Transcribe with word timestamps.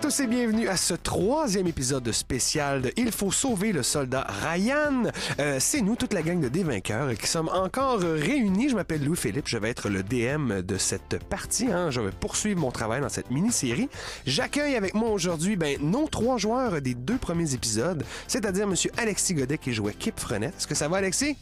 tous 0.00 0.20
et 0.20 0.26
bienvenue 0.26 0.66
à 0.66 0.78
ce 0.78 0.94
troisième 0.94 1.66
épisode 1.66 2.10
spécial 2.12 2.80
de 2.80 2.92
Il 2.96 3.12
faut 3.12 3.30
sauver 3.30 3.70
le 3.70 3.82
soldat 3.82 4.26
Ryan. 4.42 5.10
Euh, 5.38 5.58
c'est 5.60 5.82
nous, 5.82 5.94
toute 5.94 6.14
la 6.14 6.22
gang 6.22 6.40
de 6.40 6.48
dévainqueurs, 6.48 7.14
qui 7.14 7.26
sommes 7.26 7.50
encore 7.52 7.98
réunis. 8.00 8.70
Je 8.70 8.76
m'appelle 8.76 9.04
Louis-Philippe, 9.04 9.46
je 9.46 9.58
vais 9.58 9.68
être 9.68 9.90
le 9.90 10.02
DM 10.02 10.62
de 10.62 10.78
cette 10.78 11.22
partie. 11.24 11.70
Hein. 11.70 11.90
Je 11.90 12.00
vais 12.00 12.12
poursuivre 12.12 12.58
mon 12.60 12.70
travail 12.70 13.02
dans 13.02 13.10
cette 13.10 13.30
mini-série. 13.30 13.90
J'accueille 14.24 14.74
avec 14.74 14.94
moi 14.94 15.10
aujourd'hui 15.10 15.56
ben, 15.56 15.76
nos 15.82 16.08
trois 16.08 16.38
joueurs 16.38 16.80
des 16.80 16.94
deux 16.94 17.18
premiers 17.18 17.52
épisodes, 17.52 18.02
c'est-à-dire 18.26 18.64
M. 18.64 18.74
Alexis 18.96 19.34
Godet 19.34 19.58
qui 19.58 19.74
jouait 19.74 19.92
Kip 19.92 20.18
Frenette. 20.18 20.54
Est-ce 20.56 20.66
que 20.66 20.74
ça 20.74 20.88
va, 20.88 20.98
Alexis? 20.98 21.36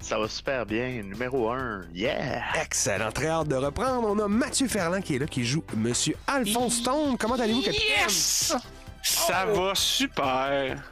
Ça 0.00 0.18
va 0.18 0.28
super 0.28 0.66
bien. 0.66 1.02
Numéro 1.02 1.50
1. 1.50 1.86
Yeah! 1.94 2.42
Excellent. 2.62 3.10
Très 3.10 3.28
hâte 3.28 3.48
de 3.48 3.56
reprendre. 3.56 4.08
On 4.08 4.18
a 4.18 4.28
Mathieu 4.28 4.68
Ferland 4.68 5.02
qui 5.02 5.16
est 5.16 5.18
là, 5.18 5.26
qui 5.26 5.44
joue 5.44 5.64
Monsieur 5.76 6.14
Alphonse 6.26 6.76
Stone. 6.76 7.16
Comment 7.18 7.34
allez-vous, 7.34 7.62
capitaine? 7.62 7.88
Yes! 8.02 8.54
Ça 9.02 9.46
va 9.46 9.72
super. 9.74 10.82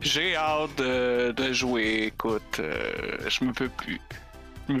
J'ai 0.00 0.36
hâte 0.36 0.76
de, 0.76 1.32
de 1.32 1.52
jouer. 1.52 2.04
Écoute, 2.06 2.58
euh, 2.60 2.92
je 3.26 3.44
me 3.44 3.52
peux 3.52 3.68
plus. 3.68 4.00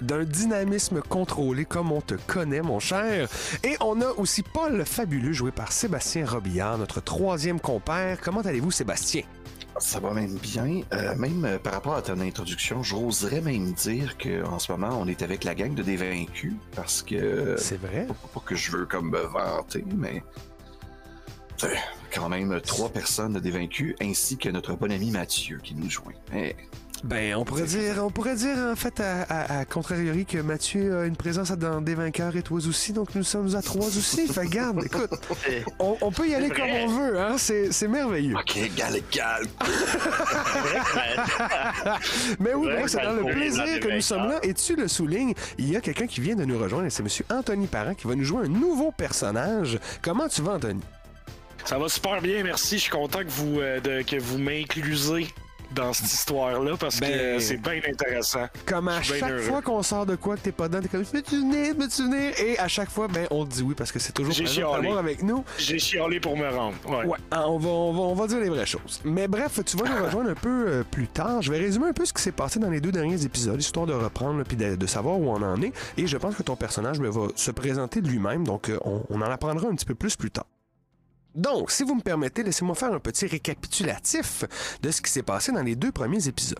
D'un 0.00 0.24
dynamisme 0.24 1.00
contrôlé 1.00 1.64
comme 1.64 1.92
on 1.92 2.00
te 2.00 2.14
connaît, 2.14 2.62
mon 2.62 2.80
cher. 2.80 3.28
Et 3.62 3.76
on 3.80 4.00
a 4.00 4.08
aussi 4.12 4.42
Paul 4.42 4.76
le 4.76 4.84
Fabuleux, 4.84 5.32
joué 5.32 5.50
par 5.52 5.70
Sébastien 5.70 6.26
Robillard, 6.26 6.78
notre 6.78 7.00
troisième 7.00 7.60
compère. 7.60 8.18
Comment 8.20 8.40
allez-vous, 8.40 8.70
Sébastien? 8.70 9.22
Ça 9.78 10.00
va 10.00 10.12
même 10.12 10.36
bien. 10.36 10.82
Euh, 10.92 11.14
même 11.16 11.44
euh, 11.44 11.58
par 11.58 11.72
rapport 11.72 11.94
à 11.94 12.02
ton 12.02 12.20
introduction, 12.20 12.82
j'oserais 12.82 13.40
même 13.40 13.72
dire 13.72 14.16
qu'en 14.18 14.58
ce 14.58 14.70
moment, 14.70 14.90
on 15.00 15.06
est 15.08 15.22
avec 15.22 15.44
la 15.44 15.54
gang 15.54 15.74
de 15.74 15.82
dévaincus 15.82 16.54
parce 16.76 17.02
que. 17.02 17.56
C'est 17.58 17.80
vrai. 17.80 18.06
Pas, 18.06 18.14
pas 18.34 18.40
que 18.44 18.54
je 18.54 18.70
veux 18.70 18.86
comme 18.86 19.10
me 19.10 19.18
vanter, 19.20 19.84
mais. 19.96 20.22
euh, 21.64 21.74
Quand 22.14 22.28
même 22.28 22.60
trois 22.60 22.90
personnes 22.90 23.32
de 23.32 23.40
dévaincus 23.40 23.94
ainsi 24.00 24.36
que 24.36 24.48
notre 24.50 24.74
bon 24.74 24.92
ami 24.92 25.10
Mathieu 25.10 25.58
qui 25.62 25.74
nous 25.74 25.90
joint. 25.90 26.12
Mais 26.32 26.54
Ben, 27.04 27.34
on 27.34 27.44
pourrait 27.44 27.64
dire, 27.64 27.96
on 28.04 28.10
pourrait 28.10 28.36
dire 28.36 28.56
en 28.58 28.76
fait 28.76 29.00
à, 29.00 29.22
à, 29.22 29.58
à 29.60 29.64
contrariori 29.64 30.24
que 30.24 30.38
Mathieu 30.38 31.00
a 31.00 31.04
une 31.06 31.16
présence 31.16 31.50
dans 31.50 31.80
des 31.80 31.96
vainqueurs 31.96 32.36
et 32.36 32.42
toi 32.42 32.60
aussi, 32.64 32.92
donc 32.92 33.16
nous 33.16 33.24
sommes 33.24 33.56
à 33.56 33.62
trois 33.62 33.86
aussi. 33.88 34.28
Fait 34.28 34.46
garde, 34.46 34.80
écoute, 34.84 35.10
on, 35.80 35.96
on 36.00 36.12
peut 36.12 36.28
y 36.28 36.34
aller 36.36 36.48
comme 36.48 36.70
on 36.70 36.86
veut, 36.86 37.18
hein. 37.20 37.34
C'est 37.38 37.72
c'est 37.72 37.88
merveilleux. 37.88 38.36
Ok, 38.36 38.56
égal, 38.56 38.96
égal. 38.96 39.42
Mais 42.38 42.54
oui, 42.54 42.68
c'est 42.82 42.88
ça 42.88 43.04
dans 43.06 43.14
le 43.26 43.32
plaisir 43.32 43.80
que 43.80 43.92
nous 43.94 44.00
sommes 44.00 44.28
là. 44.28 44.38
Et 44.44 44.54
tu 44.54 44.76
le 44.76 44.86
soulignes, 44.86 45.34
il 45.58 45.72
y 45.72 45.76
a 45.76 45.80
quelqu'un 45.80 46.06
qui 46.06 46.20
vient 46.20 46.36
de 46.36 46.44
nous 46.44 46.58
rejoindre 46.58 46.86
et 46.86 46.90
c'est 46.90 47.02
Monsieur 47.02 47.24
Anthony 47.30 47.66
Parent 47.66 47.94
qui 47.94 48.06
va 48.06 48.14
nous 48.14 48.24
jouer 48.24 48.44
un 48.46 48.48
nouveau 48.48 48.92
personnage. 48.92 49.78
Comment 50.02 50.28
tu 50.28 50.40
vas, 50.42 50.52
Anthony? 50.52 50.80
Ça 51.64 51.78
va 51.78 51.88
super 51.88 52.20
bien, 52.20 52.42
merci. 52.44 52.76
Je 52.76 52.82
suis 52.82 52.90
content 52.90 53.20
que 53.20 53.28
vous, 53.30 53.60
euh, 53.60 53.80
de- 53.80 54.02
que 54.02 54.16
vous 54.20 54.38
m'inclusez 54.38 55.28
dans 55.74 55.92
cette 55.92 56.12
histoire-là 56.12 56.76
parce 56.78 57.00
Ben- 57.00 57.36
que 57.36 57.38
c'est 57.42 57.56
bien 57.56 57.80
intéressant. 57.88 58.46
Comme 58.66 58.88
à 58.88 59.02
chaque 59.02 59.22
heureux. 59.22 59.38
fois 59.40 59.62
qu'on 59.62 59.82
sort 59.82 60.06
de 60.06 60.16
quoi 60.16 60.36
que 60.36 60.42
t'es 60.42 60.52
pas 60.52 60.68
dedans, 60.68 60.80
t'es 60.82 60.88
comme 60.88 61.04
peux-tu 61.04 61.36
venir, 61.40 61.74
peux-tu 61.76 62.02
venir? 62.02 62.32
Et 62.40 62.58
à 62.58 62.68
chaque 62.68 62.90
fois, 62.90 63.08
ben 63.08 63.26
on 63.30 63.44
te 63.44 63.52
dit 63.52 63.62
oui 63.62 63.74
parce 63.76 63.92
que 63.92 63.98
c'est 63.98 64.12
toujours 64.12 64.34
t'avoir 64.34 64.98
avec 64.98 65.22
nous. 65.22 65.44
J'ai 65.58 65.78
chialé 65.78 66.20
pour 66.20 66.36
me 66.36 66.48
rendre. 66.48 66.76
Ouais. 66.88 67.06
Ouais, 67.06 67.18
hein, 67.30 67.44
on 67.46 67.58
va, 67.58 67.68
on, 67.68 67.92
va, 67.92 68.00
on 68.00 68.14
va 68.14 68.26
dire 68.26 68.38
les 68.38 68.48
vraies 68.48 68.66
choses. 68.66 69.00
Mais 69.04 69.28
bref, 69.28 69.60
tu 69.64 69.76
vas 69.76 69.88
nous 69.88 70.04
rejoindre 70.04 70.30
un 70.30 70.34
peu 70.34 70.64
euh, 70.68 70.84
plus 70.90 71.08
tard. 71.08 71.42
Je 71.42 71.50
vais 71.50 71.58
résumer 71.58 71.86
un 71.86 71.92
peu 71.92 72.04
ce 72.04 72.12
qui 72.12 72.22
s'est 72.22 72.32
passé 72.32 72.58
dans 72.58 72.70
les 72.70 72.80
deux 72.80 72.92
derniers 72.92 73.24
épisodes, 73.24 73.60
histoire 73.60 73.86
de 73.86 73.92
reprendre 73.94 74.42
puis 74.44 74.56
de, 74.56 74.76
de 74.76 74.86
savoir 74.86 75.18
où 75.18 75.28
on 75.30 75.42
en 75.42 75.60
est. 75.62 75.72
Et 75.96 76.06
je 76.06 76.16
pense 76.16 76.34
que 76.34 76.42
ton 76.42 76.56
personnage 76.56 76.98
ben, 77.00 77.10
va 77.10 77.28
se 77.34 77.50
présenter 77.50 78.00
de 78.00 78.08
lui-même, 78.08 78.44
donc 78.46 78.68
euh, 78.68 78.78
on, 78.84 79.02
on 79.10 79.20
en 79.20 79.30
apprendra 79.30 79.68
un 79.68 79.74
petit 79.74 79.86
peu 79.86 79.94
plus 79.94 80.16
plus 80.16 80.30
tard. 80.30 80.46
Donc, 81.34 81.70
si 81.70 81.82
vous 81.82 81.94
me 81.94 82.02
permettez, 82.02 82.42
laissez-moi 82.42 82.74
faire 82.74 82.92
un 82.92 82.98
petit 82.98 83.26
récapitulatif 83.26 84.44
de 84.82 84.90
ce 84.90 85.00
qui 85.00 85.10
s'est 85.10 85.22
passé 85.22 85.50
dans 85.52 85.62
les 85.62 85.76
deux 85.76 85.90
premiers 85.92 86.28
épisodes. 86.28 86.58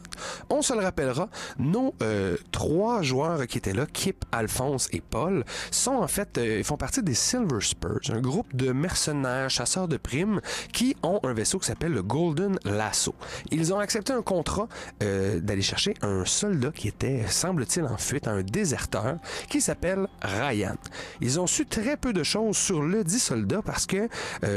On 0.49 0.62
se 0.62 0.72
le 0.72 0.81
rappellera, 0.81 1.28
nos 1.59 1.94
euh, 2.03 2.37
trois 2.53 3.03
joueurs 3.03 3.47
qui 3.47 3.59
étaient 3.59 3.75
là, 3.75 3.87
Kip, 3.87 4.25
Alphonse 4.33 4.88
et 4.93 5.03
Paul, 5.03 5.44
sont 5.71 5.93
en 5.93 6.09
fait, 6.09 6.38
euh, 6.38 6.62
font 6.62 6.77
partie 6.77 7.03
des 7.03 7.15
Silver 7.15 7.60
Spurs, 7.60 8.00
un 8.10 8.21
groupe 8.21 8.55
de 8.56 8.72
mercenaires, 8.72 9.50
chasseurs 9.50 9.88
de 9.88 9.99
primes, 9.99 10.41
qui 10.72 10.97
ont 11.03 11.21
un 11.22 11.34
vaisseau 11.34 11.59
qui 11.59 11.66
s'appelle 11.66 11.93
le 11.93 12.03
Golden 12.03 12.59
Lasso. 12.65 13.15
Ils 13.50 13.75
ont 13.75 13.78
accepté 13.78 14.12
un 14.12 14.22
contrat 14.22 14.69
euh, 15.03 15.41
d'aller 15.41 15.62
chercher 15.62 15.94
un 16.00 16.25
soldat 16.25 16.71
qui 16.71 16.89
était, 16.89 17.27
semble-t-il, 17.28 17.84
en 17.84 17.99
fuite, 17.99 18.27
un 18.27 18.43
déserteur, 18.43 19.19
qui 19.50 19.60
s'appelle 19.60 20.06
Ryan. 20.22 20.77
Ils 21.21 21.39
ont 21.39 21.47
su 21.47 21.66
très 21.66 21.99
peu 21.99 22.15
de 22.15 22.22
choses 22.22 22.56
sur 22.56 22.83
le 22.83 23.04
dit 23.04 23.19
soldat 23.19 23.60
parce 23.62 23.87
que 23.87 24.09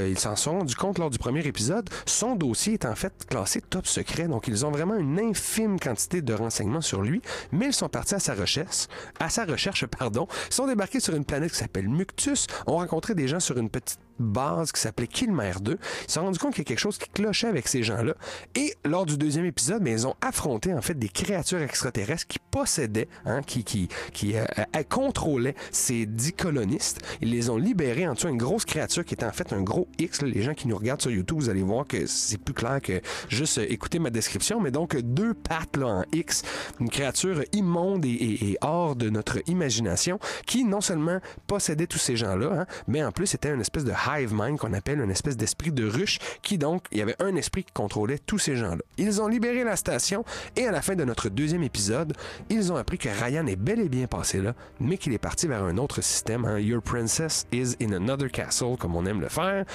euh, 0.06 0.10
ils 0.10 0.20
s'en 0.20 0.36
sont 0.36 0.60
rendus 0.60 0.76
compte 0.76 0.98
lors 0.98 1.10
du 1.10 1.18
premier 1.18 1.46
épisode. 1.46 1.90
Son 2.06 2.36
dossier 2.36 2.74
est 2.74 2.86
en 2.86 2.96
fait 2.96 3.14
classé 3.28 3.62
top 3.62 3.88
secret, 3.88 4.28
donc 4.28 4.48
ils 4.48 4.66
ont 4.66 4.72
vraiment 4.72 4.96
une 4.96 5.20
infime 5.20 5.80
quantité 5.80 6.22
de 6.22 6.34
renseignements 6.34 6.82
sur 6.82 7.02
lui, 7.02 7.22
mais 7.52 7.68
ils 7.68 7.74
sont 7.74 7.90
partis 7.90 8.16
à 8.16 8.20
sa 8.20 8.34
recherche, 8.34 8.88
à 9.20 9.30
sa 9.30 9.46
recherche, 9.46 9.86
pardon, 10.00 10.28
sont 10.50 10.68
débarqués 10.68 11.00
sur 11.00 11.16
une 11.16 11.26
planète 11.26 11.52
qui 11.52 11.58
s'appelle 11.58 11.90
Muctus, 11.90 12.48
ont 12.68 12.78
rencontré 12.78 13.16
des 13.16 13.28
gens 13.28 13.40
sur 13.40 13.58
une 13.58 13.70
petite 13.70 14.00
base 14.20 14.72
qui 14.72 14.82
s'appelait 14.82 15.08
Killmer 15.08 15.54
2. 15.62 15.72
Ils 15.74 15.78
se 16.08 16.14
sont 16.14 16.22
rendus 16.22 16.40
compte 16.40 16.54
qu'il 16.54 16.64
y 16.64 16.68
a 16.68 16.70
quelque 16.70 16.80
chose 16.80 16.98
qui 16.98 17.10
clochait 17.10 17.48
avec 17.48 17.68
ces 17.68 17.84
gens-là. 17.84 18.16
Et 18.56 18.74
lors 18.86 19.06
du 19.06 19.18
deuxième 19.18 19.46
épisode, 19.46 19.82
mais 19.82 19.92
ils 19.92 20.08
ont 20.08 20.16
affronté 20.22 20.74
en 20.74 20.82
fait 20.82 20.98
des 20.98 21.10
créatures 21.10 21.62
extraterrestres 21.62 22.28
qui 22.28 22.40
possédaient, 22.52 23.08
hein, 23.26 23.42
qui, 23.42 23.64
qui, 23.64 23.90
qui 24.14 24.36
euh, 24.36 24.46
euh, 24.60 24.84
contrôlaient 24.90 25.56
ces 25.72 26.06
dix 26.06 26.34
colonistes. 26.34 27.02
Ils 27.22 27.32
les 27.32 27.50
ont 27.50 27.58
libérés 27.58 28.08
en 28.08 28.14
dessous 28.14 28.28
une 28.28 28.38
grosse 28.38 28.66
créature 28.66 29.06
qui 29.06 29.14
était 29.14 29.26
en 29.26 29.32
fait 29.32 29.54
un 29.54 29.62
gros 29.62 29.88
X. 30.00 30.22
Les 30.22 30.42
gens 30.42 30.54
qui 30.54 30.68
nous 30.68 30.78
regardent 30.78 31.02
sur 31.02 31.12
YouTube, 31.12 31.40
vous 31.40 31.50
allez 31.50 31.64
voir 31.64 31.86
que 31.88 32.06
c'est 32.06 32.38
plus 32.38 32.54
clair 32.54 32.80
que 32.82 33.02
juste 33.30 33.58
euh, 33.58 33.66
écouter 33.70 34.00
ma 34.00 34.10
description. 34.10 34.60
Mais 34.62 34.72
donc, 34.72 34.96
deux 34.98 35.34
pattes 35.34 35.78
là, 35.78 35.88
en 35.88 36.04
X, 36.12 36.44
une 36.80 36.90
créature 36.90 37.44
immonde 37.54 38.06
et 38.06 38.58
hors 38.62 38.96
de 38.96 39.10
notre 39.10 39.40
imagination 39.48 40.20
qui 40.46 40.64
non 40.64 40.82
seulement 40.82 41.20
possédait 41.48 41.88
tous 41.88 41.98
ces 41.98 42.16
gens-là, 42.16 42.62
hein, 42.62 42.66
mais 42.88 43.04
en 43.04 43.12
plus 43.12 43.34
était 43.34 43.54
une 43.54 43.62
espèce 43.62 43.84
de 43.84 43.92
hive 44.08 44.34
mind 44.34 44.58
qu'on 44.58 44.74
appelle 44.74 45.00
une 45.00 45.12
espèce 45.12 45.38
d'esprit 45.38 45.72
de 45.72 45.88
ruche 45.88 46.20
qui 46.42 46.58
donc, 46.58 46.86
il 46.92 47.00
y 47.00 47.02
avait 47.02 47.16
un 47.20 47.36
esprit 47.36 47.64
qui 47.64 47.74
contrôlait 47.74 48.20
tous 48.20 48.40
ces 48.40 48.56
gens-là. 48.56 48.82
Ils 48.98 49.22
ont 49.22 49.28
libéré 49.28 49.64
la 49.64 49.76
station 49.76 50.24
et 50.56 50.68
à 50.68 50.72
la 50.72 50.82
fin 50.82 50.96
de 50.96 51.04
notre 51.04 51.30
deuxième 51.30 51.64
épisode, 51.64 52.14
ils 52.50 52.72
ont 52.72 52.76
appris 52.76 52.98
que 52.98 53.10
Ryan 53.10 53.46
est 53.48 53.56
bel 53.56 53.80
et 53.80 53.90
bien 53.90 54.08
passé 54.08 54.42
là, 54.42 54.54
mais 54.80 54.98
qu'il 54.98 55.14
est 55.14 55.18
parti 55.18 55.48
vers 55.48 55.64
un 55.64 55.78
autre 55.78 56.02
système. 56.02 56.46
hein. 56.46 56.60
Your 56.60 56.82
princess 56.82 57.46
is 57.52 57.76
in 57.82 57.94
another 57.94 58.30
castle, 58.30 58.78
comme 58.78 58.96
on 58.96 59.06
aime 59.06 59.22
le 59.22 59.30
faire. 59.30 59.66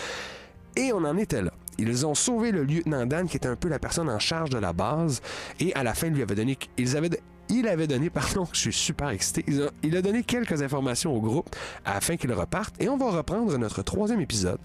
Et 0.77 0.93
on 0.93 1.05
en 1.05 1.17
était 1.17 1.43
là. 1.43 1.53
Ils 1.79 2.07
ont 2.07 2.15
sauvé 2.15 2.53
le 2.53 2.63
lieutenant 2.63 3.07
Dan, 3.07 3.27
qui 3.27 3.37
était 3.39 3.49
un 3.49 3.57
peu 3.57 3.69
la 3.69 3.79
personne 3.79 4.09
en 4.11 4.19
charge 4.19 4.51
de 4.51 4.59
la 4.59 4.73
base, 4.73 5.23
et 5.59 5.75
à 5.75 5.83
la 5.83 5.95
fin, 5.95 6.09
lui 6.09 6.23
avait 6.23 6.35
donné. 6.35 6.59
Ils 6.77 6.97
avaient, 6.97 7.11
il 7.51 7.69
avait 7.69 7.87
donné, 7.87 8.11
pardon, 8.11 8.47
je 8.53 8.59
suis 8.59 8.73
super 8.73 9.11
excité. 9.11 9.45
Il 9.83 9.97
a 9.97 10.03
donné 10.03 10.23
quelques 10.23 10.63
informations 10.63 11.15
au 11.15 11.21
groupe 11.21 11.55
afin 11.85 12.17
qu'il 12.17 12.33
reparte, 12.33 12.75
et 12.81 12.89
on 12.89 12.97
va 12.97 13.11
reprendre 13.11 13.57
notre 13.59 13.83
troisième 13.83 14.21
épisode. 14.21 14.59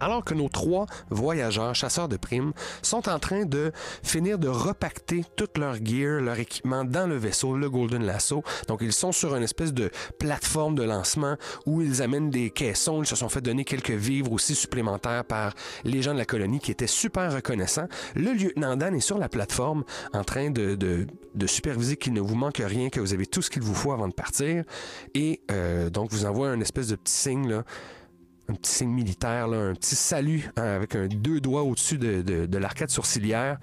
Alors 0.00 0.24
que 0.24 0.34
nos 0.34 0.48
trois 0.48 0.86
voyageurs, 1.10 1.74
chasseurs 1.74 2.08
de 2.08 2.16
primes, 2.16 2.52
sont 2.82 3.08
en 3.08 3.18
train 3.18 3.44
de 3.44 3.72
finir 4.02 4.38
de 4.38 4.48
repacter 4.48 5.24
toute 5.36 5.58
leur 5.58 5.76
gear, 5.84 6.20
leur 6.20 6.38
équipement 6.38 6.84
dans 6.84 7.06
le 7.06 7.16
vaisseau, 7.16 7.56
le 7.56 7.70
Golden 7.70 8.04
Lasso. 8.04 8.42
Donc, 8.68 8.80
ils 8.82 8.92
sont 8.92 9.12
sur 9.12 9.34
une 9.34 9.42
espèce 9.42 9.72
de 9.72 9.90
plateforme 10.18 10.74
de 10.74 10.82
lancement 10.82 11.36
où 11.64 11.82
ils 11.82 12.02
amènent 12.02 12.30
des 12.30 12.50
caissons. 12.50 13.02
Ils 13.02 13.06
se 13.06 13.16
sont 13.16 13.28
fait 13.28 13.40
donner 13.40 13.64
quelques 13.64 13.90
vivres 13.90 14.32
aussi 14.32 14.54
supplémentaires 14.54 15.24
par 15.24 15.54
les 15.84 16.02
gens 16.02 16.12
de 16.12 16.18
la 16.18 16.26
colonie 16.26 16.60
qui 16.60 16.70
étaient 16.70 16.86
super 16.86 17.32
reconnaissants. 17.32 17.88
Le 18.14 18.32
lieutenant 18.32 18.76
Dan 18.76 18.94
est 18.94 19.00
sur 19.00 19.18
la 19.18 19.28
plateforme 19.28 19.84
en 20.12 20.24
train 20.24 20.50
de 20.50 21.06
superviser 21.46 21.96
qu'il 21.96 22.12
ne 22.12 22.20
vous 22.20 22.34
manque 22.34 22.62
rien, 22.64 22.90
que 22.90 23.00
vous 23.00 23.14
avez 23.14 23.26
tout 23.26 23.42
ce 23.42 23.50
qu'il 23.50 23.62
vous 23.62 23.74
faut 23.74 23.92
avant 23.92 24.08
de 24.08 24.14
partir. 24.14 24.64
Et 25.14 25.40
euh, 25.50 25.90
donc, 25.90 26.10
vous 26.10 26.26
envoie 26.26 26.48
un 26.48 26.60
espèce 26.60 26.88
de 26.88 26.96
petit 26.96 27.14
signe, 27.14 27.48
là, 27.48 27.64
un 28.48 28.54
petit 28.54 28.72
signe 28.72 28.90
militaire, 28.90 29.46
un 29.46 29.74
petit 29.74 29.96
salut 29.96 30.50
hein, 30.56 30.62
avec 30.62 30.94
un 30.94 31.06
deux 31.08 31.40
doigts 31.40 31.62
au-dessus 31.62 31.98
de, 31.98 32.22
de- 32.22 32.46
de 32.46 32.58
l'arcade 32.58 32.90
sourcilière. 32.90 33.58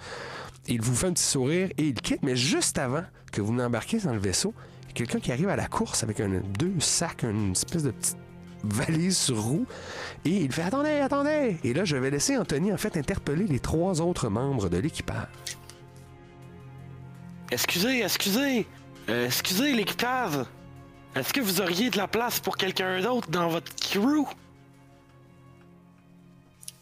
Il 0.67 0.81
vous 0.81 0.95
fait 0.95 1.07
un 1.07 1.13
petit 1.13 1.23
sourire 1.23 1.69
et 1.77 1.83
il 1.87 1.93
quitte, 1.93 2.23
mais 2.23 2.35
juste 2.35 2.77
avant 2.77 3.03
que 3.31 3.41
vous 3.41 3.53
n'embarquiez 3.53 3.99
dans 3.99 4.13
le 4.13 4.19
vaisseau, 4.19 4.53
quelqu'un 4.93 5.19
qui 5.19 5.31
arrive 5.31 5.49
à 5.49 5.55
la 5.55 5.67
course 5.67 6.03
avec 6.03 6.19
un, 6.19 6.41
deux 6.59 6.73
sacs, 6.79 7.23
une 7.23 7.51
espèce 7.53 7.83
de 7.83 7.91
petite 7.91 8.17
valise 8.63 9.17
sur 9.17 9.41
roue, 9.41 9.65
et 10.23 10.29
il 10.37 10.51
fait 10.51 10.61
Attendez, 10.61 10.99
attendez 10.99 11.57
Et 11.65 11.73
là, 11.73 11.83
je 11.83 11.97
vais 11.97 12.09
laisser 12.09 12.37
Anthony 12.37 12.71
en 12.71 12.77
fait 12.77 12.95
interpeller 12.95 13.45
les 13.45 13.59
trois 13.59 13.99
autres 14.01 14.29
membres 14.29 14.69
de 14.69 14.77
l'équipage. 14.77 15.27
Excusez, 17.51 18.03
excusez. 18.03 18.65
Euh, 19.09 19.25
excusez 19.25 19.73
l'équipage. 19.73 20.45
Est-ce 21.15 21.33
que 21.33 21.41
vous 21.41 21.61
auriez 21.61 21.89
de 21.89 21.97
la 21.97 22.07
place 22.07 22.39
pour 22.39 22.57
quelqu'un 22.57 23.01
d'autre 23.01 23.29
dans 23.29 23.49
votre 23.49 23.71
crew? 23.75 24.25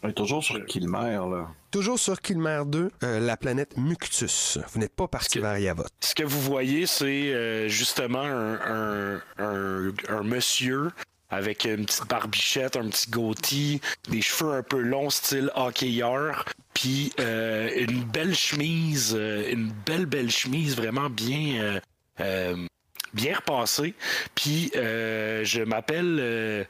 On 0.02 0.08
est 0.08 0.12
toujours 0.14 0.42
sur 0.42 0.64
Kilmer, 0.66 1.20
là. 1.30 1.48
Toujours 1.70 1.98
sur 1.98 2.20
Kilmer 2.20 2.62
2, 2.66 2.90
euh, 3.04 3.20
la 3.20 3.36
planète 3.36 3.76
Muctus. 3.76 4.58
Vous 4.72 4.80
n'êtes 4.80 4.94
pas 4.96 5.06
parti 5.08 5.38
vers 5.38 5.56
Yavot. 5.58 5.84
Ce 6.00 6.14
que 6.14 6.24
vous 6.24 6.40
voyez, 6.40 6.86
c'est 6.86 7.32
euh, 7.32 7.68
justement 7.68 8.22
un, 8.22 8.54
un- 8.54 9.22
un- 9.38 9.92
un 10.08 10.22
monsieur 10.24 10.90
avec 11.30 11.64
une 11.64 11.86
petite 11.86 12.06
barbichette, 12.08 12.76
un 12.76 12.88
petit 12.90 13.08
goatee, 13.10 13.80
des 14.10 14.20
cheveux 14.20 14.52
un 14.52 14.62
peu 14.62 14.80
longs, 14.80 15.08
style 15.08 15.50
hockeyeur, 15.54 16.44
puis 16.74 17.12
euh, 17.20 17.70
une 17.88 18.04
belle 18.04 18.34
chemise, 18.34 19.14
euh, 19.16 19.50
une 19.50 19.72
belle, 19.86 20.04
belle 20.06 20.30
chemise, 20.30 20.76
vraiment 20.76 21.08
bien, 21.08 21.62
euh, 21.62 21.80
euh, 22.20 22.66
bien 23.14 23.36
repassée. 23.36 23.94
Puis 24.34 24.72
euh, 24.76 25.42
je 25.44 25.62
m'appelle 25.62 26.18
euh, 26.20 26.64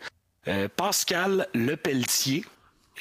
euh, 0.46 0.68
Pascal 0.76 1.48
Lepelletier. 1.54 2.44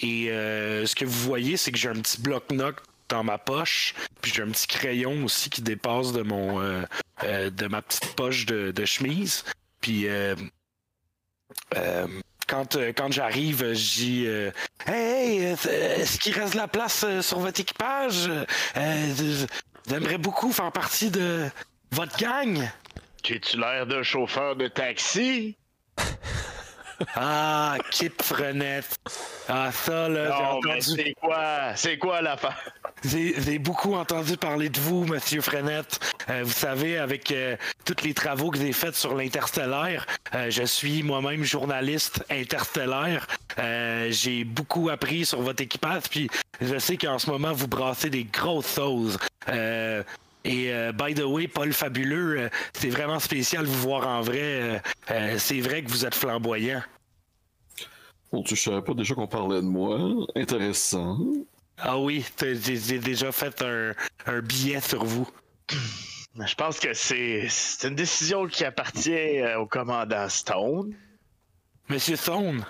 Et 0.01 0.31
euh, 0.31 0.85
ce 0.85 0.95
que 0.95 1.05
vous 1.05 1.19
voyez, 1.19 1.57
c'est 1.57 1.71
que 1.71 1.77
j'ai 1.77 1.89
un 1.89 1.93
petit 1.93 2.21
bloc-notes 2.21 2.81
dans 3.09 3.23
ma 3.23 3.37
poche, 3.37 3.93
puis 4.21 4.31
j'ai 4.33 4.41
un 4.41 4.49
petit 4.49 4.67
crayon 4.67 5.25
aussi 5.25 5.49
qui 5.49 5.61
dépasse 5.61 6.13
de 6.13 6.21
mon 6.21 6.61
euh, 6.61 6.81
euh, 7.23 7.49
de 7.49 7.67
ma 7.67 7.81
petite 7.81 8.15
poche 8.15 8.45
de, 8.45 8.71
de 8.71 8.85
chemise. 8.85 9.43
Puis 9.81 10.07
euh, 10.07 10.35
euh, 11.75 12.07
quand, 12.47 12.75
euh, 12.75 12.93
quand 12.95 13.11
j'arrive, 13.11 13.73
je 13.73 13.93
dis 13.93 14.23
euh, 14.27 14.51
Hey, 14.87 15.39
hey, 15.39 15.43
est-ce 15.43 16.19
qu'il 16.19 16.33
reste 16.33 16.53
de 16.53 16.57
la 16.57 16.67
place 16.67 17.05
sur 17.21 17.39
votre 17.39 17.59
équipage? 17.59 18.29
Euh, 18.77 19.45
J'aimerais 19.89 20.17
beaucoup 20.17 20.51
faire 20.51 20.71
partie 20.71 21.09
de 21.09 21.49
votre 21.91 22.17
gang? 22.17 22.69
J'ai-tu 23.23 23.57
l'air 23.57 23.85
d'un 23.87 24.03
chauffeur 24.03 24.55
de 24.55 24.67
taxi? 24.67 25.57
Ah, 27.15 27.77
Kip 27.91 28.21
Frenette. 28.21 28.95
Ah, 29.47 29.71
ça, 29.71 30.07
là, 30.09 30.35
j'ai 30.37 30.43
entendu. 30.45 30.81
c'est 30.81 31.13
quoi? 31.19 31.75
C'est 31.75 31.97
quoi 31.97 32.21
l'affaire? 32.21 32.57
J'ai 33.03 33.33
j'ai 33.41 33.57
beaucoup 33.57 33.95
entendu 33.95 34.37
parler 34.37 34.69
de 34.69 34.79
vous, 34.79 35.05
Monsieur 35.05 35.41
Frenette. 35.41 35.99
Euh, 36.29 36.41
vous 36.43 36.51
savez, 36.51 36.97
avec 36.97 37.31
euh, 37.31 37.55
tous 37.83 38.03
les 38.03 38.13
travaux 38.13 38.51
que 38.51 38.59
j'ai 38.59 38.73
faits 38.73 38.95
sur 38.95 39.15
l'interstellaire, 39.15 40.05
euh, 40.35 40.51
je 40.51 40.63
suis 40.63 41.01
moi-même 41.01 41.43
journaliste 41.43 42.23
interstellaire. 42.29 43.27
J'ai 44.09 44.43
beaucoup 44.43 44.89
appris 44.89 45.25
sur 45.25 45.41
votre 45.41 45.61
équipage, 45.61 46.03
puis 46.09 46.29
je 46.61 46.77
sais 46.79 46.97
qu'en 46.97 47.19
ce 47.19 47.29
moment, 47.29 47.53
vous 47.53 47.67
brassez 47.67 48.09
des 48.09 48.23
grosses 48.23 48.75
choses. 48.75 49.17
Et 50.43 50.73
euh, 50.73 50.91
by 50.91 51.13
the 51.13 51.23
way, 51.23 51.47
Paul 51.47 51.71
Fabuleux, 51.71 52.39
euh, 52.39 52.49
c'est 52.73 52.89
vraiment 52.89 53.19
spécial 53.19 53.63
de 53.65 53.69
vous 53.69 53.81
voir 53.81 54.07
en 54.07 54.21
vrai. 54.21 54.39
Euh, 54.41 54.79
euh, 55.11 55.35
c'est 55.37 55.59
vrai 55.61 55.83
que 55.83 55.89
vous 55.89 56.05
êtes 56.05 56.15
flamboyant. 56.15 56.81
Bon, 58.31 58.41
tu 58.43 58.55
savais 58.55 58.81
pas 58.81 58.93
déjà 58.93 59.13
qu'on 59.13 59.27
parlait 59.27 59.61
de 59.61 59.67
moi. 59.67 59.99
Intéressant. 60.35 61.17
Ah 61.77 61.97
oui, 61.99 62.25
t'as- 62.35 62.53
j'ai 62.55 62.99
déjà 62.99 63.31
fait 63.31 63.61
un, 63.61 63.93
un 64.25 64.39
billet 64.41 64.79
sur 64.81 65.03
vous. 65.03 65.29
Je 65.69 66.55
pense 66.55 66.79
que 66.79 66.93
c'est 66.93 67.47
c'est 67.49 67.89
une 67.89 67.95
décision 67.95 68.47
qui 68.47 68.63
appartient 68.63 69.41
au 69.57 69.65
commandant 69.65 70.29
Stone. 70.29 70.93
Monsieur 71.89 72.15
Stone, 72.15 72.63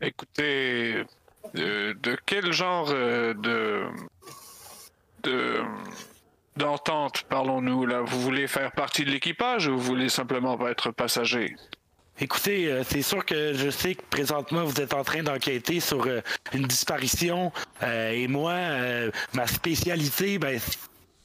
Écoutez, 0.00 1.04
euh, 1.56 1.94
de 2.02 2.16
quel 2.26 2.52
genre 2.52 2.88
euh, 2.90 3.34
de 3.34 3.84
de 5.22 5.60
d'entente 6.56 7.24
parlons-nous 7.28 7.86
là 7.86 8.00
Vous 8.00 8.20
voulez 8.20 8.46
faire 8.46 8.72
partie 8.72 9.04
de 9.04 9.10
l'équipage 9.10 9.68
ou 9.68 9.76
vous 9.76 9.82
voulez 9.82 10.08
simplement 10.08 10.58
être 10.68 10.90
passager? 10.90 11.56
Écoutez, 12.22 12.66
euh, 12.66 12.82
c'est 12.86 13.00
sûr 13.00 13.24
que 13.24 13.54
je 13.54 13.70
sais 13.70 13.94
que 13.94 14.02
présentement 14.10 14.64
vous 14.64 14.78
êtes 14.78 14.92
en 14.92 15.02
train 15.04 15.22
d'enquêter 15.22 15.80
sur 15.80 16.06
euh, 16.06 16.20
une 16.52 16.66
disparition 16.66 17.50
euh, 17.82 18.10
et 18.10 18.28
moi, 18.28 18.54
ma 19.32 19.46
spécialité, 19.46 20.38
ben, 20.38 20.60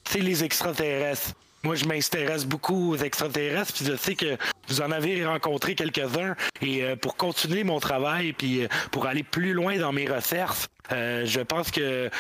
c'est 0.08 0.22
les 0.22 0.46
extraterrestres. 0.46 1.34
Moi, 1.66 1.74
je 1.74 1.86
m'intéresse 1.86 2.46
beaucoup 2.46 2.92
aux 2.92 2.98
extraterrestres, 2.98 3.74
puis 3.74 3.86
je 3.86 3.96
sais 3.96 4.14
que 4.14 4.38
vous 4.68 4.82
en 4.82 4.92
avez 4.92 5.26
rencontré 5.26 5.74
quelques-uns. 5.74 6.36
Et 6.62 6.84
euh, 6.84 6.96
pour 6.96 7.18
continuer 7.18 7.64
mon 7.64 7.80
travail, 7.80 8.34
puis 8.34 8.64
euh, 8.64 8.68
pour 8.92 9.08
aller 9.08 9.24
plus 9.24 9.54
loin 9.54 9.76
dans 9.80 9.92
mes 9.92 10.06
recherches, 10.08 10.68
euh, 10.92 11.26
je 11.26 11.42
pense 11.42 11.72
que 11.72 12.12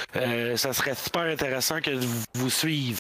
ça 0.55 0.73
serait 0.73 0.95
super 0.95 1.21
intéressant 1.21 1.79
que 1.79 1.91
je 2.01 2.07
vous 2.33 2.49
suive. 2.49 2.99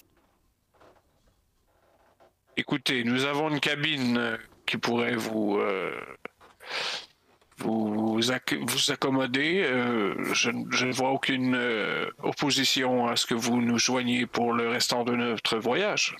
Écoutez, 2.55 3.03
nous 3.03 3.25
avons 3.25 3.49
une 3.49 3.59
cabine 3.59 4.37
qui 4.67 4.77
pourrait 4.77 5.15
vous 5.15 5.59
vous, 7.57 8.19
vous 8.19 8.91
accommoder. 8.91 9.67
Je, 10.33 10.51
ne 10.51 10.93
vois 10.93 11.09
aucune 11.09 11.59
opposition 12.21 13.07
à 13.07 13.15
ce 13.15 13.25
que 13.25 13.33
vous 13.33 13.61
nous 13.61 13.79
joigniez 13.79 14.27
pour 14.27 14.53
le 14.53 14.69
restant 14.69 15.03
de 15.03 15.15
notre 15.15 15.57
voyage. 15.57 16.15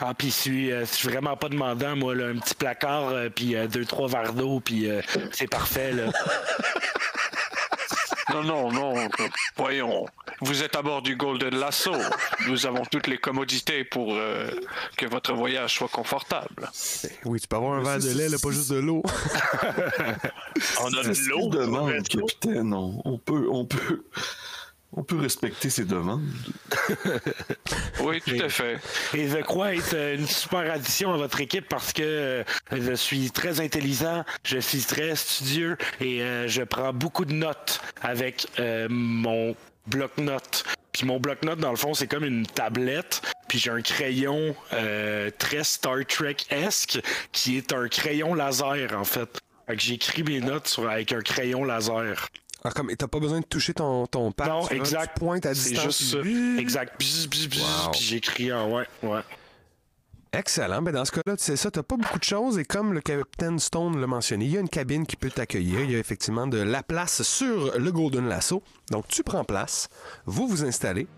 Ah, 0.00 0.14
puis 0.16 0.28
je 0.28 0.32
suis, 0.32 0.72
euh, 0.72 0.80
je 0.80 0.94
suis 0.94 1.08
vraiment 1.08 1.36
pas 1.36 1.48
demandant, 1.48 1.94
moi, 1.94 2.14
là, 2.14 2.26
un 2.28 2.38
petit 2.38 2.54
placard, 2.54 3.08
euh, 3.08 3.28
puis 3.28 3.54
euh, 3.54 3.66
deux, 3.66 3.84
trois 3.84 4.08
verres 4.08 4.32
d'eau, 4.32 4.60
puis 4.60 4.88
euh, 4.90 5.02
c'est 5.32 5.46
parfait, 5.48 5.92
là. 5.92 6.10
Non, 8.32 8.44
non, 8.44 8.70
non. 8.70 9.08
Voyons. 9.56 10.06
Vous 10.40 10.62
êtes 10.62 10.76
à 10.76 10.82
bord 10.82 11.02
du 11.02 11.16
Golden 11.16 11.54
Lasso. 11.56 11.92
Nous 12.46 12.64
avons 12.64 12.84
toutes 12.84 13.08
les 13.08 13.18
commodités 13.18 13.82
pour 13.84 14.14
euh, 14.14 14.48
que 14.96 15.06
votre 15.06 15.34
voyage 15.34 15.74
soit 15.74 15.88
confortable. 15.88 16.70
Oui, 17.24 17.40
tu 17.40 17.48
peux 17.48 17.56
avoir 17.56 17.74
un 17.78 17.82
verre 17.82 17.98
de 17.98 18.16
lait, 18.16 18.28
là, 18.28 18.36
pas 18.40 18.50
juste 18.50 18.70
de 18.70 18.78
l'eau. 18.78 19.02
On 20.80 20.86
a 20.86 21.02
de 21.02 21.28
l'eau. 21.28 21.48
demande, 21.48 22.06
capitaine. 22.08 22.72
On, 22.72 23.02
on 23.04 23.18
peut, 23.18 23.48
on 23.50 23.64
peut, 23.64 24.04
on 24.92 25.02
peut 25.02 25.18
respecter 25.18 25.70
ses 25.70 25.84
demandes. 25.84 26.22
Oui, 28.02 28.20
tout 28.26 28.42
à 28.42 28.48
fait. 28.48 28.78
Et 29.14 29.28
je 29.28 29.38
crois 29.38 29.74
être 29.74 29.94
une 29.94 30.26
super 30.26 30.70
addition 30.72 31.12
à 31.12 31.16
votre 31.16 31.40
équipe 31.40 31.68
parce 31.68 31.92
que 31.92 32.02
euh, 32.02 32.44
je 32.72 32.94
suis 32.94 33.30
très 33.30 33.60
intelligent, 33.60 34.24
je 34.42 34.58
suis 34.58 34.80
très 34.80 35.14
studieux 35.16 35.76
et 36.00 36.22
euh, 36.22 36.48
je 36.48 36.62
prends 36.62 36.92
beaucoup 36.92 37.24
de 37.24 37.34
notes 37.34 37.80
avec 38.00 38.46
euh, 38.58 38.86
mon 38.90 39.54
bloc-notes. 39.86 40.64
Puis 40.92 41.06
mon 41.06 41.20
bloc-notes, 41.20 41.60
dans 41.60 41.70
le 41.70 41.76
fond, 41.76 41.94
c'est 41.94 42.06
comme 42.06 42.24
une 42.24 42.46
tablette. 42.46 43.22
Puis 43.48 43.58
j'ai 43.58 43.70
un 43.70 43.82
crayon 43.82 44.54
euh, 44.72 45.30
très 45.38 45.64
Star 45.64 46.04
Trek-esque 46.06 47.00
qui 47.32 47.56
est 47.56 47.72
un 47.72 47.88
crayon 47.88 48.34
laser, 48.34 48.92
en 48.94 49.04
fait. 49.04 49.38
Fait 49.66 49.76
que 49.76 49.82
j'écris 49.82 50.22
mes 50.22 50.40
notes 50.40 50.68
sur, 50.68 50.88
avec 50.88 51.12
un 51.12 51.20
crayon 51.20 51.64
laser. 51.64 52.28
Ah, 52.62 52.70
comme, 52.72 52.94
t'as 52.94 53.08
pas 53.08 53.20
besoin 53.20 53.40
de 53.40 53.46
toucher 53.46 53.72
ton, 53.72 54.06
ton 54.06 54.32
pad. 54.32 54.48
Non, 54.48 54.66
tu 54.66 54.74
exact. 54.74 55.14
Tu 55.14 55.20
pointes 55.20 55.46
à 55.46 55.54
C'est 55.54 55.70
distance. 55.70 55.98
juste 55.98 56.12
ça. 56.12 56.18
puis- 56.20 56.58
Exact. 56.58 56.98
Bzz, 57.00 57.26
bzz, 57.28 57.48
bzz, 57.48 57.60
Wow. 57.62 57.90
Puis 57.92 58.00
j'écris 58.02 58.52
en 58.52 58.70
ouais, 58.72 58.86
ouais. 59.02 59.20
Excellent. 60.32 60.80
Ben 60.80 60.92
dans 60.92 61.04
ce 61.04 61.10
cas-là, 61.10 61.36
tu 61.36 61.42
sais 61.42 61.56
ça, 61.56 61.70
t'as 61.72 61.82
pas 61.82 61.96
beaucoup 61.96 62.18
de 62.18 62.24
choses 62.24 62.56
et 62.58 62.64
comme 62.64 62.92
le 62.92 63.00
capitaine 63.00 63.58
Stone 63.58 64.00
l'a 64.00 64.06
mentionné, 64.06 64.44
il 64.44 64.52
y 64.52 64.56
a 64.56 64.60
une 64.60 64.68
cabine 64.68 65.04
qui 65.04 65.16
peut 65.16 65.30
t'accueillir. 65.30 65.80
Il 65.80 65.90
y 65.90 65.96
a 65.96 65.98
effectivement 65.98 66.46
de 66.46 66.58
la 66.58 66.84
place 66.84 67.22
sur 67.22 67.76
le 67.76 67.90
Golden 67.92 68.28
Lasso. 68.28 68.62
Donc 68.92 69.08
tu 69.08 69.24
prends 69.24 69.42
place, 69.44 69.88
vous 70.26 70.46
vous 70.46 70.62
installez, 70.64 71.08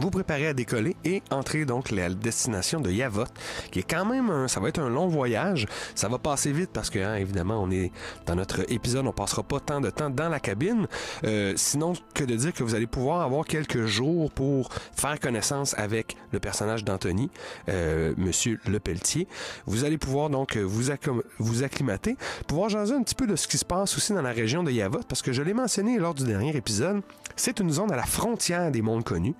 vous 0.00 0.10
préparez 0.10 0.48
à 0.48 0.54
décoller 0.54 0.96
et 1.04 1.22
entrer 1.30 1.64
donc 1.64 1.90
la 1.90 2.08
destination 2.08 2.80
de 2.80 2.90
Yavot, 2.90 3.24
qui 3.70 3.80
est 3.80 3.88
quand 3.88 4.04
même 4.04 4.48
ça 4.48 4.60
va 4.60 4.68
être 4.68 4.80
un 4.80 4.90
long 4.90 5.08
voyage. 5.08 5.66
Ça 5.94 6.08
va 6.08 6.18
passer 6.18 6.52
vite 6.52 6.70
parce 6.72 6.90
que 6.90 6.98
hein, 6.98 7.14
évidemment 7.16 7.62
on 7.62 7.70
est 7.70 7.92
dans 8.26 8.34
notre 8.34 8.70
épisode, 8.72 9.06
on 9.06 9.12
passera 9.12 9.42
pas 9.42 9.60
tant 9.60 9.80
de 9.80 9.90
temps 9.90 10.10
dans 10.10 10.28
la 10.28 10.40
cabine. 10.40 10.86
Euh, 11.24 11.52
sinon 11.56 11.94
que 12.14 12.24
de 12.24 12.34
dire 12.34 12.52
que 12.52 12.62
vous 12.62 12.74
allez 12.74 12.86
pouvoir 12.86 13.22
avoir 13.22 13.44
quelques 13.44 13.86
jours 13.86 14.30
pour 14.30 14.70
faire 14.96 15.18
connaissance 15.20 15.74
avec 15.78 16.16
le 16.32 16.40
personnage 16.40 16.84
d'Anthony, 16.84 17.30
euh, 17.68 18.14
Monsieur 18.16 18.58
Lepelletier. 18.66 19.28
Vous 19.66 19.84
allez 19.84 19.98
pouvoir 19.98 20.30
donc 20.30 20.56
euh, 20.56 20.62
vous, 20.62 20.90
vous 21.38 21.62
acclimater, 21.62 22.16
pouvoir 22.46 22.68
jaser 22.68 22.94
un 22.94 23.02
petit 23.02 23.14
peu 23.14 23.26
de 23.26 23.36
ce 23.36 23.48
qui 23.48 23.58
se 23.58 23.64
passe 23.64 23.96
aussi 23.96 24.12
dans 24.12 24.22
la 24.22 24.32
région 24.32 24.62
de 24.62 24.70
Yavot, 24.70 25.00
parce 25.08 25.22
que 25.22 25.32
je 25.32 25.42
l'ai 25.42 25.54
mentionné 25.54 25.98
lors 25.98 26.14
du 26.14 26.24
dernier 26.24 26.56
épisode, 26.56 27.02
c'est 27.36 27.60
une 27.60 27.70
zone 27.70 27.92
à 27.92 27.96
la 27.96 28.04
frontière 28.04 28.70
des 28.70 28.82
mondes 28.82 29.04
connus. 29.04 29.34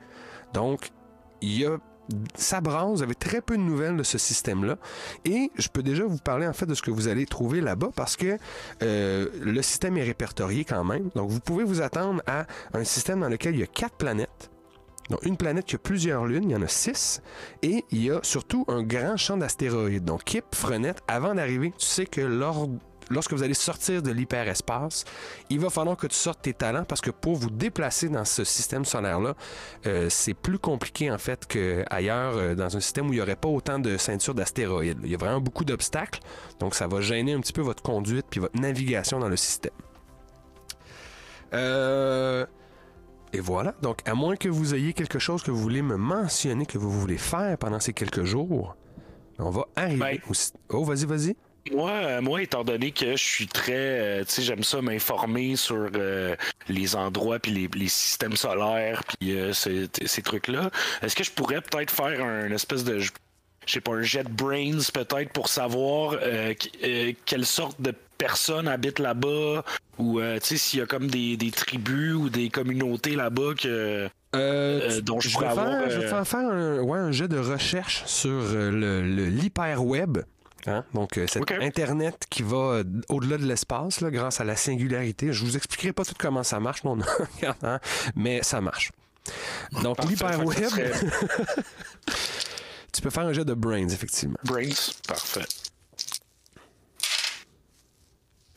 Donc, 0.55 0.91
il 1.43 1.59
y 1.59 1.67
a 1.67 1.79
ça 2.35 2.61
brasse, 2.61 2.91
vous 2.91 3.03
avez 3.03 3.15
très 3.15 3.41
peu 3.41 3.57
de 3.57 3.63
nouvelles 3.63 3.97
de 3.97 4.03
ce 4.03 4.19
système-là. 4.19 4.77
Et 5.25 5.51
je 5.57 5.69
peux 5.69 5.83
déjà 5.83 6.05
vous 6.05 6.19
parler 6.19 6.47
en 6.47 6.53
fait 6.53 6.67
de 6.67 6.75
ce 6.75 6.83
que 6.83 6.91
vous 6.91 7.09
allez 7.09 7.27
trouver 7.27 7.61
là-bas 7.61 7.91
parce 7.95 8.17
que 8.17 8.39
euh, 8.83 9.29
le 9.41 9.63
système 9.63 9.97
est 9.97 10.03
répertorié 10.03 10.65
quand 10.65 10.85
même. 10.85 11.11
Donc 11.15 11.31
vous 11.31 11.41
pouvez 11.41 11.65
vous 11.65 11.81
attendre 11.81 12.23
à 12.27 12.47
un 12.75 12.85
système 12.85 13.21
dans 13.21 13.29
lequel 13.29 13.55
il 13.55 13.61
y 13.61 13.63
a 13.63 13.67
quatre 13.67 13.97
planètes. 13.97 14.51
Donc 15.11 15.25
une 15.25 15.37
planète 15.37 15.67
qui 15.67 15.77
a 15.77 15.79
plusieurs 15.79 16.25
lunes, 16.25 16.45
il 16.45 16.53
y 16.53 16.57
en 16.57 16.63
a 16.63 16.69
six. 16.69 17.23
Et 17.63 17.85
il 17.91 18.05
y 18.05 18.11
a 18.11 18.21
surtout 18.23 18.65
un 18.69 18.83
grand 18.83 19.17
champ 19.17 19.37
d'astéroïdes. 19.37 20.05
Donc 20.05 20.25
Kip, 20.25 20.45
Frenette, 20.55 21.01
avant 21.09 21.35
d'arriver, 21.35 21.73
tu 21.79 21.87
sais 21.87 22.07
que 22.07 22.21
lors 22.21 22.69
lorsque 23.11 23.33
vous 23.33 23.43
allez 23.43 23.55
sortir 23.55 24.03
de 24.03 24.11
l'hyperespace, 24.11 25.05
il 25.51 25.61
va 25.61 25.71
falloir 25.71 25.97
que 25.97 26.07
tu 26.07 26.15
sortes 26.17 26.43
tes 26.43 26.55
talents 26.55 26.85
parce 26.85 27.01
que 27.01 27.11
pour 27.11 27.37
vous 27.37 27.51
déplacer 27.51 28.09
dans 28.09 28.25
ce 28.25 28.45
système 28.45 28.85
solaire-là, 28.85 29.35
euh, 29.87 30.09
c'est 30.11 30.35
plus 30.35 30.59
compliqué 30.59 31.11
en 31.11 31.19
fait 31.19 31.47
qu'ailleurs 31.47 32.37
euh, 32.37 32.55
dans 32.55 32.77
un 32.77 32.81
système 32.81 33.09
où 33.09 33.13
il 33.13 33.17
n'y 33.17 33.23
aurait 33.23 33.37
pas 33.37 33.49
autant 33.49 33.79
de 33.79 33.97
ceintures 33.97 34.35
d'astéroïdes. 34.35 34.99
Il 35.05 35.11
y 35.11 35.15
a 35.15 35.19
vraiment 35.19 35.41
beaucoup 35.41 35.65
d'obstacles, 35.65 36.21
donc 36.61 36.75
ça 36.75 36.87
va 36.87 37.01
gêner 37.01 37.33
un 37.33 37.41
petit 37.41 37.53
peu 37.53 37.63
votre 37.63 37.83
conduite 37.83 38.27
puis 38.31 38.41
votre 38.41 38.59
navigation 38.61 39.19
dans 39.19 39.29
le 39.29 39.37
système. 39.37 39.73
Euh, 41.53 42.47
Et 43.33 43.41
voilà, 43.41 43.75
donc 43.83 43.99
à 44.09 44.15
moins 44.15 44.37
que 44.37 44.49
vous 44.49 44.75
ayez 44.75 44.93
quelque 44.93 45.19
chose 45.19 45.43
que 45.43 45.51
vous 45.51 45.61
voulez 45.61 45.83
me 45.83 45.97
mentionner 45.97 46.67
que 46.67 46.79
vous 46.79 46.91
voulez 46.91 47.19
faire 47.19 47.59
pendant 47.59 47.81
ces 47.81 47.93
quelques 47.93 48.25
jours, 48.25 48.77
on 49.39 49.51
va 49.51 49.67
arriver 49.75 49.99
Ben. 49.99 50.19
au... 50.29 50.35
Oh, 50.77 50.85
vas-y, 50.85 51.05
vas-y. 51.07 51.37
Moi, 51.73 51.91
euh, 51.91 52.21
moi, 52.21 52.43
étant 52.43 52.63
donné 52.63 52.91
que 52.93 53.13
je 53.13 53.23
suis 53.23 53.47
très, 53.47 53.73
euh, 53.75 54.25
tu 54.25 54.33
sais, 54.33 54.43
j'aime 54.43 54.63
ça 54.65 54.83
m'informer 54.83 55.57
sur 55.57 55.89
euh, 55.95 56.37
les 56.69 56.95
endroits 56.95 57.39
puis 57.39 57.53
les, 57.53 57.69
les 57.75 57.89
systèmes 57.89 58.37
solaires 58.37 59.03
puis 59.05 59.33
euh, 59.39 59.53
ces, 59.53 59.89
ces 60.05 60.23
trucs-là. 60.23 60.71
Est-ce 61.03 61.17
que 61.17 61.25
je 61.25 61.31
pourrais 61.31 61.61
peut-être 61.63 61.91
faire 61.91 62.23
un 62.23 62.51
espèce 62.53 62.85
de, 62.85 62.99
je 62.99 63.11
sais 63.67 63.81
pas, 63.81 63.93
un 63.93 64.03
jet 64.03 64.25
de 64.25 64.29
brains 64.29 64.79
peut-être 64.93 65.33
pour 65.33 65.49
savoir 65.49 66.19
qu- 66.59 67.17
quelle 67.25 67.47
sorte 67.47 67.81
de 67.81 67.95
personnes 68.19 68.69
habitent 68.69 68.99
là-bas 69.01 69.65
ou 69.99 70.21
tu 70.21 70.41
sais 70.43 70.57
s'il 70.59 70.81
y 70.81 70.83
a 70.83 70.87
comme 70.87 71.09
des, 71.11 71.37
des 71.37 71.51
tribus 71.51 72.15
ou 72.15 72.29
des 72.29 72.51
communautés 72.51 73.17
là-bas 73.17 73.55
que 73.59 73.69
Euh, 73.69 74.09
Euh, 74.35 74.91
je 75.21 75.29
je, 75.29 75.33
pourrais 75.33 75.49
vais 75.49 75.55
faire, 75.55 75.65
avoir, 75.65 75.91
je 75.91 75.99
vais 76.01 76.09
faire 76.09 76.27
faire 76.27 76.41
un, 76.41 76.81
ouais, 76.81 76.99
un 76.99 77.13
jet 77.13 77.29
de 77.29 77.39
recherche 77.39 78.03
sur 78.07 78.31
euh, 78.31 78.71
le, 78.71 79.01
le- 79.03 79.27
l'hyperweb. 79.29 80.19
Hein? 80.67 80.85
Donc, 80.95 81.19
euh, 81.19 81.27
cet. 81.27 81.51
Internet 81.51 82.25
qui 82.31 82.43
va 82.43 82.57
euh, 82.57 82.85
au-delà 83.09 83.37
de 83.37 83.45
l'espace, 83.45 84.01
là, 84.01 84.11
grâce 84.11 84.41
à 84.41 84.45
la 84.45 84.57
singularité. 84.57 85.33
Je 85.33 85.45
vous 85.45 85.57
expliquerai 85.57 85.93
pas 85.93 86.05
tout 86.05 86.15
comment 86.19 86.43
ça 86.43 86.61
marche, 86.61 86.85
non, 86.85 86.97
non, 86.97 87.05
hein, 87.63 87.81
mais 88.15 88.43
ça 88.43 88.61
marche. 88.61 88.93
Donc, 89.83 90.03
l'hyperweb, 90.05 90.69
serait 90.69 90.93
tu 92.93 93.03
peux 93.03 93.11
faire 93.11 93.25
un 93.25 93.33
jet 93.33 93.45
de 93.45 93.55
brains, 93.55 93.89
effectivement. 93.89 94.39
brains, 94.45 94.69
parfait. 95.09 95.45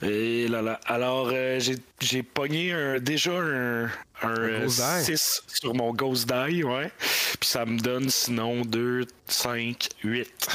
Et 0.01 0.47
là 0.47 0.61
là. 0.61 0.79
Alors, 0.85 1.31
euh, 1.33 1.59
j'ai, 1.59 1.75
j'ai 1.99 2.21
pogné 2.21 2.71
un, 2.71 2.99
déjà 2.99 3.31
un, 3.31 3.85
un, 4.21 4.23
euh, 4.23 4.61
ghost 4.63 4.79
die. 4.79 5.05
6 5.17 5.41
sur 5.47 5.73
mon 5.73 5.91
Ghost 5.91 6.31
Die, 6.31 6.63
ouais. 6.63 6.91
Puis 7.39 7.49
ça 7.49 7.65
me 7.65 7.79
donne 7.79 8.09
sinon 8.09 8.63
2, 8.63 9.05
5, 9.27 9.89
8. 10.03 10.49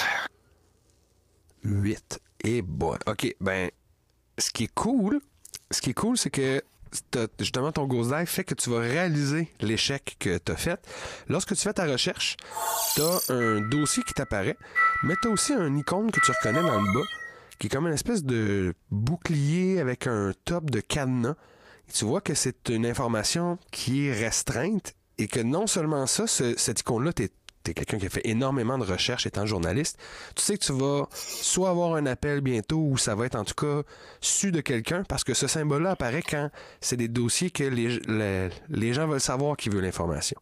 8. 1.64 2.20
Et 2.44 2.62
bon. 2.62 2.96
OK, 3.06 3.34
ben, 3.40 3.70
ce 4.38 4.50
qui 4.50 4.64
est 4.64 4.74
cool, 4.74 5.20
ce 5.70 5.80
qui 5.80 5.90
est 5.90 5.94
cool, 5.94 6.16
c'est 6.18 6.30
que 6.30 6.62
justement 7.38 7.72
ton 7.72 7.86
Dive 7.86 8.26
fait 8.26 8.44
que 8.44 8.54
tu 8.54 8.68
vas 8.68 8.80
réaliser 8.80 9.50
l'échec 9.60 10.16
que 10.18 10.36
tu 10.38 10.52
as 10.52 10.56
fait. 10.56 10.78
Lorsque 11.28 11.54
tu 11.54 11.62
fais 11.62 11.72
ta 11.72 11.86
recherche, 11.86 12.36
tu 12.94 13.00
as 13.00 13.20
un 13.30 13.60
dossier 13.62 14.02
qui 14.02 14.12
t'apparaît, 14.12 14.58
mais 15.04 15.14
tu 15.22 15.28
as 15.28 15.30
aussi 15.30 15.52
un 15.54 15.74
icône 15.76 16.10
que 16.10 16.20
tu 16.20 16.30
reconnais 16.32 16.60
dans 16.62 16.80
le 16.80 16.92
bas, 16.92 17.06
qui 17.58 17.68
est 17.68 17.70
comme 17.70 17.86
une 17.86 17.94
espèce 17.94 18.24
de 18.24 18.74
bouclier 18.90 19.80
avec 19.80 20.06
un 20.06 20.32
top 20.44 20.70
de 20.70 20.80
cadenas. 20.80 21.36
Tu 21.92 22.04
vois 22.04 22.20
que 22.20 22.34
c'est 22.34 22.68
une 22.68 22.84
information 22.86 23.58
qui 23.70 24.06
est 24.08 24.12
restreinte 24.12 24.94
et 25.18 25.28
que 25.28 25.40
non 25.40 25.66
seulement 25.66 26.06
ça, 26.06 26.26
ce- 26.26 26.56
cette 26.58 26.80
icône-là, 26.80 27.12
tu 27.12 27.28
es 27.70 27.74
quelqu'un 27.74 27.98
qui 27.98 28.06
a 28.06 28.10
fait 28.10 28.26
énormément 28.26 28.76
de 28.78 28.84
recherches 28.84 29.26
étant 29.26 29.46
journaliste, 29.46 29.98
tu 30.34 30.42
sais 30.42 30.58
que 30.58 30.64
tu 30.64 30.72
vas 30.72 31.08
soit 31.12 31.70
avoir 31.70 31.94
un 31.94 32.06
appel 32.06 32.40
bientôt 32.40 32.78
ou 32.78 32.98
ça 32.98 33.14
va 33.14 33.26
être 33.26 33.36
en 33.36 33.44
tout 33.44 33.54
cas 33.54 33.82
su 34.20 34.50
de 34.52 34.60
quelqu'un 34.60 35.04
parce 35.04 35.24
que 35.24 35.34
ce 35.34 35.46
symbole-là 35.46 35.92
apparaît 35.92 36.22
quand 36.22 36.50
c'est 36.80 36.96
des 36.96 37.08
dossiers 37.08 37.50
que 37.50 37.64
les, 37.64 37.98
les, 38.08 38.48
les 38.68 38.92
gens 38.94 39.06
veulent 39.06 39.20
savoir 39.20 39.56
qui 39.56 39.68
veut 39.68 39.80
l'information. 39.80 40.38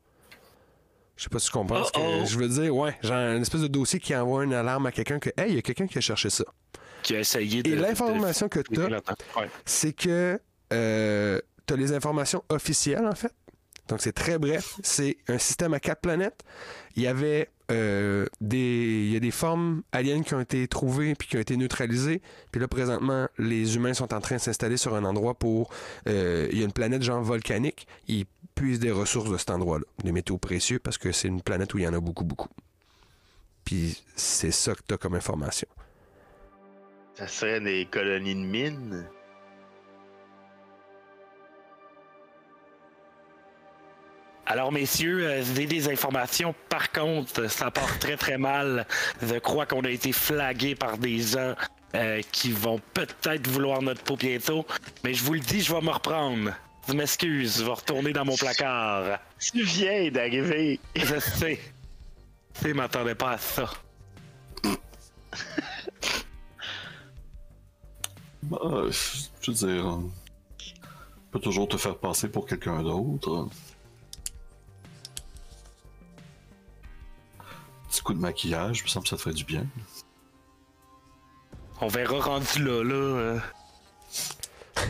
Je 1.17 1.25
sais 1.25 1.29
pas 1.31 1.39
si 1.39 1.47
tu 1.47 1.53
comprends 1.53 1.85
ce 1.85 1.93
que 1.93 1.99
Oh, 2.01 2.25
je 2.27 2.39
veux 2.39 2.49
dire. 2.49 2.75
Ouais, 2.75 2.97
genre 3.03 3.19
une 3.37 3.43
espèce 3.43 3.61
de 3.61 3.67
dossier 3.67 4.01
qui 4.01 4.17
envoie 4.17 4.43
une 4.45 4.55
alarme 4.55 4.87
à 4.87 4.93
quelqu'un 4.93 5.19
que, 5.19 5.29
hey, 5.37 5.51
il 5.51 5.55
y 5.57 5.59
a 5.59 5.63
quelqu'un 5.63 5.87
qui 5.87 5.99
a 5.99 6.01
cherché 6.01 6.31
ça. 6.31 6.45
Qui 7.03 7.15
a 7.17 7.21
essayé 7.21 7.63
de. 7.63 7.73
Et 7.73 7.77
l'information 7.77 8.49
que 8.49 8.61
tu 8.61 8.81
as, 8.81 8.87
Ouais. 8.89 9.51
c'est 9.67 9.93
que 9.93 10.41
tu 10.71 10.75
as 10.75 11.77
les 11.77 11.93
informations 11.93 12.43
officielles, 12.49 13.07
en 13.07 13.15
fait. 13.15 13.33
Donc, 13.91 14.01
c'est 14.01 14.13
très 14.13 14.39
bref. 14.39 14.77
C'est 14.85 15.17
un 15.29 15.39
système 15.39 15.75
à 15.75 15.81
quatre 15.81 16.01
planètes. 16.01 16.45
Il 16.95 17.03
y 17.03 17.09
avait 17.09 17.51
euh, 17.73 18.25
des, 18.41 19.05
il 19.07 19.13
y 19.13 19.17
a 19.17 19.21
des 19.21 19.33
formes 19.33 19.83
aliens 19.91 20.23
qui 20.23 20.33
ont 20.35 20.41
été 20.41 20.67
trouvées 20.69 21.17
puis 21.17 21.27
qui 21.27 21.37
ont 21.37 21.41
été 21.41 21.57
neutralisées. 21.57 22.23
Puis 22.53 22.61
là, 22.61 22.69
présentement, 22.69 23.29
les 23.37 23.75
humains 23.75 23.93
sont 23.93 24.15
en 24.15 24.21
train 24.21 24.37
de 24.37 24.41
s'installer 24.41 24.77
sur 24.77 24.95
un 24.95 25.05
endroit 25.05 25.35
pour... 25.35 25.71
euh, 26.07 26.49
il 26.53 26.59
y 26.59 26.63
a 26.63 26.65
une 26.65 26.73
planète 26.73 27.03
genre 27.03 27.21
volcanique. 27.21 27.89
Ils 28.07 28.27
puisent 28.55 28.79
des 28.79 28.93
ressources 28.93 29.29
de 29.29 29.37
cet 29.37 29.51
endroit-là. 29.51 29.85
Des 30.05 30.13
métaux 30.13 30.39
précieux 30.39 30.79
parce 30.79 30.97
que 30.97 31.11
c'est 31.11 31.29
une 31.29 31.43
planète 31.43 31.75
où 31.75 31.79
il 31.79 31.85
y 31.85 31.89
en 31.89 31.95
a 31.95 32.01
beaucoup, 32.01 32.25
beaucoup. 32.25 32.49
Puis 33.65 34.01
c'est 34.15 34.53
ça 34.53 34.75
que 34.75 34.83
tu 34.87 34.95
as 34.95 34.99
comme 34.99 35.15
information. 35.17 35.67
Ça 37.15 37.27
serait 37.27 37.61
des 37.61 37.87
colonies 37.91 38.37
de 38.37 38.41
mines? 38.41 39.05
Alors, 44.51 44.73
messieurs, 44.73 45.29
euh, 45.29 45.45
j'ai 45.55 45.67
des 45.67 45.89
informations. 45.89 46.57
Par 46.69 46.91
contre, 46.91 47.49
ça 47.49 47.71
part 47.71 48.01
très 48.01 48.17
très 48.17 48.37
mal. 48.37 48.85
Je 49.23 49.37
crois 49.39 49.65
qu'on 49.65 49.83
a 49.83 49.91
été 49.91 50.11
flagué 50.11 50.75
par 50.75 50.99
des 50.99 51.21
gens 51.21 51.55
euh, 51.95 52.21
qui 52.33 52.51
vont 52.51 52.81
peut-être 52.93 53.47
vouloir 53.47 53.81
notre 53.81 54.03
peau 54.03 54.17
bientôt. 54.17 54.67
Mais 55.05 55.15
je 55.15 55.23
vous 55.23 55.35
le 55.35 55.41
dis, 55.41 55.61
je 55.61 55.73
vais 55.73 55.81
me 55.81 55.91
reprendre. 55.91 56.51
Je 56.89 56.95
m'excuse, 56.95 57.59
je 57.59 57.65
vais 57.65 57.71
retourner 57.71 58.13
dans 58.13 58.25
mon 58.25 58.35
placard. 58.35 59.21
Tu 59.39 59.63
viens 59.63 60.11
d'arriver. 60.11 60.81
Je 60.97 61.21
sais. 61.21 61.61
Je 62.61 62.73
m'attendais 62.73 63.15
pas 63.15 63.35
à 63.35 63.39
ça. 63.39 63.71
Bah, 68.43 68.59
je 68.89 69.51
veux 69.53 69.57
dire, 69.57 69.87
euh, 69.87 70.11
peut 71.31 71.39
toujours 71.39 71.69
te 71.69 71.77
faire 71.77 71.97
passer 71.97 72.29
pour 72.29 72.47
quelqu'un 72.47 72.83
d'autre. 72.83 73.49
Petit 77.91 78.03
coup 78.03 78.15
de 78.15 78.21
maquillage, 78.21 78.79
il 78.81 78.85
me 78.85 78.89
semble 78.89 79.03
que 79.05 79.11
ça 79.11 79.17
te 79.17 79.23
ferait 79.23 79.35
du 79.35 79.45
bien. 79.45 79.67
On 81.81 81.89
verra 81.89 82.21
rendu 82.21 82.63
là, 82.65 82.83
là. 82.85 82.95
euh. 82.95 83.39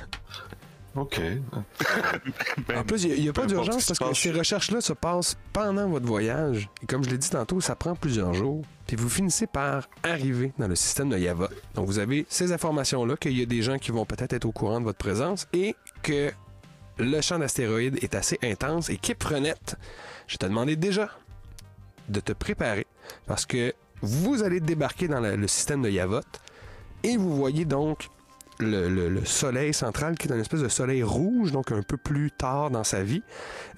Ok. 0.97 1.21
En 2.77 2.83
plus, 2.85 3.05
il 3.05 3.23
n'y 3.23 3.29
a, 3.29 3.33
pas 3.33 3.43
importe 3.43 3.49
d'urgence 3.49 3.83
ce 3.85 3.89
parce 3.89 3.99
se 3.99 4.05
que 4.05 4.09
passe. 4.09 4.19
ces 4.19 4.33
recherches-là 4.33 4.81
se 4.81 4.93
passent 4.93 5.37
pendant 5.53 5.89
votre 5.89 6.07
voyage. 6.07 6.69
Et 6.83 6.87
comme 6.87 7.05
je 7.05 7.11
l'ai 7.11 7.19
dit 7.19 7.31
tantôt, 7.31 7.61
ça 7.61 7.77
prend 7.77 7.95
plusieurs 7.95 8.35
jours. 8.35 8.65
Puis 8.89 8.97
vous 8.97 9.09
finissez 9.09 9.47
par 9.47 9.89
arriver 10.03 10.53
dans 10.59 10.67
le 10.67 10.75
système 10.75 11.09
de 11.11 11.17
Yava. 11.17 11.49
Donc 11.75 11.87
vous 11.87 12.01
avez 12.01 12.27
ces 12.29 12.53
informations-là, 12.53 13.17
qu'il 13.17 13.39
y 13.39 13.43
a 13.43 13.47
des 13.47 13.63
gens 13.63 13.79
qui 13.79 13.93
vont 13.93 14.05
peut-être 14.05 14.33
être 14.33 14.45
au 14.47 14.53
courant 14.53 14.81
de 14.81 14.85
votre 14.85 14.99
présence 14.99 15.47
et 15.53 15.77
que 16.03 16.33
le 16.99 17.21
champ 17.21 17.39
d'astéroïdes 17.39 18.03
est 18.03 18.15
assez 18.17 18.39
intense. 18.43 18.91
Et 18.91 18.97
Kip 18.97 19.23
Frenette, 19.23 19.77
je 20.27 20.37
te 20.39 20.47
demandais 20.47 20.75
déjà 20.77 21.09
de 22.09 22.21
te 22.21 22.33
préparer 22.33 22.87
parce 23.27 23.47
que 23.47 23.75
vous 24.03 24.43
allez 24.43 24.61
débarquer 24.61 25.09
dans 25.09 25.21
le 25.21 25.47
système 25.49 25.83
de 25.83 25.91
Yavot 25.91 26.21
et 27.03 27.17
vous 27.17 27.37
voyez 27.37 27.65
donc 27.65 28.09
le, 28.59 28.89
le- 28.89 29.09
le 29.09 29.25
soleil 29.25 29.73
central 29.73 30.17
qui 30.19 30.29
est 30.29 30.33
une 30.35 30.41
espèce 30.41 30.61
de 30.61 30.69
soleil 30.69 31.03
rouge, 31.03 31.51
donc 31.53 31.73
un 31.73 31.83
peu 31.83 31.97
plus 31.97 32.31
tard 32.31 32.71
dans 32.71 32.85
sa 32.85 33.03
vie. 33.03 33.23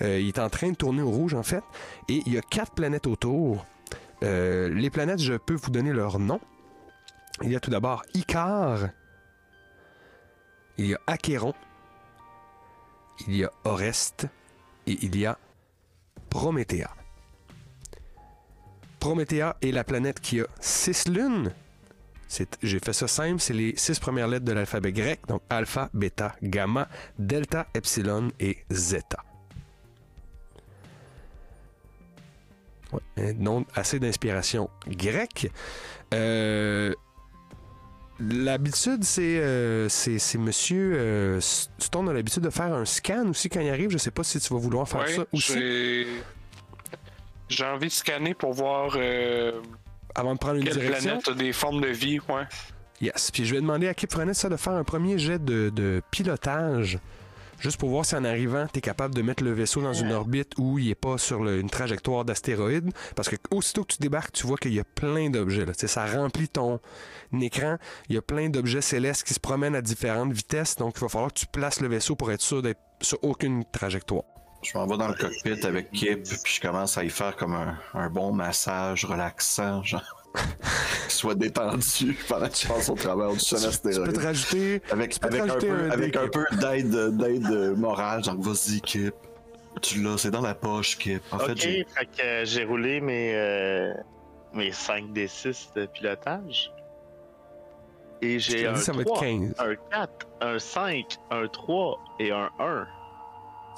Euh, 0.01 0.19
il 0.19 0.29
est 0.29 0.39
en 0.41 0.49
train 0.51 0.71
de 0.71 0.77
tourner 0.77 1.03
au 1.03 1.11
rouge 1.11 1.35
en 1.35 1.43
fait. 1.45 1.63
Et 2.09 2.21
il 2.27 2.33
y 2.33 2.39
a 2.39 2.41
quatre 2.41 2.73
planètes 2.73 3.07
autour. 3.07 3.65
Euh, 4.25 4.69
les 4.75 4.91
planètes, 4.91 5.21
je 5.21 5.35
peux 5.35 5.55
vous 5.55 5.71
donner 5.71 5.93
leur 5.93 6.19
nom. 6.19 6.41
Il 7.43 7.51
y 7.53 7.57
a 7.57 7.61
tout 7.61 7.71
d'abord 7.71 8.03
Icar. 8.15 8.89
Il 10.79 10.87
y 10.87 10.95
a 10.95 11.01
Achéron. 11.07 11.55
Il 13.29 13.37
y 13.37 13.45
a 13.45 13.51
Oreste. 13.65 14.27
Et 14.89 14.99
il 15.03 15.17
y 15.17 15.27
a 15.27 15.39
Prométhée. 16.29 16.85
Prométhée 19.03 19.51
est 19.61 19.73
la 19.73 19.83
planète 19.83 20.21
qui 20.21 20.41
a 20.41 20.47
six 20.61 21.09
lunes. 21.09 21.53
J'ai 22.63 22.79
fait 22.79 22.93
ça 22.93 23.09
simple, 23.09 23.41
c'est 23.41 23.53
les 23.53 23.75
six 23.77 23.99
premières 23.99 24.29
lettres 24.29 24.45
de 24.45 24.53
l'alphabet 24.53 24.93
grec, 24.93 25.23
donc 25.27 25.43
alpha, 25.51 25.91
bêta, 25.93 26.37
gamma, 26.41 26.89
delta, 27.19 27.67
epsilon 27.75 28.29
et 28.39 28.59
zeta. 28.71 29.25
Ouais, 32.93 33.33
nom 33.33 33.67
assez 33.75 33.99
d'inspiration 33.99 34.71
grecque. 34.87 35.51
Euh, 36.15 36.95
L'habitude, 38.21 39.03
c'est 39.03 39.41
euh, 39.41 39.89
c'est 39.89 40.39
monsieur 40.39 40.93
euh, 40.95 41.41
Stone 41.41 42.09
a 42.09 42.13
l'habitude 42.13 42.45
de 42.45 42.51
faire 42.51 42.73
un 42.73 42.85
scan 42.85 43.31
aussi 43.31 43.49
quand 43.49 43.59
il 43.59 43.69
arrive. 43.69 43.91
Je 43.91 43.99
sais 43.99 44.13
pas 44.13 44.23
si 44.23 44.39
tu 44.39 44.55
vas 44.55 44.61
vouloir 44.61 44.89
faire 44.89 45.01
Ouais, 45.01 45.17
ça 45.17 45.25
aussi 45.33 46.07
j'ai... 47.53 47.65
Envie 47.65 47.87
de 47.89 47.93
scanner 47.93 48.35
pour 48.35 48.53
voir 48.53 48.95
euh, 48.97 49.61
avant 50.15 50.35
de 50.35 50.39
prendre 50.39 50.57
une 50.57 50.65
quelle 50.65 50.79
direction? 50.79 51.19
planète 51.21 51.29
a 51.29 51.35
des 51.35 51.53
formes 51.53 51.81
de 51.81 51.89
vie. 51.89 52.19
Ouais. 52.29 52.45
Yes. 53.01 53.31
Puis 53.31 53.45
je 53.45 53.55
vais 53.55 53.61
demander 53.61 53.89
à 53.89 53.95
Kip 53.95 54.11
Frenette 54.13 54.37
ça 54.37 54.49
de 54.49 54.57
faire 54.57 54.75
un 54.75 54.85
premier 54.85 55.19
jet 55.19 55.43
de, 55.43 55.71
de 55.71 56.03
pilotage. 56.11 56.99
Juste 57.59 57.79
pour 57.79 57.91
voir 57.91 58.05
si 58.05 58.17
en 58.17 58.25
arrivant, 58.25 58.67
tu 58.73 58.79
es 58.79 58.81
capable 58.81 59.15
de 59.15 59.23
mettre 59.23 59.45
le 59.45 59.53
vaisseau 59.53 59.81
dans 59.83 59.93
une 59.93 60.11
orbite 60.11 60.53
où 60.59 60.81
il 60.81 60.89
n'est 60.89 60.97
pas 60.97 61.17
sur 61.17 61.45
le- 61.45 61.61
une 61.61 61.71
trajectoire 61.71 62.25
d'astéroïde. 62.25 62.91
Parce 63.15 63.29
que 63.29 63.37
aussitôt 63.53 63.85
que 63.85 63.93
tu 63.95 63.99
débarques, 64.01 64.33
tu 64.33 64.49
vois 64.49 64.57
qu'il 64.57 64.73
y 64.75 64.81
a 64.81 64.85
plein 64.85 65.31
d'objets. 65.31 65.65
là. 65.65 65.73
Tu 65.73 65.81
sais, 65.83 65.87
Ça 65.87 66.05
remplit 66.07 66.49
ton 66.49 66.81
écran. 67.41 67.77
Il 68.09 68.17
y 68.17 68.19
a 68.19 68.23
plein 68.23 68.49
d'objets 68.49 68.81
célestes 68.81 69.23
qui 69.25 69.33
se 69.35 69.39
promènent 69.41 69.77
à 69.77 69.81
différentes 69.83 70.33
vitesses. 70.33 70.75
Donc 70.75 70.95
il 70.97 71.01
va 71.03 71.09
falloir 71.09 71.33
que 71.33 71.39
tu 71.39 71.47
places 71.47 71.81
le 71.81 71.87
vaisseau 71.87 72.17
pour 72.17 72.33
être 72.33 72.41
sûr 72.43 72.63
d'être 72.63 72.81
sur 73.01 73.23
aucune 73.23 73.65
trajectoire. 73.71 74.25
Je 74.63 74.79
m'en 74.79 74.87
vais 74.87 74.97
dans 74.97 75.09
le 75.09 75.15
cockpit 75.15 75.67
avec 75.67 75.91
Kip, 75.91 76.23
puis 76.23 76.55
je 76.55 76.61
commence 76.61 76.97
à 76.97 77.05
y 77.05 77.11
faire 77.11 77.37
comme 77.37 77.55
un, 77.55 77.77
un 77.95 78.09
bon 78.09 78.33
massage 78.33 79.05
relaxant. 79.05 79.83
Genre. 79.83 80.03
Sois 81.09 81.35
détendu 81.35 82.17
pendant 82.29 82.49
que 82.49 82.55
tu 82.55 82.67
passes 82.67 82.89
au 82.89 82.95
travers 82.95 83.33
du 83.33 83.39
champ 83.39 83.57
Tu 83.59 84.01
peux 84.01 84.13
te 84.13 84.21
rajouter. 84.21 84.81
Avec, 84.91 85.13
tu 85.13 85.21
peux 85.21 85.29
te 85.29 85.35
avec, 85.35 85.43
un 85.43 85.47
rajouter 85.55 85.69
peu, 85.69 85.75
un 85.85 85.91
avec 85.91 86.17
un 86.17 86.29
peu 86.29 86.45
d'aide, 86.57 87.17
d'aide 87.19 87.77
morale, 87.77 88.25
genre 88.25 88.37
vas-y, 88.41 88.81
Kip. 88.81 89.15
Tu 89.83 90.01
l'as, 90.03 90.17
c'est 90.19 90.31
dans 90.31 90.41
la 90.41 90.55
poche, 90.55 90.97
Kip. 90.97 91.23
En 91.33 91.39
fait, 91.39 91.53
ok, 91.53 91.59
j'ai- 91.59 91.87
fait 91.95 92.07
que 92.07 92.23
euh, 92.23 92.45
j'ai 92.45 92.65
roulé 92.65 93.01
mes, 93.01 93.33
euh, 93.35 93.93
mes 94.55 94.71
5 94.73 95.13
des 95.13 95.29
6 95.29 95.71
de 95.77 95.87
pilotage. 95.87 96.73
Et 98.23 98.39
j'ai 98.39 98.67
un 98.69 98.73
dis, 98.75 98.81
ça 98.81 98.93
va 98.93 99.01
être 99.01 99.07
3, 99.09 99.21
15. 99.21 99.55
un 99.59 99.75
4, 99.91 100.27
un 100.41 100.59
5, 100.59 101.05
un 101.31 101.49
3 101.49 101.99
et 102.21 102.31
un 102.31 102.49
1. 102.61 102.87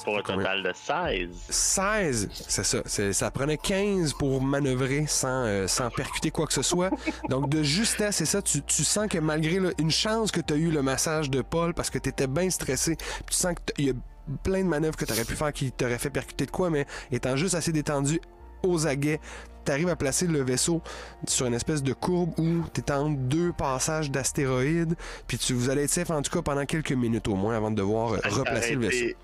Pour 0.03 0.19
un 0.19 0.23
total 0.23 0.63
de 0.63 0.73
16. 0.73 1.29
16, 1.49 2.29
c'est 2.33 2.65
ça. 2.65 3.13
Ça 3.13 3.31
prenait 3.31 3.57
15 3.57 4.15
pour 4.15 4.43
manœuvrer 4.43 5.07
sans, 5.07 5.45
euh, 5.45 5.67
sans 5.67 5.91
percuter 5.91 6.31
quoi 6.31 6.47
que 6.47 6.53
ce 6.53 6.63
soit. 6.63 6.91
Donc, 7.29 7.49
de 7.49 7.63
justesse, 7.63 8.17
c'est 8.17 8.27
ça. 8.27 8.43
Tu, 8.43 8.63
tu 8.63 8.85
sens 8.85 9.07
que 9.09 9.19
malgré 9.19 9.61
là, 9.61 9.71
une 9.79 9.91
chance 9.91 10.31
que 10.31 10.41
tu 10.41 10.55
as 10.55 10.57
eu 10.57 10.71
le 10.71 10.83
massage 10.83 11.31
de 11.31 11.43
Paul 11.43 11.75
parce 11.75 11.91
que 11.91 11.99
tu 11.99 12.09
étais 12.09 12.27
bien 12.27 12.51
stressé, 12.51 12.97
tu 12.97 13.35
sens 13.35 13.55
qu'il 13.77 13.87
y 13.87 13.91
a 13.91 13.95
plein 14.43 14.61
de 14.61 14.69
manœuvres 14.69 14.97
que 14.97 15.05
tu 15.05 15.13
aurais 15.13 15.25
pu 15.25 15.35
faire 15.35 15.53
qui 15.53 15.71
t'auraient 15.73 15.99
fait 15.99 16.11
percuter 16.11 16.47
de 16.47 16.51
quoi, 16.51 16.71
mais 16.71 16.87
étant 17.13 17.37
juste 17.37 17.55
assez 17.55 17.73
détendu 17.73 18.21
aux 18.63 18.87
aguets, 18.87 19.21
tu 19.65 19.73
arrives 19.73 19.89
à 19.89 19.97
placer 19.97 20.27
le 20.27 20.43
vaisseau 20.43 20.83
sur 21.27 21.47
une 21.47 21.55
espèce 21.55 21.83
de 21.83 21.93
courbe 21.93 22.33
où 22.39 22.63
tu 22.73 22.81
es 22.81 22.93
entre 22.93 23.19
deux 23.19 23.53
passages 23.53 24.11
d'astéroïdes, 24.11 24.95
puis 25.27 25.39
tu 25.39 25.55
vous 25.55 25.71
allez 25.71 25.85
être 25.85 25.91
safe 25.91 26.11
en 26.11 26.23
tout 26.23 26.31
cas 26.31 26.43
pendant 26.43 26.65
quelques 26.65 26.93
minutes 26.93 27.29
au 27.29 27.35
moins 27.35 27.57
avant 27.57 27.71
de 27.71 27.77
devoir 27.77 28.13
euh, 28.13 28.19
replacer 28.25 28.75
le 28.75 28.87
vaisseau. 28.87 29.17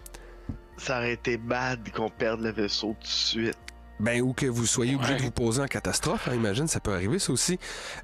Ça 0.80 0.96
aurait 0.98 1.12
été 1.12 1.36
bad 1.36 1.90
qu'on 1.92 2.08
perde 2.08 2.40
le 2.40 2.52
vaisseau 2.52 2.96
tout 2.98 3.02
de 3.02 3.06
suite. 3.06 3.58
Ben, 3.98 4.22
ou 4.22 4.32
que 4.32 4.46
vous 4.46 4.64
soyez 4.64 4.94
obligé 4.94 5.12
Ouais. 5.12 5.18
de 5.18 5.24
vous 5.24 5.30
poser 5.30 5.60
en 5.62 5.66
catastrophe, 5.66 6.26
hein, 6.28 6.34
imagine, 6.34 6.66
ça 6.66 6.80
peut 6.80 6.92
arriver, 6.94 7.18
ça 7.18 7.32
aussi. 7.32 7.58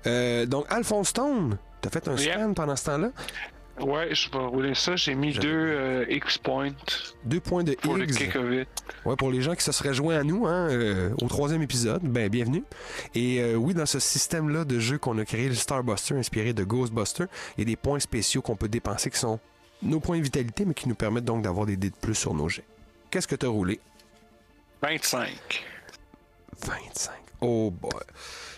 Euh, 0.06 0.44
donc, 0.44 0.66
Alphonse 0.68 1.08
Stone, 1.08 1.56
t'as 1.80 1.88
fait 1.88 2.06
un 2.08 2.16
scan 2.18 2.52
pendant 2.54 2.76
ce 2.76 2.84
temps-là? 2.84 3.10
Ouais, 3.80 4.14
je 4.14 4.30
vais 4.30 4.38
rouler 4.38 4.74
ça. 4.74 4.96
J'ai 4.96 5.14
mis 5.14 5.32
deux 5.34 5.48
euh, 5.52 6.04
X-Points 6.08 6.72
Deux 7.24 7.40
points 7.40 7.62
de 7.62 7.74
pour 7.74 7.96
le 7.96 8.06
kick 8.06 8.34
it. 8.34 8.68
Ouais, 9.04 9.16
pour 9.16 9.30
les 9.30 9.42
gens 9.42 9.54
qui 9.54 9.62
se 9.62 9.70
seraient 9.72 9.92
joints 9.92 10.16
à 10.18 10.22
nous 10.22 10.46
hein, 10.46 10.68
euh, 10.70 11.10
au 11.20 11.28
troisième 11.28 11.60
épisode, 11.62 12.02
ben 12.02 12.28
bienvenue. 12.30 12.64
Et 13.14 13.40
euh, 13.42 13.54
oui, 13.54 13.74
dans 13.74 13.84
ce 13.84 13.98
système-là 13.98 14.64
de 14.64 14.78
jeu 14.78 14.96
qu'on 14.96 15.18
a 15.18 15.24
créé, 15.26 15.48
le 15.48 15.54
Starbuster, 15.54 16.14
inspiré 16.14 16.54
de 16.54 16.64
Ghostbuster, 16.64 17.24
il 17.56 17.60
y 17.60 17.62
a 17.62 17.66
des 17.66 17.76
points 17.76 18.00
spéciaux 18.00 18.40
qu'on 18.40 18.56
peut 18.56 18.68
dépenser 18.68 19.10
qui 19.10 19.18
sont 19.18 19.40
nos 19.82 20.00
points 20.00 20.18
de 20.18 20.22
vitalité, 20.22 20.64
mais 20.64 20.74
qui 20.74 20.88
nous 20.88 20.94
permettent 20.94 21.24
donc 21.24 21.42
d'avoir 21.42 21.66
des 21.66 21.76
dés 21.76 21.90
de 21.90 21.96
plus 21.96 22.14
sur 22.14 22.34
nos 22.34 22.48
jets. 22.48 22.64
Qu'est-ce 23.10 23.28
que 23.28 23.36
t'as 23.36 23.48
roulé? 23.48 23.80
25. 24.82 25.28
25. 26.64 27.14
Oh 27.40 27.70
boy. 27.70 27.90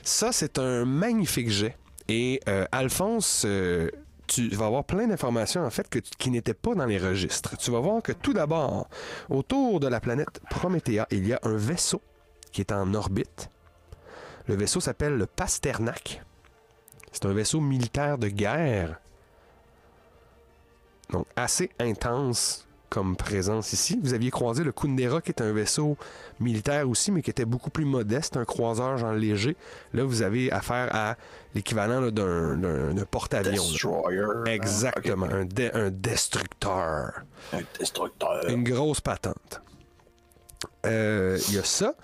Ça, 0.02 0.32
c'est 0.32 0.58
un 0.58 0.84
magnifique 0.84 1.50
jet. 1.50 1.76
Et 2.08 2.40
euh, 2.48 2.64
Alphonse, 2.72 3.42
euh, 3.44 3.90
tu 4.26 4.48
vas 4.50 4.66
avoir 4.66 4.84
plein 4.84 5.06
d'informations 5.06 5.64
en 5.64 5.70
fait 5.70 5.88
que, 5.88 5.98
qui 5.98 6.30
n'étaient 6.30 6.54
pas 6.54 6.74
dans 6.74 6.86
les 6.86 6.98
registres. 6.98 7.56
Tu 7.56 7.70
vas 7.70 7.80
voir 7.80 8.02
que 8.02 8.12
tout 8.12 8.32
d'abord, 8.32 8.88
autour 9.28 9.80
de 9.80 9.88
la 9.88 10.00
planète 10.00 10.40
Promethea, 10.50 11.06
il 11.10 11.26
y 11.26 11.32
a 11.32 11.40
un 11.42 11.56
vaisseau 11.56 12.00
qui 12.52 12.60
est 12.60 12.72
en 12.72 12.94
orbite. 12.94 13.50
Le 14.46 14.54
vaisseau 14.54 14.80
s'appelle 14.80 15.14
le 15.16 15.26
Pasternak. 15.26 16.22
C'est 17.12 17.26
un 17.26 17.32
vaisseau 17.32 17.60
militaire 17.60 18.16
de 18.18 18.28
guerre. 18.28 19.00
Donc 21.10 21.26
assez 21.36 21.70
intense 21.78 22.64
comme 22.90 23.16
présence 23.16 23.74
ici. 23.74 23.98
Vous 24.02 24.14
aviez 24.14 24.30
croisé 24.30 24.64
le 24.64 24.72
Kundera 24.72 25.20
qui 25.20 25.30
est 25.30 25.42
un 25.42 25.52
vaisseau 25.52 25.96
militaire 26.40 26.88
aussi, 26.88 27.12
mais 27.12 27.20
qui 27.20 27.28
était 27.30 27.44
beaucoup 27.44 27.68
plus 27.68 27.84
modeste, 27.84 28.36
un 28.38 28.46
croiseur 28.46 28.96
genre 28.96 29.12
léger. 29.12 29.56
Là, 29.92 30.04
vous 30.04 30.22
avez 30.22 30.50
affaire 30.50 30.88
à 30.94 31.16
l'équivalent 31.54 32.10
d'un, 32.10 32.94
porte-avions. 33.10 33.62
Destroyer. 33.62 34.22
Exactement, 34.46 35.26
un, 35.26 35.44
dé- 35.44 35.70
un 35.74 35.90
destructeur. 35.90 37.12
Un 37.52 37.60
destructeur. 37.78 38.48
Une 38.48 38.64
grosse 38.64 39.02
patente. 39.02 39.60
Euh, 40.86 41.38
Il 41.48 41.54
y 41.54 41.58
a 41.58 41.64
ça. 41.64 41.94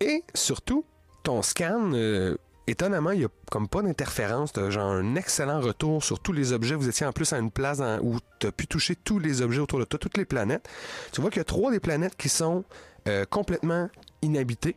Et 0.00 0.24
surtout, 0.34 0.84
ton 1.22 1.42
scan, 1.42 1.92
euh, 1.94 2.36
étonnamment, 2.66 3.10
il 3.10 3.18
n'y 3.20 3.24
a 3.24 3.28
comme 3.50 3.68
pas 3.68 3.82
d'interférence. 3.82 4.52
Tu 4.52 4.70
genre 4.70 4.90
un 4.92 5.14
excellent 5.16 5.60
retour 5.60 6.02
sur 6.02 6.18
tous 6.20 6.32
les 6.32 6.52
objets. 6.52 6.74
Vous 6.74 6.88
étiez 6.88 7.06
en 7.06 7.12
plus 7.12 7.32
à 7.32 7.38
une 7.38 7.50
place 7.50 7.78
dans- 7.78 8.00
où 8.00 8.18
tu 8.38 8.46
as 8.46 8.52
pu 8.52 8.66
toucher 8.66 8.96
tous 8.96 9.18
les 9.18 9.42
objets 9.42 9.60
autour 9.60 9.78
de 9.78 9.84
toi, 9.84 9.98
toutes 9.98 10.16
les 10.16 10.24
planètes. 10.24 10.68
Tu 11.12 11.20
vois 11.20 11.30
qu'il 11.30 11.40
y 11.40 11.42
a 11.42 11.44
trois 11.44 11.70
des 11.70 11.80
planètes 11.80 12.16
qui 12.16 12.28
sont 12.28 12.64
euh, 13.06 13.24
complètement 13.26 13.90
inhabitées, 14.22 14.76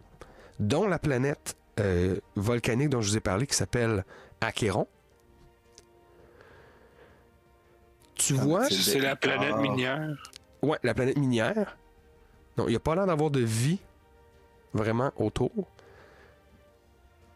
dont 0.60 0.86
la 0.88 1.00
planète 1.00 1.56
euh, 1.80 2.18
volcanique 2.36 2.90
dont 2.90 3.02
je 3.02 3.12
vous 3.12 3.18
ai 3.18 3.22
parlé 3.22 3.48
qui 3.48 3.56
s'appelle 3.56 4.04
Acheron. 4.42 4.88
Tu 8.16 8.36
Ah, 8.38 8.44
vois, 8.44 8.66
c'est 8.66 8.76
C'est 8.76 9.00
la 9.00 9.16
planète 9.16 9.54
Ah. 9.56 9.62
minière. 9.62 10.18
Ouais, 10.62 10.78
la 10.84 10.94
planète 10.94 11.18
minière. 11.18 11.78
Non, 12.58 12.66
il 12.68 12.72
n'y 12.72 12.76
a 12.76 12.80
pas 12.80 12.96
l'air 12.96 13.06
d'avoir 13.06 13.30
de 13.30 13.40
vie 13.42 13.80
vraiment 14.74 15.12
autour. 15.18 15.52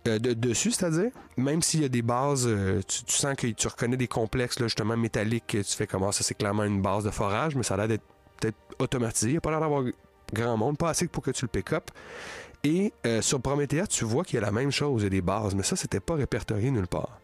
Euh, 0.07 0.17
de, 0.17 0.33
dessus, 0.33 0.71
c'est-à-dire? 0.71 1.11
Même 1.37 1.61
s'il 1.61 1.81
y 1.81 1.85
a 1.85 1.89
des 1.89 2.01
bases, 2.01 2.45
euh, 2.47 2.81
tu, 2.87 3.03
tu 3.03 3.15
sens 3.15 3.35
que 3.35 3.45
tu 3.47 3.67
reconnais 3.67 3.97
des 3.97 4.07
complexes 4.07 4.59
là, 4.59 4.65
justement 4.67 4.97
métalliques, 4.97 5.45
que 5.47 5.57
tu 5.59 5.75
fais 5.75 5.85
comment 5.85 6.11
ça, 6.11 6.23
c'est 6.23 6.33
clairement 6.33 6.63
une 6.63 6.81
base 6.81 7.03
de 7.03 7.11
forage, 7.11 7.55
mais 7.55 7.61
ça 7.63 7.75
a 7.75 7.77
l'air 7.77 7.87
d'être 7.87 8.03
peut-être 8.39 8.57
automatisé. 8.79 9.27
Il 9.27 9.31
n'y 9.33 9.37
a 9.37 9.41
pas 9.41 9.51
l'air 9.51 9.59
d'avoir 9.59 9.83
grand 10.33 10.57
monde, 10.57 10.77
pas 10.77 10.89
assez 10.89 11.07
pour 11.07 11.21
que 11.21 11.29
tu 11.31 11.45
le 11.45 11.49
pick 11.49 11.71
up. 11.73 11.91
Et 12.63 12.93
euh, 13.05 13.21
sur 13.21 13.39
Promethea, 13.41 13.85
tu 13.87 14.03
vois 14.05 14.23
qu'il 14.23 14.35
y 14.35 14.37
a 14.37 14.45
la 14.45 14.51
même 14.51 14.71
chose, 14.71 15.01
il 15.01 15.05
y 15.05 15.07
a 15.07 15.09
des 15.09 15.21
bases, 15.21 15.53
mais 15.53 15.63
ça, 15.63 15.75
c'était 15.75 15.99
pas 15.99 16.15
répertorié 16.15 16.71
nulle 16.71 16.87
part. 16.87 17.19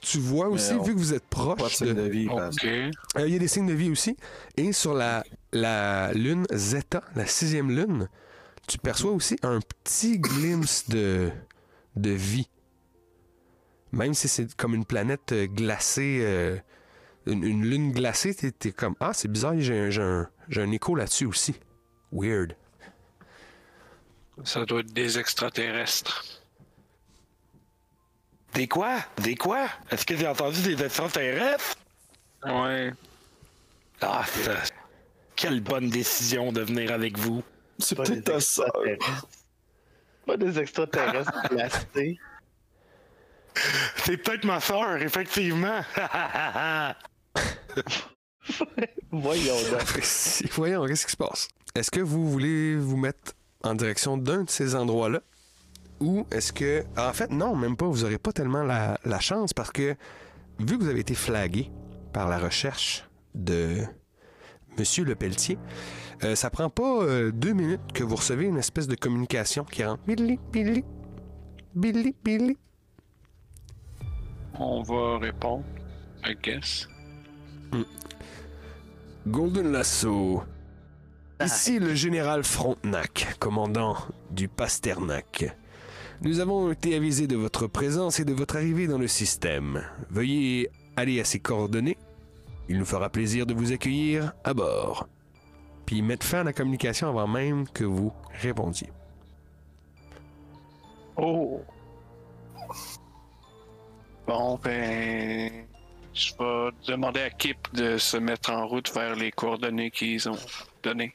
Tu 0.00 0.18
vois 0.20 0.48
aussi, 0.48 0.74
on- 0.74 0.82
vu 0.82 0.94
que 0.94 0.98
vous 1.00 1.12
êtes 1.14 1.24
Pas 1.24 1.44
de 1.44 1.54
proche 1.54 1.80
de, 1.80 1.92
de 1.92 2.02
vie, 2.02 2.26
parce 2.28 2.54
Ok. 2.56 2.64
Il 3.18 3.28
y 3.28 3.34
a 3.34 3.38
des 3.38 3.48
signes 3.48 3.66
de 3.66 3.72
vie 3.72 3.90
aussi. 3.90 4.16
Et 4.56 4.72
sur 4.72 4.94
la, 4.94 5.24
la 5.52 6.12
lune 6.12 6.46
Zeta, 6.52 7.02
la 7.16 7.26
sixième 7.26 7.70
lune, 7.72 8.08
tu 8.68 8.78
perçois 8.78 9.10
aussi 9.12 9.36
un 9.42 9.60
petit 9.60 10.18
glimpse 10.18 10.88
de, 10.88 11.30
de 11.96 12.10
vie. 12.10 12.48
Même 13.92 14.14
si 14.14 14.28
c'est 14.28 14.54
comme 14.54 14.74
une 14.74 14.84
planète 14.84 15.32
euh, 15.32 15.46
glacée, 15.46 16.18
euh, 16.22 16.56
une, 17.26 17.42
une 17.42 17.64
lune 17.64 17.92
glacée, 17.92 18.34
t'es, 18.34 18.52
t'es 18.52 18.70
comme 18.72 18.94
Ah, 19.00 19.12
c'est 19.14 19.28
bizarre, 19.28 19.54
j'ai 19.58 19.78
un, 19.78 19.90
j'ai 19.90 20.02
un- 20.02 20.28
j'ai 20.48 20.62
un 20.62 20.70
écho 20.70 20.94
là-dessus 20.94 21.24
aussi. 21.26 21.54
Weird. 22.12 22.54
Ça 24.44 24.64
doit 24.64 24.80
être 24.80 24.92
des 24.92 25.18
extraterrestres. 25.18 26.24
Des 28.54 28.68
quoi? 28.68 28.98
Des 29.22 29.34
quoi? 29.36 29.68
Est-ce 29.90 30.06
que 30.06 30.16
j'ai 30.16 30.26
entendu 30.26 30.62
des 30.62 30.82
extraterrestres? 30.84 31.76
Ouais. 32.44 32.92
Ah, 34.00 34.24
ça- 34.26 34.62
quelle 35.36 35.60
bonne 35.60 35.88
décision 35.90 36.52
de 36.52 36.60
venir 36.62 36.92
avec 36.92 37.18
vous. 37.18 37.42
C'est 37.78 37.94
peut-être 37.96 38.24
ta 38.24 38.40
sœur. 38.40 38.66
extraterrestres. 38.84 39.28
Pas 40.26 40.36
des 40.36 40.58
extraterrestres 40.58 41.48
blastés. 41.50 42.18
C'est 44.04 44.16
peut-être 44.18 44.44
ma 44.44 44.60
soeur, 44.60 44.96
effectivement. 45.02 45.80
Voyons 49.10 49.56
donc. 49.70 50.00
Voyons, 50.52 50.86
qu'est-ce 50.86 51.06
qui 51.06 51.12
se 51.12 51.16
passe? 51.16 51.48
Est-ce 51.74 51.90
que 51.90 52.00
vous 52.00 52.30
voulez 52.30 52.76
vous 52.76 52.96
mettre 52.96 53.32
en 53.62 53.74
direction 53.74 54.16
d'un 54.16 54.44
de 54.44 54.50
ces 54.50 54.74
endroits-là? 54.74 55.20
Ou 56.00 56.26
est-ce 56.30 56.52
que... 56.52 56.84
En 56.96 57.12
fait, 57.12 57.30
non, 57.30 57.56
même 57.56 57.76
pas. 57.76 57.86
Vous 57.86 58.02
n'aurez 58.02 58.18
pas 58.18 58.32
tellement 58.32 58.62
la, 58.62 58.98
la 59.04 59.18
chance 59.20 59.52
parce 59.52 59.70
que, 59.72 59.96
vu 60.60 60.78
que 60.78 60.84
vous 60.84 60.88
avez 60.88 61.00
été 61.00 61.14
flagué 61.14 61.70
par 62.12 62.28
la 62.28 62.38
recherche 62.38 63.04
de 63.34 63.82
Monsieur 64.78 65.04
Le 65.04 65.14
Pelletier, 65.16 65.58
euh, 66.24 66.34
ça 66.34 66.50
prend 66.50 66.68
pas 66.68 67.02
euh, 67.02 67.30
deux 67.30 67.52
minutes 67.52 67.92
que 67.94 68.02
vous 68.02 68.16
recevez 68.16 68.46
une 68.46 68.58
espèce 68.58 68.88
de 68.88 68.96
communication 68.96 69.64
qui 69.64 69.84
rentre. 69.84 70.02
Billy, 70.06 70.38
Billy, 70.52 70.84
Billy, 71.74 72.14
Billy. 72.24 72.56
On 74.58 74.82
va 74.82 75.18
répondre. 75.18 75.64
I 76.24 76.34
guess. 76.42 76.88
Golden 79.26 79.70
Lasso. 79.70 80.42
Ici 81.44 81.78
le 81.78 81.94
général 81.94 82.42
Frontenac, 82.42 83.36
commandant 83.38 83.96
du 84.30 84.48
Pasternak. 84.48 85.56
Nous 86.22 86.40
avons 86.40 86.72
été 86.72 86.96
avisés 86.96 87.28
de 87.28 87.36
votre 87.36 87.68
présence 87.68 88.18
et 88.18 88.24
de 88.24 88.32
votre 88.32 88.56
arrivée 88.56 88.88
dans 88.88 88.98
le 88.98 89.06
système. 89.06 89.84
Veuillez 90.10 90.68
aller 90.96 91.20
à 91.20 91.24
ces 91.24 91.38
coordonnées. 91.38 91.96
Il 92.68 92.78
nous 92.78 92.84
fera 92.84 93.08
plaisir 93.08 93.46
de 93.46 93.54
vous 93.54 93.70
accueillir 93.70 94.32
à 94.42 94.52
bord. 94.52 95.08
Puis 95.88 96.02
mettre 96.02 96.26
fin 96.26 96.40
à 96.40 96.44
la 96.44 96.52
communication 96.52 97.08
avant 97.08 97.26
même 97.26 97.66
que 97.66 97.82
vous 97.82 98.12
répondiez. 98.42 98.90
Oh! 101.16 101.62
Bon, 104.26 104.60
ben. 104.62 105.64
Je 106.12 106.32
vais 106.38 106.70
demander 106.86 107.20
à 107.20 107.30
Kip 107.30 107.56
de 107.72 107.96
se 107.96 108.18
mettre 108.18 108.50
en 108.50 108.66
route 108.66 108.92
vers 108.92 109.16
les 109.16 109.30
coordonnées 109.30 109.90
qu'ils 109.90 110.28
ont 110.28 110.36
données. 110.82 111.14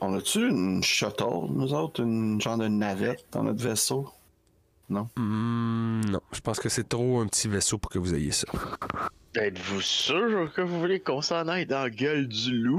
On 0.00 0.16
a-tu 0.16 0.48
une 0.48 0.80
shuttle, 0.84 1.48
nous 1.50 1.74
autres, 1.74 2.00
une 2.00 2.40
genre 2.40 2.56
de 2.56 2.68
navette 2.68 3.26
dans 3.32 3.42
notre 3.42 3.64
vaisseau? 3.64 4.08
Hmm, 4.88 6.02
non, 6.02 6.20
je 6.30 6.40
pense 6.40 6.60
que 6.60 6.68
c'est 6.68 6.88
trop 6.88 7.18
un 7.18 7.26
petit 7.26 7.48
vaisseau 7.48 7.78
pour 7.78 7.90
que 7.90 7.98
vous 7.98 8.14
ayez 8.14 8.30
ça. 8.30 8.46
Êtes-vous 9.34 9.80
sûr 9.80 10.52
que 10.54 10.60
vous 10.60 10.78
voulez 10.78 11.00
qu'on 11.00 11.20
s'en 11.20 11.48
aille 11.48 11.66
dans 11.66 11.82
la 11.82 11.90
gueule 11.90 12.28
du 12.28 12.56
loup? 12.56 12.78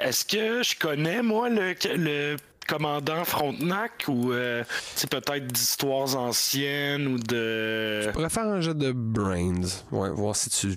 Est-ce 0.00 0.24
que 0.24 0.62
je 0.62 0.78
connais, 0.78 1.22
moi, 1.22 1.48
le, 1.50 1.74
le 1.96 2.36
commandant 2.66 3.24
Frontenac 3.24 4.04
ou 4.08 4.32
euh, 4.32 4.64
c'est 4.94 5.10
peut-être 5.10 5.46
d'histoires 5.46 6.16
anciennes 6.16 7.06
ou 7.06 7.18
de. 7.18 8.02
Je 8.02 8.10
pourrais 8.10 8.30
faire 8.30 8.46
un 8.46 8.60
jeu 8.60 8.74
de 8.74 8.92
brains. 8.92 9.62
Ouais, 9.90 10.10
voir 10.10 10.36
si 10.36 10.50
tu 10.50 10.76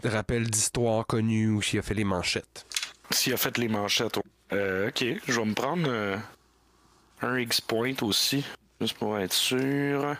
te 0.00 0.08
rappelles 0.08 0.48
d'histoires 0.48 1.06
connues 1.06 1.50
ou 1.50 1.60
s'il 1.62 1.78
a 1.78 1.82
fait 1.82 1.94
les 1.94 2.04
manchettes. 2.04 2.66
S'il 3.10 3.34
a 3.34 3.36
fait 3.36 3.58
les 3.58 3.68
manchettes. 3.68 4.16
ouais. 4.16 4.22
Euh, 4.52 4.88
ok, 4.88 5.04
je 5.26 5.40
vais 5.40 5.44
me 5.46 5.54
prendre 5.54 5.88
euh, 5.88 6.16
un 7.22 7.38
X-Point 7.38 7.94
aussi, 8.02 8.44
juste 8.80 8.96
pour 8.98 9.18
être 9.18 9.32
sûr. 9.32 10.16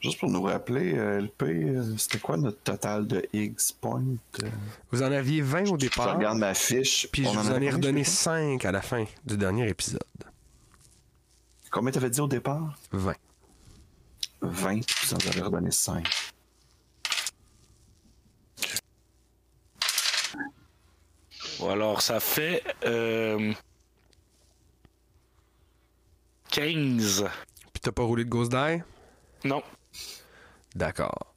Juste 0.00 0.18
pour 0.18 0.30
nous 0.30 0.42
rappeler, 0.42 0.94
euh, 0.96 1.20
LP, 1.20 1.42
euh, 1.42 1.96
c'était 1.98 2.18
quoi 2.18 2.38
notre 2.38 2.58
total 2.62 3.06
de 3.06 3.22
X 3.34 3.72
point? 3.72 4.02
euh? 4.42 4.48
Vous 4.90 5.02
en 5.02 5.12
aviez 5.12 5.42
20 5.42 5.62
au 5.64 5.66
Je 5.66 5.74
départ, 5.76 6.16
regarde 6.16 6.38
ma 6.38 6.54
fiche. 6.54 7.06
puis 7.12 7.24
je 7.24 7.28
On 7.28 7.32
vous 7.32 7.50
en 7.50 7.54
avait 7.54 7.66
ai 7.66 7.70
redonné 7.70 8.02
je 8.04 8.08
sais 8.08 8.16
5 8.56 8.64
à 8.64 8.72
la 8.72 8.80
fin 8.80 9.04
du 9.26 9.36
dernier 9.36 9.68
épisode. 9.68 10.00
Combien 11.70 11.92
t'avais 11.92 12.08
dit 12.10 12.20
au 12.20 12.26
départ? 12.28 12.78
20. 12.92 13.14
20, 14.40 14.80
puis 14.86 14.94
vous 15.06 15.14
en 15.14 15.18
avez 15.18 15.40
redonné 15.42 15.70
5. 15.70 16.08
Ou 21.60 21.66
alors 21.68 22.00
ça 22.02 22.20
fait 22.20 22.62
euh, 22.84 23.52
15. 26.50 27.24
Puis 27.72 27.80
t'as 27.82 27.92
pas 27.92 28.02
roulé 28.02 28.24
de 28.24 28.30
Ghost 28.30 28.50
Die? 28.50 28.82
Non. 29.44 29.62
D'accord. 30.74 31.34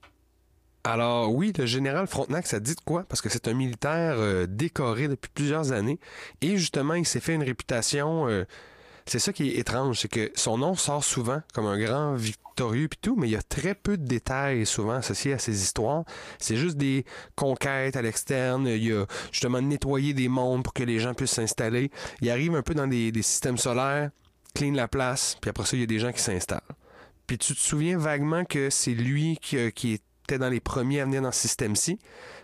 Alors 0.84 1.34
oui, 1.34 1.54
le 1.58 1.66
général 1.66 2.08
Frontenac, 2.08 2.46
ça 2.46 2.60
dit 2.60 2.76
de 2.76 2.82
quoi? 2.82 3.04
Parce 3.08 3.22
que 3.22 3.30
c'est 3.30 3.48
un 3.48 3.54
militaire 3.54 4.16
euh, 4.18 4.46
décoré 4.48 5.08
depuis 5.08 5.32
plusieurs 5.34 5.72
années. 5.72 6.00
Et 6.42 6.58
justement, 6.58 6.96
il 6.96 7.06
s'est 7.06 7.22
fait 7.22 7.34
une 7.34 7.44
réputation... 7.44 8.28
euh, 8.28 8.46
c'est 9.06 9.20
ça 9.20 9.34
qui 9.34 9.50
est 9.50 9.60
étrange, 9.60 10.00
c'est 10.00 10.08
que 10.08 10.32
son 10.34 10.58
nom 10.58 10.76
sort 10.76 11.04
souvent 11.04 11.42
comme 11.54 11.66
un 11.66 11.78
grand 11.78 12.16
victorieux 12.16 12.88
puis 12.88 13.00
tout, 13.02 13.16
mais 13.18 13.28
il 13.28 13.32
y 13.32 13.36
a 13.36 13.42
très 13.42 13.76
peu 13.76 13.98
de 13.98 14.06
détails 14.06 14.66
souvent 14.66 14.94
associés 14.94 15.34
à 15.34 15.40
ces 15.40 15.62
histoires. 15.62 16.06
C'est 16.40 16.56
juste 16.56 16.78
des 16.78 17.06
conquêtes 17.36 17.98
à 17.98 18.02
l'externe. 18.02 18.66
Il 18.68 18.84
y 18.84 18.94
a 18.94 19.06
justement 19.32 19.62
nettoyer 19.62 20.14
des 20.14 20.30
mondes 20.30 20.64
pour 20.64 20.74
que 20.74 20.84
les 20.84 21.00
gens 21.00 21.14
puissent 21.14 21.32
s'installer. 21.32 21.92
Il 22.22 22.30
arrive 22.30 22.56
un 22.56 22.62
peu 22.62 22.74
dans 22.74 22.88
des 22.88 23.12
systèmes 23.22 23.58
solaires, 23.58 24.12
clean 24.54 24.74
la 24.74 24.88
place, 24.88 25.38
puis 25.42 25.50
après 25.50 25.66
ça, 25.66 25.76
il 25.76 25.82
y 25.82 25.84
a 25.84 25.88
des 25.88 26.00
gens 26.00 26.12
qui 26.14 26.22
s'installent. 26.22 26.62
Puis 27.34 27.40
tu 27.40 27.56
te 27.56 27.60
souviens 27.60 27.98
vaguement 27.98 28.46
que 28.46 28.70
c'est 28.70 28.94
lui 28.94 29.40
qui, 29.42 29.58
euh, 29.58 29.72
qui 29.72 29.94
était 29.94 30.38
dans 30.38 30.50
les 30.50 30.60
premiers 30.60 31.02
à 31.02 31.06
venir 31.06 31.24
dans 31.24 31.32
ce 31.32 31.42
système-ci, 31.42 31.98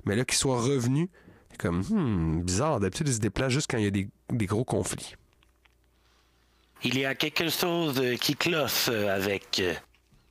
mais 0.04 0.16
là, 0.16 0.26
qu'il 0.26 0.36
soit 0.36 0.60
revenu, 0.60 1.12
comme, 1.60 1.82
hmm, 1.82 2.42
bizarre. 2.42 2.80
D'habitude, 2.80 3.08
il 3.08 3.14
se 3.14 3.20
déplace 3.20 3.54
juste 3.54 3.70
quand 3.70 3.78
il 3.78 3.84
y 3.84 3.88
a 3.88 3.92
des, 3.92 4.46
gros 4.48 4.64
conflits. 4.64 5.14
Il 6.84 6.98
y 6.98 7.06
a 7.06 7.14
quelque 7.14 7.50
chose 7.50 8.00
euh, 8.00 8.16
qui 8.16 8.36
cloche 8.36 8.88
euh, 8.90 9.16
avec 9.16 9.62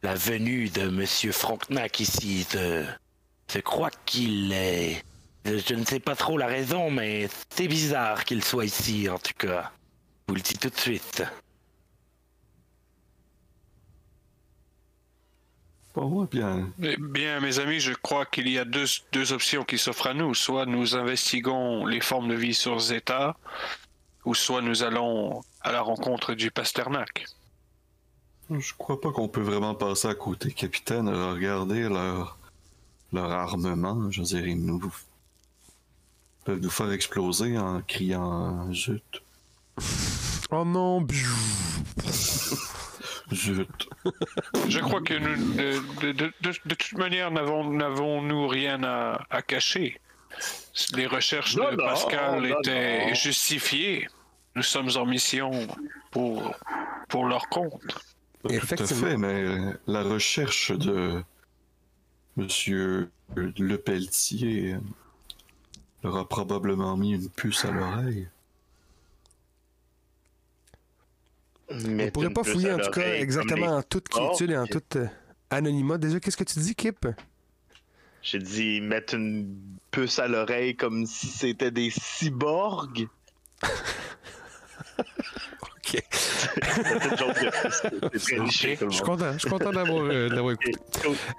la 0.02 0.16
venue 0.16 0.70
de 0.70 0.88
Monsieur 0.88 1.30
Frontenac 1.30 2.00
ici. 2.00 2.44
Je, 2.52 2.84
je 3.54 3.60
crois 3.60 3.90
qu'il 4.06 4.52
est. 4.52 5.04
Je, 5.44 5.58
je 5.58 5.74
ne 5.74 5.84
sais 5.84 6.00
pas 6.00 6.16
trop 6.16 6.36
la 6.36 6.48
raison, 6.48 6.90
mais 6.90 7.28
c'est 7.48 7.68
bizarre 7.68 8.24
qu'il 8.24 8.42
soit 8.42 8.64
ici, 8.64 9.08
en 9.08 9.20
tout 9.20 9.34
cas. 9.38 9.70
Je 10.26 10.32
vous 10.32 10.34
le 10.34 10.40
dis 10.40 10.54
tout 10.54 10.68
de 10.68 10.76
suite. 10.80 11.22
Pas 15.94 16.04
moi, 16.04 16.28
bien. 16.30 16.70
Eh 16.82 16.96
bien, 16.98 17.40
mes 17.40 17.58
amis, 17.58 17.80
je 17.80 17.92
crois 17.92 18.26
qu'il 18.26 18.48
y 18.48 18.58
a 18.58 18.64
deux, 18.64 18.84
deux 19.12 19.32
options 19.32 19.64
qui 19.64 19.78
s'offrent 19.78 20.08
à 20.08 20.14
nous. 20.14 20.34
Soit 20.34 20.66
nous 20.66 20.94
investiguons 20.94 21.86
les 21.86 22.00
formes 22.00 22.28
de 22.28 22.34
vie 22.34 22.54
sur 22.54 22.78
Zeta, 22.78 23.36
ou 24.24 24.34
soit 24.34 24.62
nous 24.62 24.82
allons 24.82 25.42
à 25.62 25.72
la 25.72 25.80
rencontre 25.80 26.34
du 26.34 26.50
Pasternak. 26.50 27.26
Je 28.50 28.72
crois 28.78 29.00
pas 29.00 29.12
qu'on 29.12 29.28
peut 29.28 29.42
vraiment 29.42 29.74
passer 29.74 30.08
à 30.08 30.14
côté, 30.14 30.52
capitaine. 30.52 31.08
Regardez 31.08 31.88
leur, 31.88 32.38
leur 33.12 33.30
armement. 33.30 34.10
Je 34.10 34.20
veux 34.20 34.26
dire, 34.26 34.46
ils 34.46 34.64
nous 34.64 34.80
ils 36.40 36.44
peuvent 36.44 36.60
nous 36.60 36.70
faire 36.70 36.92
exploser 36.92 37.58
en 37.58 37.82
criant 37.82 38.72
zut, 38.72 39.22
Oh 40.50 40.64
non. 40.64 41.06
Zut. 43.32 43.88
Je 44.68 44.78
crois 44.80 45.00
que 45.02 45.14
nous, 45.14 45.54
de, 45.54 46.00
de- 46.00 46.12
de- 46.12 46.32
de- 46.40 46.54
de 46.66 46.74
toute 46.74 46.98
manière, 46.98 47.30
n'avons- 47.30 47.72
n'avons-nous 47.72 48.48
rien 48.48 48.82
à, 48.84 49.20
à 49.30 49.42
cacher. 49.42 50.00
Les 50.94 51.06
recherches 51.06 51.56
Non, 51.56 51.70
de 51.72 51.76
non, 51.76 51.84
Pascal 51.84 52.42
non, 52.42 52.58
étaient 52.60 53.08
non. 53.08 53.14
justifiées. 53.14 54.08
Nous 54.54 54.62
sommes 54.62 54.90
en 54.96 55.06
mission 55.06 55.50
pour, 56.10 56.54
pour 57.08 57.26
leur 57.26 57.48
compte. 57.48 57.80
Tout 58.42 58.48
à 58.50 58.52
Effectivement. 58.54 59.06
fait, 59.08 59.16
mais 59.16 59.42
euh, 59.42 59.72
la 59.86 60.02
recherche 60.02 60.72
de 60.72 61.22
Monsieur 62.36 63.10
Le 63.36 63.76
Pelletier 63.78 64.74
euh, 64.74 64.78
leur 66.04 66.16
a 66.16 66.28
probablement 66.28 66.96
mis 66.96 67.12
une 67.14 67.28
puce 67.30 67.64
à 67.64 67.70
l'oreille. 67.72 68.28
On 71.70 72.10
pourrait 72.10 72.30
pas 72.30 72.44
fouiller 72.44 72.72
en 72.72 72.78
tout 72.78 72.90
cas 72.90 73.14
exactement 73.14 73.76
en 73.76 73.82
toute 73.82 74.08
quiétude 74.08 74.50
et 74.50 74.56
en 74.56 74.66
toute 74.66 74.96
euh, 74.96 75.06
anonymat. 75.50 75.98
Déjà, 75.98 76.18
qu'est-ce 76.20 76.36
que 76.36 76.44
tu 76.44 76.58
dis, 76.60 76.74
Kip? 76.74 77.06
J'ai 78.22 78.38
dit 78.38 78.80
mettre 78.80 79.14
une 79.14 79.56
puce 79.90 80.18
à 80.18 80.28
l'oreille 80.28 80.76
comme 80.76 81.06
si 81.06 81.26
c'était 81.28 81.70
des 81.70 81.90
cyborgs. 81.90 83.08
Ok. 85.62 86.02
Je 88.12 88.48
suis 88.50 88.76
content, 89.02 89.32
je 89.32 89.38
suis 89.38 89.48
content 89.48 89.70
d'avoir 89.70 90.04
euh, 90.04 90.28
d'avoir 90.28 90.52
écouté. 90.54 90.72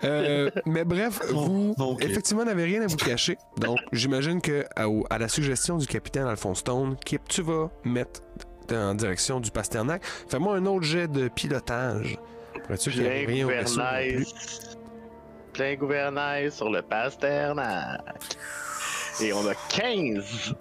Euh, 0.04 0.50
mais 0.66 0.84
bref, 0.86 1.20
vous, 1.30 1.76
non, 1.78 1.98
effectivement, 2.00 2.46
n'avez 2.46 2.64
rien 2.64 2.82
à 2.82 2.88
vous 2.88 2.98
cacher. 2.98 3.38
Donc, 3.58 3.80
j'imagine 3.92 4.42
que 4.42 4.66
à, 4.76 4.88
à 5.10 5.18
la 5.18 5.28
suggestion 5.28 5.78
du 5.78 5.88
capitaine 5.88 6.26
Alphonse 6.26 6.60
Stone, 6.60 6.96
Kip, 7.06 7.22
tu 7.28 7.42
vas 7.42 7.70
mettre 7.84 8.22
en 8.76 8.94
direction 8.96 9.40
du 9.40 9.52
Pasternak. 9.52 10.04
Fais-moi 10.28 10.56
un 10.56 10.66
autre 10.66 10.84
jet 10.86 11.08
de 11.08 11.28
pilotage. 11.28 12.18
Pour 12.64 12.72
être 12.74 12.82
sûr 12.82 12.92
qu'il 12.92 13.02
n'y 13.04 13.08
a 13.08 13.12
Plein 13.12 13.28
rien 13.28 13.46
au 13.46 13.50
vaisseau. 13.50 13.82
Plein 15.54 15.76
gouvernail 15.76 16.52
sur 16.52 16.70
le 16.70 16.82
Pasternak. 16.82 18.02
Et 19.22 19.34
on 19.34 19.46
a 19.48 19.54
15. 19.70 20.56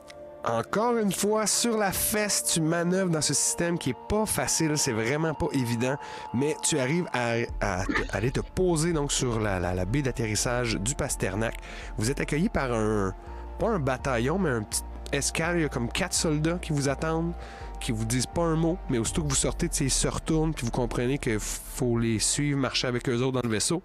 Encore 0.44 0.96
une 0.96 1.12
fois, 1.12 1.46
sur 1.46 1.76
la 1.76 1.92
fesse, 1.92 2.44
tu 2.44 2.60
manœuvres 2.60 3.10
dans 3.10 3.20
ce 3.20 3.34
système 3.34 3.76
qui 3.76 3.90
est 3.90 3.96
pas 4.08 4.24
facile, 4.24 4.78
c'est 4.78 4.92
vraiment 4.92 5.34
pas 5.34 5.48
évident, 5.52 5.96
mais 6.32 6.56
tu 6.62 6.78
arrives 6.78 7.06
à, 7.12 7.82
aller 8.12 8.30
te 8.30 8.40
poser 8.40 8.92
donc 8.92 9.12
sur 9.12 9.40
la, 9.40 9.58
la- 9.60 9.74
la 9.74 9.84
baie 9.84 10.00
d'atterrissage 10.00 10.76
du 10.76 10.94
Pasternak. 10.94 11.56
Vous 11.98 12.10
êtes 12.10 12.20
accueilli 12.20 12.48
par 12.48 12.72
un, 12.72 13.14
pas 13.58 13.66
un 13.68 13.78
bataillon, 13.80 14.38
mais 14.38 14.50
un 14.50 14.62
petit 14.62 14.82
escale, 15.12 15.56
il 15.58 15.62
y 15.62 15.64
a 15.64 15.68
comme 15.68 15.88
quatre 15.90 16.14
soldats 16.14 16.58
qui 16.62 16.72
vous 16.72 16.88
attendent, 16.88 17.32
qui 17.78 17.92
vous 17.92 18.04
disent 18.04 18.26
pas 18.26 18.42
un 18.42 18.56
mot, 18.56 18.78
mais 18.90 18.98
aussitôt 18.98 19.22
que 19.22 19.28
vous 19.28 19.34
sortez, 19.34 19.68
tu 19.68 19.84
ils 19.84 19.90
se 19.90 20.08
retournent, 20.08 20.52
puis 20.54 20.64
vous 20.66 20.72
comprenez 20.72 21.18
qu'il 21.18 21.38
faut 21.40 21.98
les 21.98 22.18
suivre, 22.18 22.58
marcher 22.58 22.86
avec 22.86 23.08
eux 23.08 23.16
autres 23.22 23.40
dans 23.40 23.48
le 23.48 23.52
vaisseau. 23.52 23.82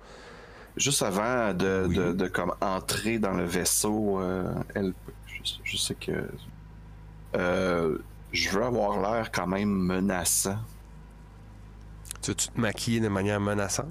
Juste 0.77 1.03
avant 1.03 1.53
de, 1.53 1.85
Oui. 1.87 1.95
de, 1.95 2.13
de 2.13 2.27
comme 2.27 2.53
entrer 2.61 3.19
dans 3.19 3.33
le 3.33 3.45
vaisseau, 3.45 4.19
euh, 4.19 4.51
elle, 4.73 4.93
je, 5.27 5.53
je 5.63 5.77
sais 5.77 5.95
que 5.95 6.27
euh, 7.35 7.97
je 8.31 8.49
veux 8.49 8.63
avoir 8.63 8.99
l'air 8.99 9.31
quand 9.31 9.47
même 9.47 9.69
menaçant. 9.69 10.57
Tu 12.21 12.31
veux-tu 12.31 12.47
te 12.47 12.59
maquiller 12.59 12.99
de 12.99 13.07
manière 13.09 13.39
menaçante? 13.39 13.87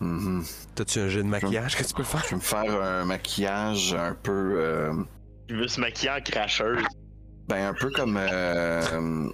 Mhm. 0.00 0.44
T'as-tu 0.74 1.00
un 1.00 1.08
jet 1.08 1.22
de 1.22 1.28
maquillage 1.28 1.76
que 1.76 1.82
tu 1.84 1.92
peux 1.94 2.02
faire? 2.04 2.22
Je 2.24 2.30
vais 2.30 2.36
me 2.36 2.40
faire 2.40 2.82
un 2.82 3.04
maquillage 3.04 3.94
un 3.94 4.14
peu, 4.14 4.54
euh, 4.58 4.92
Je 5.48 5.56
veux 5.56 5.68
se 5.68 5.80
maquiller 5.80 6.10
en 6.12 6.20
cracheuse. 6.20 6.84
Ben 7.48 7.68
un 7.68 7.74
peu 7.74 7.90
comme. 7.90 8.16
euh, 8.16 8.82
euh, 8.92 9.28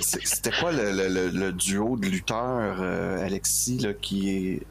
C'était 0.00 0.50
quoi 0.60 0.72
le, 0.72 0.90
le- 0.92 1.08
le- 1.08 1.28
le 1.28 1.52
duo 1.52 1.96
de 1.96 2.06
lutteurs, 2.06 2.78
euh, 2.80 3.24
Alexis, 3.24 3.78
là, 3.78 3.92
qui 3.94 4.30
est. 4.30 4.62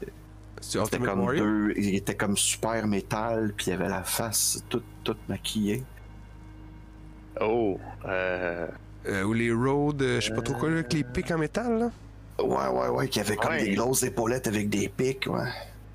C'était 0.60 0.98
comme 0.98 1.20
Warrior? 1.20 1.44
deux. 1.46 1.72
Il 1.76 1.94
était 1.94 2.14
comme 2.14 2.36
super 2.36 2.86
métal, 2.86 3.52
puis 3.56 3.66
il 3.68 3.72
avait 3.74 3.88
la 3.88 4.02
face 4.02 4.62
toute, 4.68 4.84
toute 5.02 5.28
maquillée. 5.28 5.82
Oh, 7.40 7.78
euh. 8.04 8.68
Euh, 9.06 9.22
ou 9.24 9.32
les 9.32 9.50
Road, 9.52 10.00
euh, 10.02 10.20
je 10.20 10.28
sais 10.28 10.34
pas 10.34 10.42
trop 10.42 10.54
quoi, 10.54 10.68
avec 10.70 10.92
les 10.92 11.02
pics 11.02 11.30
en 11.32 11.38
métal, 11.38 11.78
là? 11.78 11.90
Ouais, 12.44 12.68
ouais, 12.68 12.88
ouais, 12.88 13.08
qui 13.08 13.18
avait 13.20 13.34
comme 13.36 13.50
Ouais. 13.52 13.64
des 13.64 13.74
grosses 13.74 14.04
épaulettes 14.04 14.46
avec 14.46 14.68
des 14.68 14.88
pics, 14.88 15.26
ouais. 15.26 15.48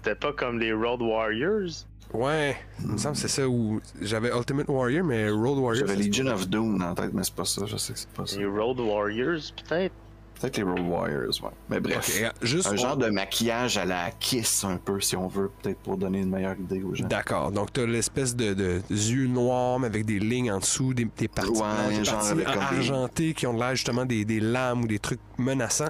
C'était 0.03 0.15
pas 0.15 0.34
comme 0.34 0.60
les 0.60 0.73
Road 0.73 1.01
Warriors? 1.01 1.86
Ouais, 2.13 2.56
il 2.82 2.88
me 2.88 2.98
semble 2.98 3.15
que 3.15 3.22
c'est 3.22 3.28
ça 3.28 3.48
où 3.48 3.82
j'avais 4.02 4.30
Ultimate 4.36 4.67
Warrior, 4.70 5.04
mais 5.06 5.30
Road 5.30 5.58
Warrior. 5.60 5.86
J'avais 5.88 6.02
Legion 6.02 6.28
of 6.28 6.48
Doom 6.48 6.82
en 6.82 6.96
tête, 6.96 7.12
mais 7.13 7.24
c'est 7.24 7.36
pas 7.36 7.46
ça, 7.46 7.65
je 7.65 7.76
sais 7.78 7.93
que 7.93 8.00
c'est 8.00 8.10
pas 8.10 8.26
ça. 8.26 8.38
Les 8.38 8.46
Road 8.46 8.80
Warriors, 8.80 9.41
peut-être? 9.67 9.93
Peut-être 10.39 10.58
les 10.58 10.63
Road 10.63 10.80
Warriors, 10.88 11.34
ouais. 11.43 11.50
Mais 11.70 11.80
bref. 11.80 12.15
Regarde, 12.15 12.36
juste 12.43 12.67
Un 12.67 12.74
on- 12.74 12.78
genre 12.78 12.98
de 12.98 13.10
maquillage 13.10 13.78
à 13.78 13.86
la 13.86 14.12
kiss 14.12 14.63
un 14.63 14.78
peu, 14.78 15.02
si 15.02 15.15
on 15.17 15.28
veut, 15.28 15.50
peut-être 15.62 15.80
pour 15.80 15.98
donner 15.98 16.20
une 16.22 16.30
meilleure 16.30 16.56
idée 16.60 16.82
aux 16.84 16.93
gens. 16.93 17.08
D'accord. 17.08 17.52
Donc, 17.52 17.74
tu 17.74 17.82
as 17.82 17.86
l'espèce 17.88 18.36
de, 18.36 18.54
de 18.54 18.82
yeux 18.89 19.28
noirs, 19.28 19.80
mais 19.80 19.88
avec 19.88 20.06
des 20.06 20.20
lignes 20.20 20.52
en 20.52 20.60
dessous, 20.60 20.93
des, 20.93 21.08
des 21.17 21.28
parties, 21.28 21.50
Ouais, 21.52 21.98
des 21.98 22.06
genre 22.06 22.15
parties 22.20 22.32
avec 22.32 22.46
comme 22.46 22.54
des- 22.56 22.60
argentées 22.78 23.34
qui 23.34 23.48
ont 23.48 23.54
l'air 23.54 23.76
justement 23.76 24.06
des, 24.06 24.26
des 24.26 24.39
lames 24.39 24.84
ou 24.84 24.88
des 24.88 25.00
trucs 25.00 25.20
menaçants. 25.39 25.89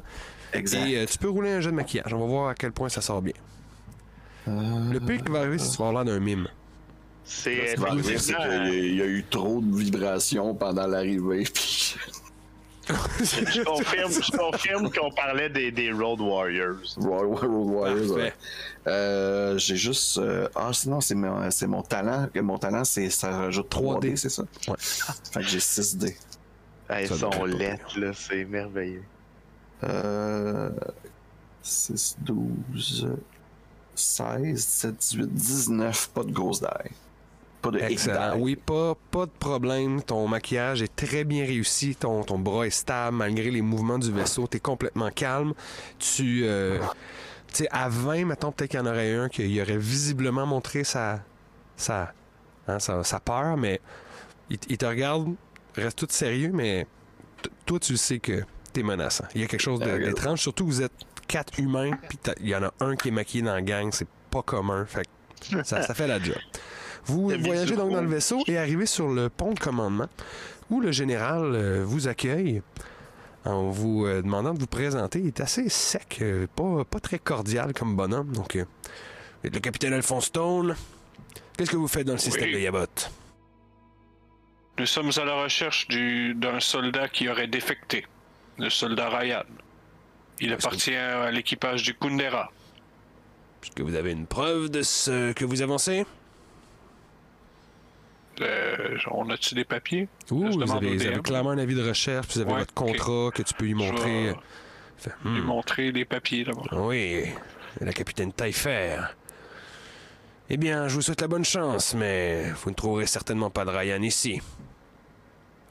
Exact. 0.54 0.88
Et 0.88 0.98
euh, 0.98 1.06
tu 1.06 1.18
peux 1.18 1.30
rouler 1.30 1.52
un 1.52 1.60
jeu 1.62 1.70
de 1.72 1.76
maquillage. 1.76 2.14
On 2.14 2.20
va 2.20 2.26
voir 2.26 2.48
à 2.50 2.56
quel 2.56 2.72
point 2.72 2.88
ça 2.88 3.02
sort 3.02 3.22
bien. 3.22 3.34
Euh, 4.48 4.94
Le 4.94 5.00
pire 5.00 5.24
qui 5.24 5.32
va 5.32 5.40
arriver, 5.40 5.58
c'est 5.58 5.72
que 5.72 5.76
tu 5.76 5.82
vas 5.82 5.88
avoir 5.90 6.04
l'air 6.06 6.14
d'un 6.14 6.20
mime. 6.24 6.48
C'est 7.24 7.68
Ce 7.70 7.76
qui 7.76 7.82
va 7.82 7.88
arriver, 7.90 8.18
c'est 8.18 8.34
qu'il 8.36 8.44
y 8.46 8.48
a- 8.48 8.68
il 8.70 8.96
y 8.96 9.02
a 9.02 9.06
eu 9.06 9.24
trop 9.30 9.60
de 9.62 9.76
vibrations 9.76 10.54
pendant 10.56 10.88
l'arrivée, 10.88 11.44
puis 11.54 11.96
Je 12.88 13.64
confirme, 13.66 14.12
je 14.12 14.38
confirme 14.38 14.90
qu'on 14.90 15.12
parlait 15.12 15.50
des, 15.50 15.72
des 15.72 15.92
Road 15.92 16.22
Warriors. 16.22 16.78
Road 16.98 17.38
Road 17.40 17.70
Warriors. 17.70 18.08
Parfait. 18.08 18.14
ouais. 18.24 18.34
Euh, 18.88 19.58
J'ai 19.58 19.76
juste. 19.76 20.18
euh, 20.20 20.48
Ah, 20.56 20.70
sinon, 20.72 21.02
c'est 21.02 21.16
mon, 21.16 21.52
c'est 21.52 21.68
mon 21.68 21.82
talent. 21.82 22.30
Mon 22.36 22.58
talent, 22.58 22.86
c'est 22.86 23.10
ça 23.10 23.32
rajoute 23.38 23.70
3D, 23.70 24.14
3D. 24.14 24.16
c'est 24.16 24.30
ça? 24.30 24.44
Ouais. 24.70 24.76
Fait 24.80 25.42
que 25.42 25.48
j'ai 25.48 25.60
6D. 25.60 26.16
Elles 26.88 27.10
sont 27.10 27.44
lettres, 27.44 28.00
là, 28.00 28.12
c'est 28.14 28.46
merveilleux. 28.46 29.04
Euh, 29.84 30.70
6, 31.62 32.16
12, 32.22 33.10
16, 34.00 34.54
17, 34.56 34.96
18, 34.98 35.34
19. 35.34 36.10
Pas 36.14 36.24
de 36.24 36.32
grosse 36.32 36.60
die. 36.62 36.92
Pas 37.62 37.72
de 37.72 37.80
Excellent. 37.80 38.38
Oui, 38.38 38.56
pas, 38.56 38.96
pas 39.12 39.26
de 39.26 39.32
problème. 39.32 40.02
Ton 40.04 40.28
maquillage 40.28 40.82
est 40.82 40.96
très 40.96 41.24
bien 41.24 41.46
réussi. 41.46 41.96
Ton, 41.96 42.24
ton 42.24 42.38
bras 42.40 42.68
est 42.68 42.70
stable 42.72 43.18
malgré 43.18 43.50
les 43.52 43.62
mouvements 43.62 43.98
du 44.00 44.12
vaisseau. 44.12 44.48
Tu 44.48 44.58
es 44.58 44.60
complètement 44.60 45.10
calme. 45.12 45.54
Tu. 46.00 46.42
euh, 46.46 46.80
tu 47.48 47.64
sais, 47.64 47.68
à 47.72 47.90
20, 47.90 48.26
mettons, 48.26 48.52
peut-être 48.52 48.72
qu'il 48.72 48.80
y 48.80 48.84
en 48.84 48.86
aurait 48.86 49.14
un 49.16 49.30
qui 49.30 49.62
aurait 49.62 49.78
visiblement 49.78 50.46
montré 50.46 50.84
sa. 50.84 51.24
sa, 51.76 52.14
hein, 52.68 52.80
sa, 52.80 53.04
sa 53.04 53.20
peur, 53.20 53.58
mais 53.58 53.80
il, 54.50 54.60
il 54.70 54.78
te 54.78 54.86
regarde, 54.86 55.30
reste 55.76 55.98
tout 55.98 56.08
sérieux, 56.10 56.52
mais 56.54 56.86
toi, 57.66 57.80
tu 57.80 57.98
sais 57.98 58.20
que 58.20 58.44
t'es 58.74 58.84
menaçant. 58.84 59.26
Il 59.34 59.42
y 59.42 59.44
a 59.44 59.48
quelque 59.48 59.62
chose 59.62 59.80
Ah, 59.84 59.98
d'étrange, 59.98 60.42
surtout 60.42 60.66
que 60.66 60.70
vous 60.72 60.82
êtes 60.82 60.92
quatre 61.28 61.60
humains, 61.60 61.92
puis 62.10 62.18
il 62.42 62.48
y 62.50 62.56
en 62.56 62.64
a 62.64 62.74
un 62.80 62.96
qui 62.96 63.10
est 63.10 63.12
maquillé 63.12 63.44
dans 63.44 63.54
la 63.54 63.62
gang, 63.62 63.90
c'est 63.92 64.08
pas 64.32 64.42
commun. 64.42 64.86
Fait 64.86 65.04
que 65.52 65.64
ça, 65.64 65.82
ça 65.84 65.94
fait 65.94 66.08
la 66.08 66.20
job. 66.22 66.36
Vous 67.06 67.30
voyagez 67.30 67.76
donc 67.76 67.92
dans 67.92 68.02
le 68.02 68.08
vaisseau 68.10 68.44
et 68.48 68.58
arrivez 68.58 68.86
sur 68.86 69.08
le 69.10 69.30
pont 69.30 69.54
de 69.54 69.60
commandement 69.60 70.08
où 70.70 70.82
le 70.82 70.92
général 70.92 71.54
euh, 71.56 71.84
vous 71.86 72.08
accueille 72.10 72.62
en 73.46 73.70
vous 73.70 74.06
euh, 74.06 74.22
demandant 74.22 74.54
de 74.54 74.60
vous 74.60 74.68
présenter. 74.68 75.20
Il 75.20 75.28
est 75.28 75.40
assez 75.40 75.70
sec, 75.70 76.18
euh, 76.22 76.48
pas, 76.54 76.84
pas 76.84 77.00
très 77.00 77.20
cordial 77.20 77.74
comme 77.74 77.96
bonhomme. 77.96 78.34
Donc, 78.34 78.56
vous 78.58 79.48
êtes 79.48 79.54
le 79.54 79.62
capitaine 79.62 79.94
Alphonse 79.94 80.26
Stone. 80.26 80.76
Qu'est-ce 81.58 81.72
que 81.72 81.78
vous 81.78 81.88
faites 81.88 82.06
dans 82.06 82.14
le 82.14 82.20
système 82.20 82.46
Oui. 82.50 82.56
de 82.56 82.60
Yabot? 82.60 82.86
Nous 84.80 84.86
sommes 84.86 85.12
à 85.18 85.24
la 85.26 85.42
recherche 85.44 85.88
du- 85.88 86.34
d'un 86.36 86.60
soldat 86.60 87.08
qui 87.08 87.30
aurait 87.30 87.48
défecté, 87.48 88.06
le 88.60 88.70
soldat 88.70 89.10
Ryan. 89.10 89.44
Il 90.40 90.54
appartient 90.54 90.96
à 90.96 91.32
l'équipage 91.32 91.84
du 91.84 91.94
Kundera. 91.94 92.52
Est-ce 93.64 93.72
que 93.72 93.84
vous 93.84 93.96
avez 93.96 94.12
une 94.12 94.28
preuve 94.28 94.70
de 94.70 94.82
ce 94.82 95.34
que 95.34 95.46
vous 95.46 95.62
avancez? 95.62 96.06
Euh, 98.42 98.98
on 99.12 99.30
a-tu 99.30 99.56
des 99.56 99.64
papiers? 99.64 100.08
Ouh, 100.30 100.52
vous 100.52 100.72
avez, 100.72 100.96
vous 100.96 101.06
avez 101.06 101.22
clairement 101.22 101.52
un 101.52 101.58
avis 101.58 101.76
de 101.76 101.88
recherche, 101.88 102.28
vous 102.34 102.42
avez 102.42 102.52
Ouais, 102.52 102.60
votre 102.60 102.74
contrat 102.74 103.32
que 103.34 103.42
tu 103.42 103.54
peux 103.56 103.66
lui 103.66 103.72
Je 103.72 103.78
vais 103.78 103.92
montrer. 103.92 104.36
Fait, 104.98 105.12
lui 105.26 105.42
hmm. 105.42 105.44
montrer 105.44 105.92
les 105.92 106.06
papiers 106.06 106.44
d'abord. 106.44 106.68
Oui, 106.72 107.26
la 107.82 107.94
capitaine 107.94 108.32
Taillefer. 108.32 109.00
Eh 110.50 110.58
bien, 110.58 110.88
je 110.88 110.96
vous 110.96 111.02
souhaite 111.02 111.22
la 111.22 111.28
bonne 111.28 111.46
chance, 111.46 111.94
mais 111.94 112.52
vous 112.52 112.70
ne 112.70 112.76
trouverez 112.76 113.06
certainement 113.06 113.50
pas 113.50 113.66
de 113.66 113.72
Ryan 113.72 114.02
ici. 114.02 114.42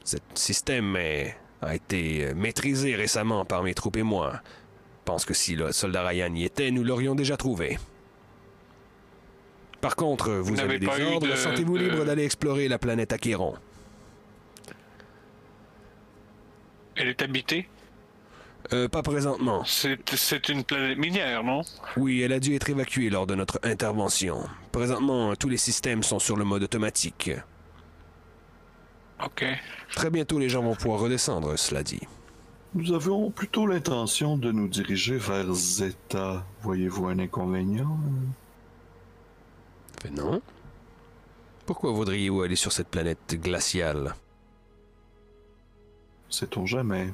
Ce 0.03 0.17
système 0.35 0.95
est- 0.97 1.35
a 1.61 1.75
été 1.75 2.25
euh, 2.25 2.33
maîtrisé 2.35 2.95
récemment 2.95 3.45
par 3.45 3.63
mes 3.63 3.73
troupes 3.73 3.97
et 3.97 4.03
moi. 4.03 4.41
Je 4.43 5.11
pense 5.11 5.25
que 5.25 5.33
si 5.33 5.55
le 5.55 5.71
soldat 5.71 6.05
Ryan 6.07 6.33
y 6.35 6.43
était, 6.43 6.69
nous 6.71 6.83
l'aurions 6.83 7.15
déjà 7.15 7.37
trouvé. 7.37 7.77
Par 9.81 9.95
contre, 9.95 10.31
vous, 10.31 10.55
Vous 10.55 10.59
avez 10.59 10.79
des 10.79 10.87
ordres, 10.87 11.27
de- 11.27 11.35
sentez-vous 11.35 11.77
de- 11.77 11.83
libre 11.83 12.03
d'aller 12.05 12.25
explorer 12.25 12.67
la 12.67 12.77
planète 12.79 13.13
Acheron. 13.13 13.55
Elle 16.95 17.09
est 17.09 17.21
habitée? 17.21 17.69
Euh, 18.73 18.89
pas 18.89 19.01
présentement. 19.03 19.63
C'est 19.65 20.49
une 20.49 20.63
planète 20.63 20.97
minière, 20.97 21.43
non? 21.43 21.61
Oui, 21.95 22.21
elle 22.21 22.33
a 22.33 22.39
dû 22.39 22.53
être 22.55 22.69
évacuée 22.69 23.09
lors 23.09 23.25
de 23.27 23.35
notre 23.35 23.59
intervention. 23.63 24.43
Présentement, 24.71 25.35
tous 25.35 25.47
les 25.47 25.57
systèmes 25.57 26.03
sont 26.03 26.19
sur 26.19 26.35
le 26.35 26.43
mode 26.43 26.63
automatique. 26.63 27.31
Ok. 29.23 29.43
Très 29.95 30.09
bientôt, 30.09 30.37
les 30.39 30.49
gens 30.49 30.61
vont 30.61 30.75
pouvoir 30.75 30.99
redescendre, 31.01 31.57
cela 31.57 31.83
dit. 31.83 32.01
Nous 32.75 32.93
avions 32.93 33.31
plutôt 33.31 33.65
l'intention 33.65 34.37
de 34.37 34.51
nous 34.51 34.67
diriger 34.67 35.17
vers 35.17 35.51
Zeta. 35.53 36.45
Voyez-vous 36.61 37.07
un 37.07 37.17
inconvénient? 37.19 37.97
Fait 40.01 40.11
non. 40.11 40.41
Pourquoi 41.65 41.91
voudriez-vous 41.91 42.41
aller 42.43 42.55
sur 42.55 42.71
cette 42.71 42.89
planète 42.89 43.35
glaciale? 43.41 44.13
Sait-on 46.29 46.65
jamais? 46.65 47.09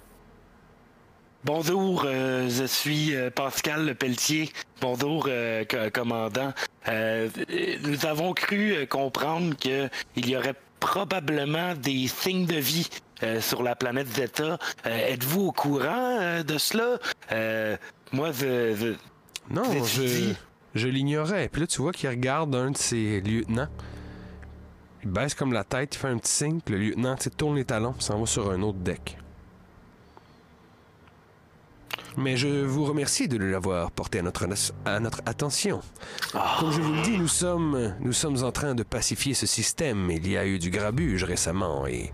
Bonjour, 1.45 2.03
euh, 2.05 2.49
je 2.49 2.63
suis 2.65 3.15
euh, 3.15 3.29
Pascal 3.29 3.85
Le 3.85 3.95
Pelletier. 3.95 4.51
Bonjour, 4.81 5.25
euh, 5.27 5.65
co- 5.65 5.89
commandant. 5.93 6.53
Nous 6.87 8.05
avons 8.05 8.33
cru 8.33 8.73
euh, 8.73 8.85
comprendre 8.85 9.55
qu'il 9.57 9.89
y 10.15 10.35
aurait 10.37 10.55
probablement 10.83 11.73
des 11.75 12.07
signes 12.07 12.45
de 12.45 12.55
vie 12.57 12.89
euh, 13.23 13.39
sur 13.39 13.63
la 13.63 13.73
planète 13.75 14.07
Zeta. 14.13 14.57
Euh, 14.85 15.07
Êtes-vous 15.13 15.45
au 15.47 15.51
courant 15.53 16.17
euh, 16.21 16.43
de 16.43 16.57
cela? 16.57 16.97
Moi, 18.11 18.31
je, 18.31 18.75
je- 18.75 19.53
Non, 19.53 19.63
je, 20.75 20.87
l'ignorais. 20.87 21.47
Puis 21.49 21.61
là, 21.61 21.67
tu 21.67 21.81
vois 21.81 21.93
qu'il 21.93 22.09
regarde 22.09 22.53
un 22.55 22.71
de 22.71 22.77
ses 22.77 23.21
lieutenants. 23.21 23.69
Il 25.03 25.09
baisse 25.09 25.33
comme 25.35 25.53
la 25.53 25.63
tête, 25.63 25.95
il 25.95 25.97
fait 25.97 26.07
un 26.09 26.17
petit 26.17 26.31
signe, 26.31 26.59
puis 26.63 26.75
le 26.75 26.81
lieutenant 26.81 27.15
tourne 27.37 27.55
les 27.55 27.65
talons, 27.65 27.95
s'en 27.99 28.19
va 28.19 28.25
sur 28.25 28.51
un 28.51 28.61
autre 28.61 28.79
deck. 28.79 29.17
Mais 32.17 32.37
je 32.37 32.47
vous 32.47 32.85
remercie 32.85 33.27
de 33.27 33.37
l'avoir 33.37 33.91
porté 33.91 34.19
à 34.19 34.21
notre, 34.21 34.47
à 34.85 34.99
notre 34.99 35.21
attention. 35.25 35.81
Comme 36.59 36.71
je 36.71 36.81
vous 36.81 36.93
le 36.93 37.01
dis, 37.01 37.17
nous 37.17 37.27
sommes, 37.27 37.95
nous 37.99 38.13
sommes 38.13 38.43
en 38.43 38.51
train 38.51 38.75
de 38.75 38.83
pacifier 38.83 39.33
ce 39.33 39.47
système. 39.47 40.09
Il 40.11 40.27
y 40.27 40.37
a 40.37 40.45
eu 40.45 40.59
du 40.59 40.69
grabuge 40.69 41.23
récemment 41.23 41.87
et 41.87 42.11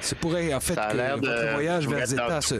ce 0.00 0.14
pourrait 0.14 0.52
en 0.54 0.60
fait 0.60 0.74
que 0.74 1.20
votre 1.20 1.52
voyage 1.52 1.88
vers 1.88 2.06
Zeta 2.06 2.40
se... 2.40 2.54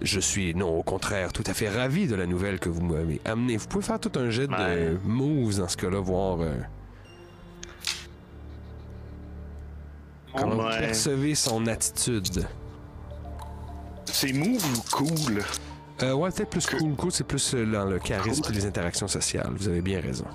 Je 0.00 0.20
suis, 0.20 0.54
non, 0.54 0.78
au 0.78 0.82
contraire, 0.82 1.32
tout 1.32 1.42
à 1.46 1.54
fait 1.54 1.68
ravi 1.68 2.06
de 2.06 2.14
la 2.14 2.26
nouvelle 2.26 2.60
que 2.60 2.68
vous 2.68 2.82
m'avez 2.82 3.20
amenée. 3.24 3.56
Vous 3.56 3.66
pouvez 3.66 3.84
faire 3.84 3.98
tout 3.98 4.12
un 4.16 4.30
jet 4.30 4.46
de 4.46 4.98
moves 5.04 5.58
dans 5.58 5.66
ce 5.66 5.76
cas-là, 5.76 5.98
voir 5.98 6.40
euh, 6.40 6.54
comment 10.36 10.70
vous 10.70 10.78
percevez 10.78 11.34
son 11.34 11.66
attitude. 11.66 12.46
C'est 14.12 14.32
move 14.32 14.64
ou 14.76 14.82
cool? 14.96 15.42
Euh, 16.02 16.12
ouais, 16.14 16.30
peut-être 16.30 16.50
plus 16.50 16.66
cool. 16.66 16.94
Cool, 16.96 17.12
c'est 17.12 17.24
plus 17.24 17.54
euh, 17.54 17.66
dans 17.66 17.84
le 17.84 17.98
charisme 17.98 18.44
et 18.50 18.52
les 18.52 18.66
interactions 18.66 19.08
sociales. 19.08 19.50
Vous 19.56 19.68
avez 19.68 19.80
bien 19.80 20.00
raison. 20.00 20.26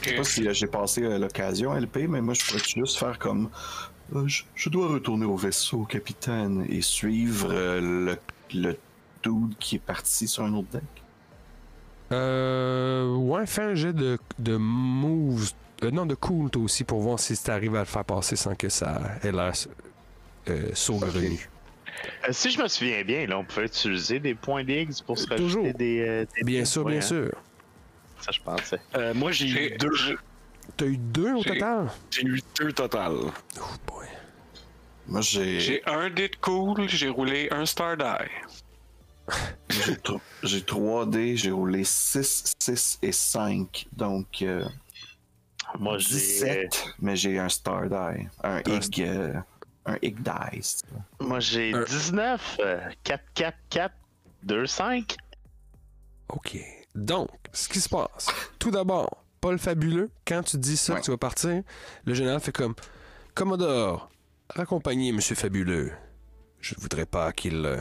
Je 0.00 0.10
sais 0.10 0.16
pas 0.16 0.24
si 0.24 0.46
euh, 0.48 0.52
j'ai 0.52 0.66
passé 0.68 1.02
euh, 1.02 1.18
l'occasion 1.18 1.74
LP, 1.74 2.06
mais 2.08 2.20
moi 2.20 2.34
je 2.34 2.44
pourrais 2.46 2.60
juste 2.62 2.98
faire 2.98 3.18
comme. 3.18 3.50
euh, 4.14 4.26
je, 4.28 4.44
je 4.54 4.68
dois 4.68 4.88
retourner 4.88 5.26
au 5.26 5.36
vaisseau, 5.36 5.84
capitaine, 5.84 6.64
et 6.68 6.82
suivre 6.82 7.48
euh, 7.50 7.80
le, 7.80 8.18
le 8.54 8.78
dude 9.24 9.56
qui 9.58 9.76
est 9.76 9.80
parti 9.84 10.28
sur 10.28 10.44
un 10.44 10.54
autre 10.54 10.68
deck. 10.72 10.82
Euh, 12.12 13.12
ouais, 13.16 13.44
fais 13.46 13.62
un 13.62 13.74
jet 13.74 13.92
de, 13.92 14.18
de 14.38 14.56
moves. 14.56 15.50
euh, 15.82 15.90
non, 15.90 16.06
de 16.06 16.14
cool, 16.14 16.48
toi 16.48 16.62
aussi, 16.62 16.84
pour 16.84 17.00
voir 17.00 17.18
si 17.18 17.36
tu 17.36 17.50
arrives 17.50 17.74
à 17.74 17.80
le 17.80 17.84
faire 17.84 18.04
passer 18.04 18.36
sans 18.36 18.54
que 18.54 18.68
ça 18.68 19.00
ait 19.22 19.32
l'air 19.32 19.52
euh, 20.50 20.70
saugrenu. 20.74 21.48
Euh, 22.28 22.28
si 22.32 22.50
je 22.50 22.60
me 22.62 22.68
souviens 22.68 23.02
bien, 23.04 23.26
là, 23.26 23.38
on 23.38 23.44
pouvait 23.44 23.66
utiliser 23.66 24.20
des 24.20 24.34
points 24.34 24.62
d'X 24.64 25.00
pour 25.02 25.18
se 25.18 25.24
Euh, 25.32 25.36
toujours. 25.36 25.62
rajouter 25.64 25.78
des, 25.78 26.00
euh, 26.08 26.24
des 26.36 26.44
Bien 26.44 26.64
sûr, 26.64 26.84
bien 26.84 26.98
hein. 26.98 27.00
sûr. 27.00 27.30
Ça, 28.20 28.30
je 28.32 28.40
pensais. 28.40 28.78
Euh, 28.96 29.14
moi, 29.14 29.32
j'ai 29.32 29.48
eu 29.74 29.76
deux. 29.78 29.90
T'as 30.76 30.86
eu 30.86 30.96
deux 30.96 31.32
au 31.34 31.42
total? 31.42 31.90
J'ai 32.10 32.22
eu 32.22 32.42
deux 32.60 32.72
total. 32.72 33.12
Oh 33.14 33.32
boy. 33.86 34.06
Moi 35.06 35.22
j'ai. 35.22 35.58
J'ai 35.60 35.82
un 35.86 36.10
dé 36.10 36.28
de 36.28 36.36
cool, 36.36 36.88
j'ai 36.88 37.08
roulé 37.08 37.48
un 37.50 37.64
star 37.64 37.96
die. 37.96 38.04
J'ai 39.70 39.96
tro- 39.96 40.20
J'ai 40.42 40.60
3D, 40.60 41.36
j'ai 41.36 41.50
roulé 41.50 41.84
6, 41.84 42.54
6 42.60 42.98
et 43.02 43.12
5. 43.12 43.86
Donc 43.92 44.26
euh, 44.42 44.64
Moi, 45.78 45.98
j'ai. 45.98 46.08
17, 46.16 46.84
mais 47.00 47.14
j'ai 47.16 47.38
un 47.38 47.48
Star 47.50 47.88
Die. 47.88 48.26
Un 48.42 48.62
T'as 48.62 48.70
un 49.88 49.96
Hick 50.02 50.16
Dice. 50.22 50.82
Moi, 51.20 51.40
j'ai 51.40 51.72
Un- 51.74 51.84
19, 51.84 52.56
euh, 52.60 52.80
4, 53.04 53.22
4, 53.34 53.56
4, 53.70 53.94
2, 54.42 54.66
5. 54.66 55.16
OK. 56.28 56.58
Donc, 56.94 57.28
ce 57.52 57.68
qui 57.68 57.80
se 57.80 57.88
passe, 57.88 58.26
tout 58.58 58.70
d'abord, 58.70 59.24
Paul 59.40 59.58
Fabuleux, 59.58 60.10
quand 60.26 60.42
tu 60.42 60.58
dis 60.58 60.76
ça, 60.76 60.94
Ouais. 60.94 61.00
que 61.00 61.04
tu 61.04 61.10
vas 61.10 61.16
partir, 61.16 61.62
le 62.04 62.14
général 62.14 62.40
fait 62.40 62.52
comme 62.52 62.74
Commodore, 63.34 64.10
raccompagnez 64.50 65.12
Monsieur 65.12 65.34
Fabuleux. 65.36 65.92
Je 66.60 66.74
ne 66.74 66.80
voudrais 66.80 67.06
pas 67.06 67.32
qu'il 67.32 67.64
euh, 67.64 67.78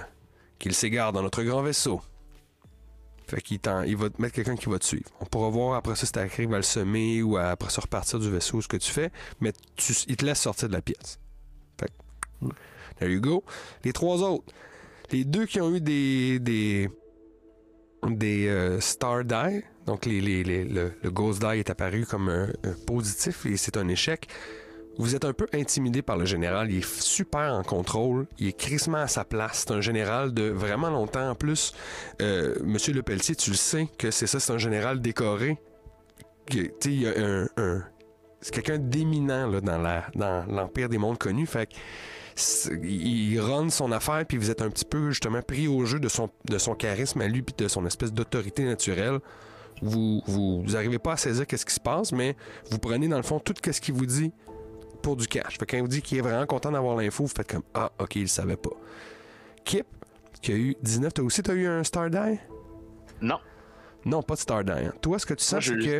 qu'il 0.59 0.73
s'égare 0.73 1.13
dans 1.13 1.21
notre 1.23 1.41
grand 1.43 1.61
vaisseau. 1.63 2.01
Fait 3.27 3.41
qu'il 3.41 3.59
t'en- 3.59 3.81
il 3.83 3.97
va 3.97 4.09
te 4.09 4.21
mettre 4.21 4.35
quelqu'un 4.35 4.55
qui 4.55 4.69
va 4.69 4.79
te 4.79 4.85
suivre. 4.85 5.09
On 5.19 5.25
pourra 5.25 5.49
voir 5.49 5.75
après 5.75 5.95
ça 5.95 6.05
si 6.05 6.11
tu 6.13 6.19
arrives 6.19 6.53
à 6.53 6.57
le 6.57 6.63
semer 6.63 7.21
ou 7.23 7.37
à, 7.37 7.49
après 7.49 7.69
ça 7.69 7.81
repartir 7.81 8.19
du 8.19 8.29
vaisseau, 8.29 8.61
ce 8.61 8.67
que 8.67 8.77
tu 8.77 8.89
fais, 8.91 9.11
mais 9.41 9.51
tu, 9.75 9.93
il 10.07 10.15
te 10.15 10.25
laisse 10.25 10.39
sortir 10.41 10.67
de 10.69 10.73
la 10.73 10.81
pièce. 10.81 11.19
There 12.99 13.11
you 13.11 13.21
go. 13.21 13.43
Les 13.83 13.93
trois 13.93 14.21
autres, 14.23 14.45
les 15.11 15.23
deux 15.23 15.45
qui 15.45 15.61
ont 15.61 15.73
eu 15.75 15.81
des, 15.81 16.39
des, 16.39 16.89
des 18.07 18.47
euh, 18.47 18.79
Star 18.79 19.23
Die. 19.23 19.63
Donc, 19.85 20.05
les, 20.05 20.19
les- 20.21 20.65
le, 20.65 20.91
Ghost 21.11 21.39
Die 21.41 21.59
est 21.59 21.69
apparu 21.69 22.05
comme 22.05 22.29
un, 22.29 22.47
positif 22.85 23.45
et 23.45 23.55
c'est 23.57 23.77
un 23.77 23.87
échec. 23.87 24.27
Vous 24.97 25.13
êtes 25.15 25.25
un 25.25 25.33
peu 25.33 25.45
intimidé 25.53 26.01
par 26.01 26.17
le 26.17 26.25
général. 26.25 26.71
Il 26.71 26.79
est 26.79 26.85
super 27.01 27.53
en 27.53 27.61
contrôle. 27.63 28.25
Il 28.39 28.47
est 28.47 28.57
crissement 28.57 28.97
à 28.97 29.07
sa 29.07 29.23
place. 29.23 29.65
C'est 29.67 29.73
un 29.73 29.79
général 29.81 30.33
de 30.33 30.49
vraiment 30.49 30.89
longtemps. 30.89 31.29
En 31.29 31.35
plus, 31.35 31.73
euh, 32.21 32.55
Monsieur 32.63 32.93
Le 32.93 33.03
Pelletier, 33.03 33.35
tu 33.35 33.51
le 33.51 33.55
sais 33.55 33.87
que 33.97 34.09
c'est 34.11 34.25
ça, 34.27 34.39
c'est 34.39 34.51
un 34.51 34.57
général 34.57 34.99
décoré. 34.99 35.57
Tu 36.49 36.71
sais, 36.79 36.91
il 36.91 37.01
y 37.01 37.07
a 37.07 37.13
un. 37.57 37.83
c'est 38.41 38.53
quelqu'un 38.53 38.79
d'éminent 38.79 39.49
dans 39.61 39.77
la- 39.77 40.07
dans 40.15 40.45
l'Empire 40.47 40.89
des 40.89 40.97
mondes 40.97 41.17
connus. 41.19 41.45
Fait 41.45 41.67
que 41.67 41.75
il 42.83 43.39
run 43.39 43.69
son 43.69 43.91
affaire, 43.91 44.25
puis 44.27 44.37
vous 44.37 44.49
êtes 44.51 44.61
un 44.61 44.69
petit 44.69 44.85
peu 44.85 45.09
justement 45.11 45.41
pris 45.41 45.67
au 45.67 45.85
jeu 45.85 45.99
de 45.99 46.07
son, 46.07 46.29
de 46.45 46.57
son 46.57 46.75
charisme 46.75 47.21
à 47.21 47.27
lui, 47.27 47.41
puis 47.41 47.55
de 47.57 47.67
son 47.67 47.85
espèce 47.85 48.13
d'autorité 48.13 48.63
naturelle. 48.63 49.19
Vous, 49.81 50.21
vous, 50.25 50.63
vous 50.63 50.75
arrivez 50.75 50.97
pas 50.99 51.13
à 51.13 51.17
saisir 51.17 51.45
qu'est-ce 51.45 51.65
qui 51.65 51.73
se 51.73 51.79
passe, 51.79 52.11
mais 52.11 52.35
vous 52.71 52.79
prenez 52.79 53.07
dans 53.07 53.17
le 53.17 53.23
fond 53.23 53.39
tout 53.39 53.53
ce 53.63 53.79
qu'il 53.81 53.93
vous 53.93 54.05
dit 54.07 54.31
pour 55.03 55.15
du 55.15 55.27
cash. 55.27 55.57
Fait 55.59 55.65
quand 55.65 55.77
il 55.77 55.81
vous 55.81 55.87
dit 55.87 56.01
qu'il 56.01 56.17
est 56.17 56.21
vraiment 56.21 56.45
content 56.47 56.71
d'avoir 56.71 56.95
l'info, 56.97 57.23
vous 57.25 57.29
faites 57.35 57.49
comme 57.51 57.63
Ah, 57.73 57.91
ok, 57.99 58.15
il 58.15 58.21
le 58.23 58.27
savait 58.27 58.55
pas. 58.57 58.71
Kip, 59.63 59.85
qui 60.41 60.51
a 60.51 60.55
eu 60.55 60.75
19, 60.81 61.13
toi 61.13 61.25
aussi, 61.25 61.43
t'as 61.43 61.53
eu 61.53 61.67
un 61.67 61.83
Star 61.83 62.09
Die 62.09 62.39
Non. 63.21 63.37
Non, 64.05 64.23
pas 64.23 64.33
de 64.35 64.39
Star 64.39 64.63
Die. 64.63 64.71
hein. 64.71 64.93
Toi, 65.01 65.19
ce 65.19 65.25
que 65.25 65.33
tu 65.35 65.43
sens, 65.43 65.63
c'est 65.63 65.73
que. 65.77 65.99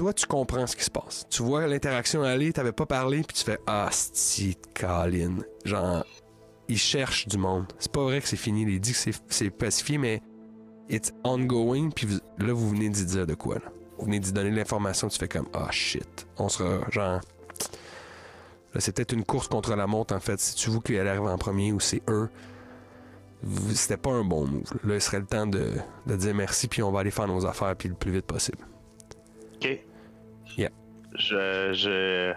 Toi, 0.00 0.14
tu 0.14 0.24
comprends 0.26 0.66
ce 0.66 0.74
qui 0.76 0.84
se 0.84 0.90
passe. 0.90 1.26
Tu 1.28 1.42
vois 1.42 1.66
l'interaction 1.66 2.22
aller, 2.22 2.54
t'avais 2.54 2.72
pas 2.72 2.86
parlé, 2.86 3.22
puis 3.22 3.36
tu 3.36 3.44
fais 3.44 3.58
Ah, 3.66 3.90
c'est 3.92 4.56
Colin. 4.72 5.36
Genre, 5.66 6.06
il 6.68 6.78
cherche 6.78 7.28
du 7.28 7.36
monde. 7.36 7.66
C'est 7.78 7.92
pas 7.92 8.02
vrai 8.04 8.22
que 8.22 8.26
c'est 8.26 8.38
fini. 8.38 8.62
Il 8.62 8.80
dit 8.80 8.94
que 8.94 9.12
c'est- 9.28 9.50
pacifié, 9.50 9.98
mais 9.98 10.22
it's 10.88 11.12
ongoing, 11.22 11.90
puis 11.90 12.06
là, 12.38 12.54
vous 12.54 12.70
venez 12.70 12.88
d'y 12.88 13.04
dire 13.04 13.26
de 13.26 13.34
quoi, 13.34 13.56
là. 13.56 13.70
Vous 13.98 14.06
venez 14.06 14.20
d'y 14.20 14.32
donner 14.32 14.50
l'information, 14.50 15.08
tu 15.08 15.18
fais 15.18 15.28
comme 15.28 15.48
Ah, 15.52 15.68
shit. 15.70 16.26
On 16.38 16.48
sera, 16.48 16.80
genre. 16.90 17.20
Là, 18.72 18.80
c'est 18.80 18.92
peut-être 18.96 19.12
une 19.12 19.26
course 19.26 19.48
contre 19.48 19.76
la 19.76 19.86
montre, 19.86 20.14
en 20.14 20.20
fait. 20.20 20.40
Si 20.40 20.54
tu 20.54 20.70
vous 20.70 20.80
qui 20.80 20.96
allez 20.98 21.10
en 21.18 21.36
premier 21.36 21.72
ou 21.72 21.80
c'est 21.80 22.00
eux, 22.08 22.30
c'était 23.74 23.98
pas 23.98 24.12
un 24.12 24.24
bon 24.24 24.46
move. 24.46 24.72
Là, 24.82 24.94
il 24.94 25.00
serait 25.02 25.20
le 25.20 25.26
temps 25.26 25.46
de, 25.46 25.72
de 26.06 26.16
dire 26.16 26.34
merci, 26.34 26.68
puis 26.68 26.82
on 26.82 26.90
va 26.90 27.00
aller 27.00 27.10
faire 27.10 27.28
nos 27.28 27.44
affaires, 27.44 27.76
puis 27.76 27.90
le 27.90 27.94
plus 27.96 28.12
vite 28.12 28.24
possible. 28.24 28.66
Ok. 29.56 29.84
Yeah. 30.56 30.70
Je, 31.16 31.72
je... 31.72 32.34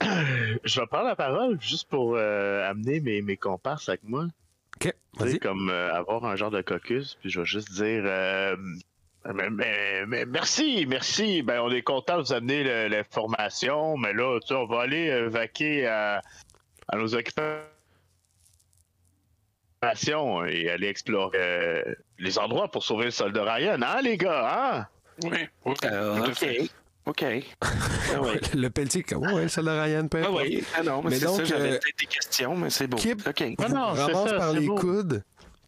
je 0.64 0.80
vais 0.80 0.86
prendre 0.86 1.06
la 1.06 1.16
parole 1.16 1.60
juste 1.60 1.88
pour 1.88 2.14
euh, 2.16 2.68
amener 2.68 3.00
mes, 3.00 3.22
mes 3.22 3.36
comparses 3.36 3.88
avec 3.88 4.02
moi. 4.04 4.26
Ok, 4.76 4.92
vas-y. 5.18 5.38
comme 5.38 5.68
euh, 5.70 5.92
avoir 5.94 6.24
un 6.24 6.36
genre 6.36 6.50
de 6.50 6.62
caucus, 6.62 7.16
puis 7.20 7.30
je 7.30 7.40
vais 7.40 7.46
juste 7.46 7.72
dire 7.72 8.02
euh, 8.04 8.56
mais, 9.32 9.50
mais- 9.50 10.04
mais 10.06 10.24
merci, 10.26 10.86
merci. 10.88 11.42
Ben, 11.42 11.60
on 11.60 11.70
est 11.70 11.82
content 11.82 12.16
de 12.18 12.22
vous 12.22 12.32
amener 12.32 12.88
l'information, 12.88 13.96
mais 13.96 14.12
là, 14.12 14.40
tu 14.40 14.48
sais, 14.48 14.54
on 14.54 14.66
va 14.66 14.80
aller 14.82 15.28
vaquer 15.28 15.86
à, 15.86 16.22
à 16.88 16.96
nos 16.96 17.14
occupations 17.14 17.68
et 20.46 20.68
aller 20.70 20.88
explorer 20.88 21.38
euh, 21.38 21.94
les 22.18 22.38
endroits 22.38 22.68
pour 22.70 22.82
sauver 22.84 23.04
le 23.06 23.10
soldat 23.10 23.44
Ryan, 23.54 23.80
hein, 23.82 24.00
les 24.02 24.16
gars, 24.16 24.78
hein? 24.80 24.86
Oui, 25.24 25.30
oui, 25.64 25.74
Euh, 25.84 26.26
ok. 26.26 26.70
Ok. 27.04 27.24
Ah 28.14 28.20
ouais. 28.20 28.40
Le 28.54 28.68
Pelletier, 28.70 29.02
comme, 29.02 29.22
ouais, 29.32 29.48
celle 29.48 29.64
de 29.64 29.70
Ryan, 29.70 30.06
peu 30.06 30.22
Ah 30.24 30.30
oui. 30.30 30.62
Ah 30.76 30.82
non, 30.82 31.02
mais, 31.02 31.10
Mais 31.10 31.18
c'est 31.18 31.26
ça, 31.28 31.44
j'avais 31.44 31.70
euh, 31.72 31.78
peut-être 31.78 31.98
des 31.98 32.06
questions, 32.06 32.54
mais 32.56 32.70
c'est 32.70 32.86
beau. 32.86 32.96
Kip- 32.98 33.26
Ok. 33.26 33.42
Ah 33.58 33.66
vous 33.66 33.74
non, 33.74 33.94
c'est 33.94 34.02
ramasse 34.02 34.30
ça, 34.30 34.36
par 34.36 34.52
c'est 34.52 34.60
les 34.60 34.66
beau. 34.66 34.74
coudes. 34.76 35.24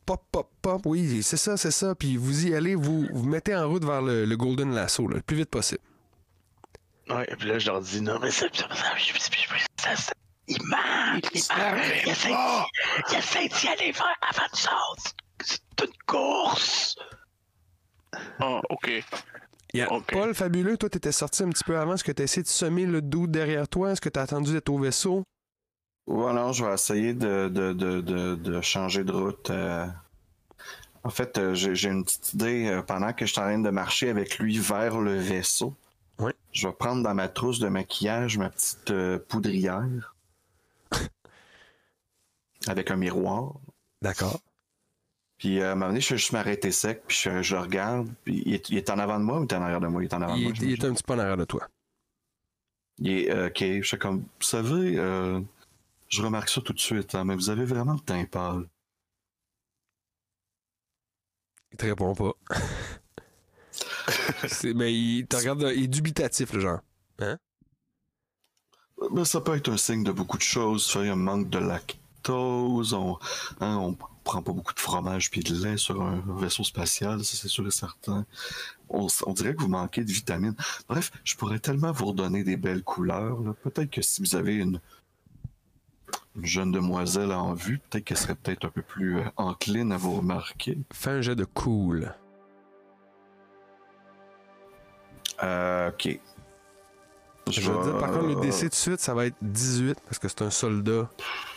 Pop, 0.06 0.22
pop, 0.30 0.50
pop. 0.60 0.82
Oui, 0.84 1.22
c'est 1.22 1.36
ça, 1.38 1.56
c'est 1.56 1.70
ça. 1.70 1.94
Puis 1.94 2.16
vous 2.18 2.46
y 2.46 2.54
allez, 2.54 2.74
vous 2.74 3.06
vous 3.12 3.24
mettez 3.24 3.56
en 3.56 3.66
route 3.68 3.84
vers 3.84 4.02
le, 4.02 4.24
le 4.26 4.36
Golden 4.36 4.74
Lasso, 4.74 5.08
là, 5.08 5.16
le 5.16 5.22
plus 5.22 5.36
vite 5.36 5.48
possible. 5.50 5.80
Ouais, 7.08 7.26
puis 7.38 7.48
là, 7.48 7.58
je 7.58 7.66
leur 7.70 7.80
dis, 7.80 8.00
non, 8.00 8.18
mais 8.20 8.30
ça, 8.30 8.46
ça, 8.52 8.68
ça, 8.68 8.92
ça, 9.76 9.96
ça, 9.96 10.12
il 10.46 10.58
manque, 10.64 11.24
il 11.34 11.42
manque. 11.56 12.04
Il 13.10 13.16
essaie, 13.16 13.48
d'y 13.48 13.68
aller 13.68 13.92
avant 14.20 14.46
de 14.52 14.56
sortir. 14.56 15.12
C'est 15.42 15.60
une 15.82 15.92
course. 16.06 16.96
Ah, 18.40 18.60
ok. 18.70 18.90
Paul 20.12 20.34
Fabuleux, 20.34 20.76
toi, 20.76 20.88
t'étais 20.88 21.10
sorti 21.12 21.42
un 21.42 21.48
petit 21.50 21.64
peu 21.64 21.76
avant. 21.78 21.94
Est-ce 21.94 22.04
que 22.04 22.12
t'as 22.12 22.24
essayé 22.24 22.42
de 22.42 22.48
semer 22.48 22.86
le 22.86 23.02
doute 23.02 23.30
derrière 23.32 23.66
toi? 23.68 23.90
Est-ce 23.92 24.00
que 24.00 24.08
t'as 24.08 24.22
attendu 24.22 24.52
d'être 24.52 24.68
au 24.68 24.78
vaisseau? 24.78 25.24
Voilà, 26.06 26.52
je 26.52 26.64
vais 26.64 26.72
essayer 26.74 27.14
de, 27.14 27.48
de, 27.48 27.72
de, 27.72 28.00
de, 28.00 28.34
de 28.36 28.60
changer 28.60 29.02
de 29.04 29.12
route. 29.12 29.50
euh. 29.50 29.86
En 31.02 31.10
fait, 31.10 31.36
euh, 31.38 31.54
j'ai 31.54 31.88
une 31.88 32.04
petite 32.04 32.34
idée. 32.34 32.66
euh, 32.68 32.82
Pendant 32.82 33.12
que 33.12 33.26
je 33.26 33.32
suis 33.32 33.40
en 33.40 33.44
train 33.44 33.58
de 33.58 33.70
marcher 33.70 34.10
avec 34.10 34.38
lui 34.38 34.58
vers 34.58 34.98
le 35.00 35.16
vaisseau, 35.16 35.74
Ouais. 36.20 36.32
je 36.52 36.68
vais 36.68 36.72
prendre 36.74 37.02
dans 37.02 37.14
ma 37.14 37.28
trousse 37.28 37.58
de 37.58 37.66
maquillage 37.68 38.38
ma 38.38 38.48
petite 38.50 38.90
euh, 38.92 39.18
poudrière 39.28 40.14
avec 42.68 42.90
un 42.90 42.96
miroir. 42.96 43.54
D'accord. 44.02 44.40
Puis 45.38 45.60
euh, 45.60 45.68
à 45.68 45.72
un 45.72 45.74
moment 45.74 45.88
donné, 45.88 46.00
je 46.00 46.10
vais 46.10 46.18
juste 46.18 46.32
m'arrêter 46.32 46.70
sec, 46.70 47.02
puis 47.06 47.16
je, 47.16 47.56
regarde. 47.56 48.08
Puis 48.24 48.42
il 48.46 48.54
est, 48.54 48.68
il 48.70 48.78
est 48.78 48.90
en 48.90 48.98
avant 48.98 49.18
de 49.18 49.24
moi 49.24 49.40
ou 49.40 49.44
il 49.44 49.48
est 49.50 49.54
en 49.54 49.62
arrière 49.62 49.80
de 49.80 49.88
moi? 49.88 50.02
Il 50.02 50.06
est 50.06 50.14
en 50.14 50.22
avant 50.22 50.34
de 50.34 50.40
Il, 50.40 50.44
moi. 50.44 50.54
il 50.60 50.72
est 50.72 50.84
un 50.84 50.94
petit 50.94 51.02
peu 51.02 51.14
en 51.14 51.18
arrière 51.18 51.36
de 51.36 51.44
toi. 51.44 51.68
Il 52.98 53.10
est 53.10 53.30
euh, 53.30 53.48
ok. 53.48 53.58
Je 53.60 53.82
suis 53.82 53.98
comme, 53.98 54.20
vous 54.20 54.26
savez, 54.40 54.98
euh, 54.98 55.40
je 56.08 56.22
remarque 56.22 56.48
ça 56.48 56.60
tout 56.60 56.72
de 56.72 56.78
suite, 56.78 57.14
hein, 57.14 57.24
mais 57.24 57.34
vous 57.34 57.50
avez 57.50 57.64
vraiment 57.64 57.94
le 57.94 58.00
teint 58.00 58.24
pâle. 58.24 58.68
Il 61.72 61.76
te 61.76 61.86
répond 61.86 62.14
pas. 62.14 62.32
Mais 64.74 64.94
il 64.94 65.26
te 65.26 65.36
regarde, 65.36 65.72
il 65.74 65.84
est 65.84 65.88
dubitatif, 65.88 66.52
le 66.52 66.60
genre. 66.60 66.80
Ben, 67.18 67.38
ça 69.24 69.40
peut 69.40 69.56
être 69.56 69.70
un 69.70 69.76
signe 69.76 70.04
de 70.04 70.12
beaucoup 70.12 70.36
de 70.36 70.42
choses. 70.42 70.90
Il 71.00 71.06
y 71.06 71.08
a 71.08 71.12
un 71.12 71.16
manque 71.16 71.50
de 71.50 71.58
lactose, 71.58 72.92
on, 72.92 73.18
hein, 73.60 73.76
on 73.76 73.96
prend 74.24 74.42
pas 74.42 74.52
beaucoup 74.52 74.74
de 74.74 74.80
fromage 74.80 75.30
puis 75.30 75.40
de 75.40 75.54
lait 75.54 75.76
sur 75.76 76.02
un 76.02 76.22
vaisseau 76.38 76.64
spatial, 76.64 77.24
ça 77.24 77.36
c'est 77.36 77.48
sûr 77.48 77.66
et 77.66 77.70
certain. 77.70 78.26
On, 78.88 79.06
on 79.26 79.32
dirait 79.32 79.54
que 79.54 79.60
vous 79.60 79.68
manquez 79.68 80.04
de 80.04 80.10
vitamines. 80.10 80.56
Bref, 80.88 81.12
je 81.24 81.36
pourrais 81.36 81.58
tellement 81.58 81.92
vous 81.92 82.06
redonner 82.06 82.42
des 82.42 82.56
belles 82.56 82.82
couleurs. 82.82 83.38
Peut-être 83.62 83.90
que 83.90 84.02
si 84.02 84.22
vous 84.22 84.34
avez 84.34 84.54
une, 84.54 84.80
une 86.36 86.44
jeune 86.44 86.72
demoiselle 86.72 87.32
en 87.32 87.54
vue, 87.54 87.78
peut-être 87.78 88.04
qu'elle 88.04 88.16
serait 88.16 88.34
peut-être 88.34 88.64
un 88.64 88.70
peu 88.70 88.82
plus 88.82 89.18
euh, 89.18 89.24
encline 89.36 89.92
à 89.92 89.96
vous 89.96 90.16
remarquer. 90.16 90.78
Fais 90.92 91.10
un 91.10 91.20
jet 91.20 91.36
de 91.36 91.44
cool. 91.44 92.14
Euh, 95.42 95.90
ok. 95.90 96.18
Je 97.50 97.60
veux 97.60 97.84
dire, 97.84 97.98
par 97.98 98.10
contre, 98.10 98.26
le 98.26 98.36
DC 98.36 98.60
tout 98.60 98.68
de 98.68 98.74
suite, 98.74 99.00
ça 99.00 99.12
va 99.12 99.26
être 99.26 99.36
18 99.42 100.00
parce 100.06 100.18
que 100.18 100.28
c'est 100.28 100.42
un 100.42 100.50
soldat 100.50 101.10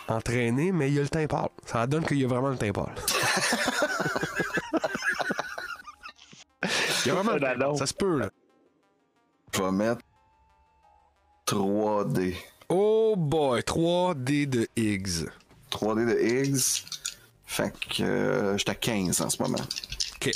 entraîné, 0.08 0.72
mais 0.72 0.92
il 0.92 1.00
a 1.00 1.04
le 1.04 1.10
teint 1.10 1.28
pâle. 1.28 1.50
Ça 1.66 1.88
donne 1.88 2.06
qu'il 2.06 2.20
y 2.20 2.26
a 2.26 2.28
vraiment 2.28 2.50
le 2.50 2.58
teint 2.58 2.72
pâle. 2.72 2.96
il 7.06 7.08
y 7.08 7.12
a 7.12 7.14
vraiment 7.14 7.34
le 7.34 7.40
teint 7.40 7.58
pâle. 7.58 7.78
Ça 7.78 7.86
se 7.86 7.94
peut, 7.94 8.18
là. 8.18 8.30
Je 9.54 9.62
vais 9.62 9.72
mettre 9.72 10.02
3D. 11.48 12.36
Oh 12.70 13.16
boy, 13.18 13.62
3D 13.62 14.48
de 14.48 14.68
Higgs. 14.76 15.30
3D 15.72 16.06
de 16.06 16.20
Higgs. 16.20 16.84
Fait 17.46 17.72
que 17.72 18.04
euh, 18.04 18.58
j'étais 18.58 18.72
à 18.72 18.76
15 18.76 19.22
en 19.22 19.30
ce 19.30 19.42
moment. 19.42 19.58
Ok. 20.18 20.32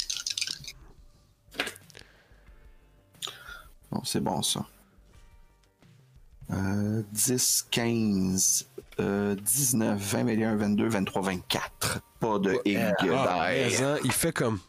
Bon, 3.91 4.01
c'est 4.05 4.22
bon 4.22 4.41
ça. 4.41 4.65
Euh, 6.54 7.02
10, 7.14 7.68
15, 7.72 8.68
euh, 8.99 9.36
19, 9.36 9.97
20, 9.99 10.24
21, 10.26 10.56
22, 10.58 10.88
23, 10.89 11.22
24. 11.22 11.99
Pas 12.20 12.39
de 12.39 12.60
Higgs 12.66 12.78
Ah, 13.14 13.47
mais, 13.49 13.82
hein, 13.84 13.97
il 14.04 14.12
fait 14.12 14.34
comme. 14.34 14.60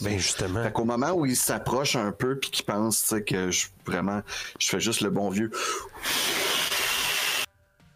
Ben 0.00 0.18
justement. 0.18 0.64
Fait 0.64 0.72
qu'au 0.72 0.84
moment 0.84 1.12
où 1.12 1.24
il 1.24 1.36
s'approche 1.36 1.94
un 1.94 2.10
peu 2.10 2.36
puis 2.38 2.50
qu'il 2.50 2.64
pense 2.64 3.14
que 3.26 3.50
je 3.52 3.68
vraiment 3.86 4.22
je 4.58 4.68
fais 4.68 4.80
juste 4.80 5.02
le 5.02 5.10
bon 5.10 5.30
vieux 5.30 5.52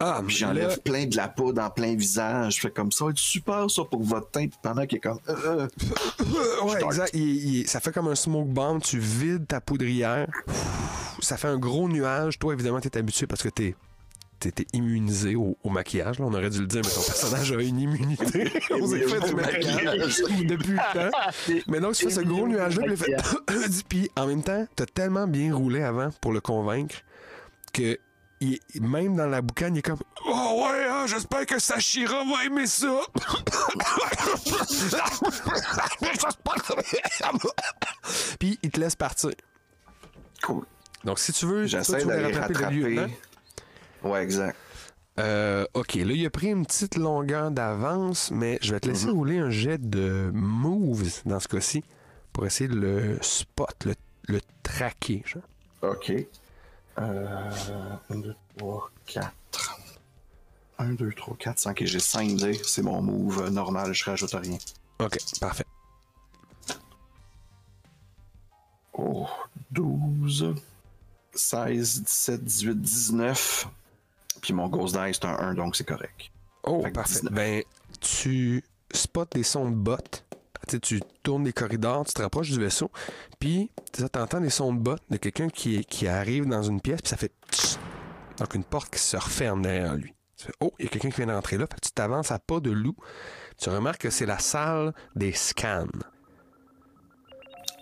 Ah, 0.01 0.23
Puis 0.25 0.37
j'enlève 0.37 0.69
là, 0.69 0.77
plein 0.77 1.07
de 1.07 1.16
la 1.16 1.27
poudre 1.27 1.61
en 1.61 1.71
plein 1.71 1.97
visage. 1.97 2.55
Je 2.57 2.61
fais 2.61 2.71
comme 2.71 2.93
ça, 2.93 3.07
être 3.07 3.19
super 3.19 3.69
ça 3.69 3.83
pour 3.85 4.05
votre 4.05 4.31
teint. 4.31 4.47
Pendant 4.62 4.87
qu'il 4.87 4.99
est 4.99 5.01
comme. 5.01 5.19
euh, 5.29 5.66
euh, 6.21 6.64
ouais, 6.64 6.85
exact. 6.85 7.11
Il- 7.14 7.57
il- 7.62 7.69
ça 7.69 7.81
fait 7.81 7.91
comme 7.93 8.07
un 8.07 8.14
smoke 8.14 8.49
bomb. 8.49 8.79
Tu 8.81 9.01
vides 9.01 9.49
ta 9.49 9.61
poudrière. 9.61 10.29
Ça 11.21 11.37
fait 11.37 11.49
un 11.49 11.59
gros 11.59 11.89
nuage. 11.89 12.39
Toi, 12.39 12.55
évidemment, 12.55 12.81
t'es 12.81 12.97
habitué 12.97 13.27
parce 13.27 13.43
que 13.43 13.49
t'es 13.49 13.75
t'étais 14.41 14.66
immunisé 14.73 15.35
au, 15.35 15.57
au 15.64 15.69
maquillage. 15.71 16.21
Là. 16.21 16.27
On 16.27 16.33
aurait 16.33 16.49
dû 16.51 16.61
le 16.61 16.69
dire, 16.69 16.83
mais 16.85 16.91
ton 16.93 17.03
personnage 17.03 17.51
a 17.51 17.61
une 17.61 17.81
immunité 17.81 18.53
aux 18.81 18.95
effets 18.95 19.19
du 19.29 19.35
maquillage 19.35 20.23
depuis 20.47 20.75
le 20.75 20.95
temps. 21.11 21.19
Mais 21.66 21.81
donc, 21.81 21.95
tu 21.95 22.05
fais 22.05 22.11
ce 22.12 22.21
gros 22.21 22.47
nuage-là, 22.47 22.87
puis 23.89 24.09
en 24.16 24.29
même 24.29 24.45
temps, 24.45 24.64
t'as 24.77 24.87
tellement 24.87 25.27
bien 25.27 25.53
roulé 25.53 25.83
avant 25.83 26.11
pour 26.21 26.33
le 26.33 26.41
convaincre 26.41 26.95
que 27.73 27.99
il- 28.41 28.61
même 28.81 29.16
dans 29.16 29.27
la 29.27 29.43
boucane, 29.43 29.75
il 29.75 29.81
est 29.81 29.83
comme 29.83 29.99
Oh 30.25 30.62
ouais, 30.62 30.87
hein, 30.89 31.07
j'espère 31.09 31.45
que 31.45 31.59
Sashira 31.59 32.23
va 32.25 32.45
aimer 32.45 32.69
ça. 32.69 33.01
puis 38.39 38.59
il 38.62 38.71
te 38.71 38.81
laisse 38.81 38.97
partir. 38.97 39.31
Cool. 40.43 40.64
Donc, 41.05 41.18
si 41.18 41.32
tu 41.32 41.46
veux, 41.46 41.66
J'essaie 41.66 42.05
d'aller 42.05 42.32
rattraper 42.36 42.74
le. 42.74 43.09
Ouais, 44.03 44.22
exact. 44.22 44.57
Euh, 45.18 45.66
ok, 45.74 45.94
là, 45.94 46.12
il 46.12 46.26
a 46.26 46.30
pris 46.30 46.49
une 46.49 46.64
petite 46.64 46.96
longueur 46.96 47.51
d'avance, 47.51 48.30
mais 48.30 48.59
je 48.62 48.72
vais 48.72 48.80
te 48.80 48.88
laisser 48.88 49.07
Mhm. 49.07 49.12
rouler 49.14 49.38
un 49.38 49.51
jet 49.51 49.78
de 49.78 50.30
moves 50.32 51.22
dans 51.24 51.40
ce 51.40 51.49
cas-ci 51.49 51.82
pour 52.32 52.46
essayer 52.46 52.68
de 52.68 52.76
le 52.76 53.18
spot, 53.20 53.84
le, 53.84 53.94
le 54.28 54.40
traquer. 54.62 55.22
genre. 55.26 55.42
Ok. 55.82 56.12
Euh, 57.01 57.51
1, 58.11 58.14
2, 58.16 58.34
3, 58.57 58.90
4. 59.07 59.80
1, 60.78 60.92
2, 60.94 61.12
3, 61.12 61.36
4, 61.36 61.59
5. 61.59 61.82
Et 61.82 61.86
j'ai 61.86 61.99
5 62.01 62.36
dés. 62.36 62.61
C'est 62.64 62.82
mon 62.82 63.03
move 63.03 63.51
normal. 63.51 63.92
Je 63.92 64.05
rajoute 64.05 64.32
rien. 64.34 64.59
Ok, 65.01 65.16
parfait. 65.40 65.64
Oh, 68.92 69.26
12, 69.70 70.55
16, 71.39 72.03
17, 72.03 72.45
18, 72.45 72.80
19. 72.80 73.68
Puis 74.41 74.53
mon 74.53 74.68
Ghost 74.68 74.95
Die, 74.95 75.14
c'est 75.14 75.24
un 75.24 75.36
1, 75.36 75.55
donc 75.55 75.76
c'est 75.76 75.84
correct. 75.84 76.30
Oh, 76.64 76.84
parfait. 76.93 77.20
19. 77.20 77.32
Ben, 77.32 77.62
tu 78.01 78.62
spots 78.93 79.24
des 79.32 79.43
sons 79.43 79.70
de 79.70 79.76
bottes. 79.76 80.24
Tu 80.82 81.01
tournes 81.22 81.47
les 81.47 81.55
corridors, 81.55 82.05
tu 82.05 82.12
te 82.12 82.20
rapproches 82.20 82.51
du 82.51 82.61
vaisseau, 82.61 82.91
puis 83.39 83.70
tu 83.91 84.03
entends 84.03 84.41
des 84.41 84.51
sons 84.51 84.74
de 84.74 84.78
bottes 84.78 85.03
de 85.09 85.16
quelqu'un 85.16 85.49
qui, 85.49 85.82
qui 85.86 86.07
arrive 86.07 86.47
dans 86.47 86.62
une 86.62 86.82
pièce, 86.82 87.01
puis 87.01 87.09
ça 87.09 87.16
fait 87.16 87.32
tch. 87.51 87.76
donc 88.36 88.55
une 88.55 88.64
porte 88.64 88.93
qui 88.93 89.01
se 89.01 89.16
referme 89.16 89.62
derrière 89.62 89.95
lui. 89.95 90.12
Tu 90.36 90.45
fais, 90.45 90.53
oh, 90.61 90.74
il 90.78 90.84
y 90.84 90.89
a 90.89 90.91
quelqu'un 90.91 91.09
qui 91.09 91.16
vient 91.16 91.34
d'entrer 91.34 91.57
là, 91.57 91.66
Fait 91.66 91.76
que 91.76 91.86
tu 91.86 91.93
t'avances 91.93 92.30
à 92.32 92.39
pas 92.39 92.61
de 92.61 92.70
loup. 92.70 92.95
Tu 93.57 93.70
remarques 93.70 94.03
que 94.03 94.11
c'est 94.11 94.26
la 94.26 94.39
salle 94.39 94.93
des 95.16 95.32
scans. 95.32 95.86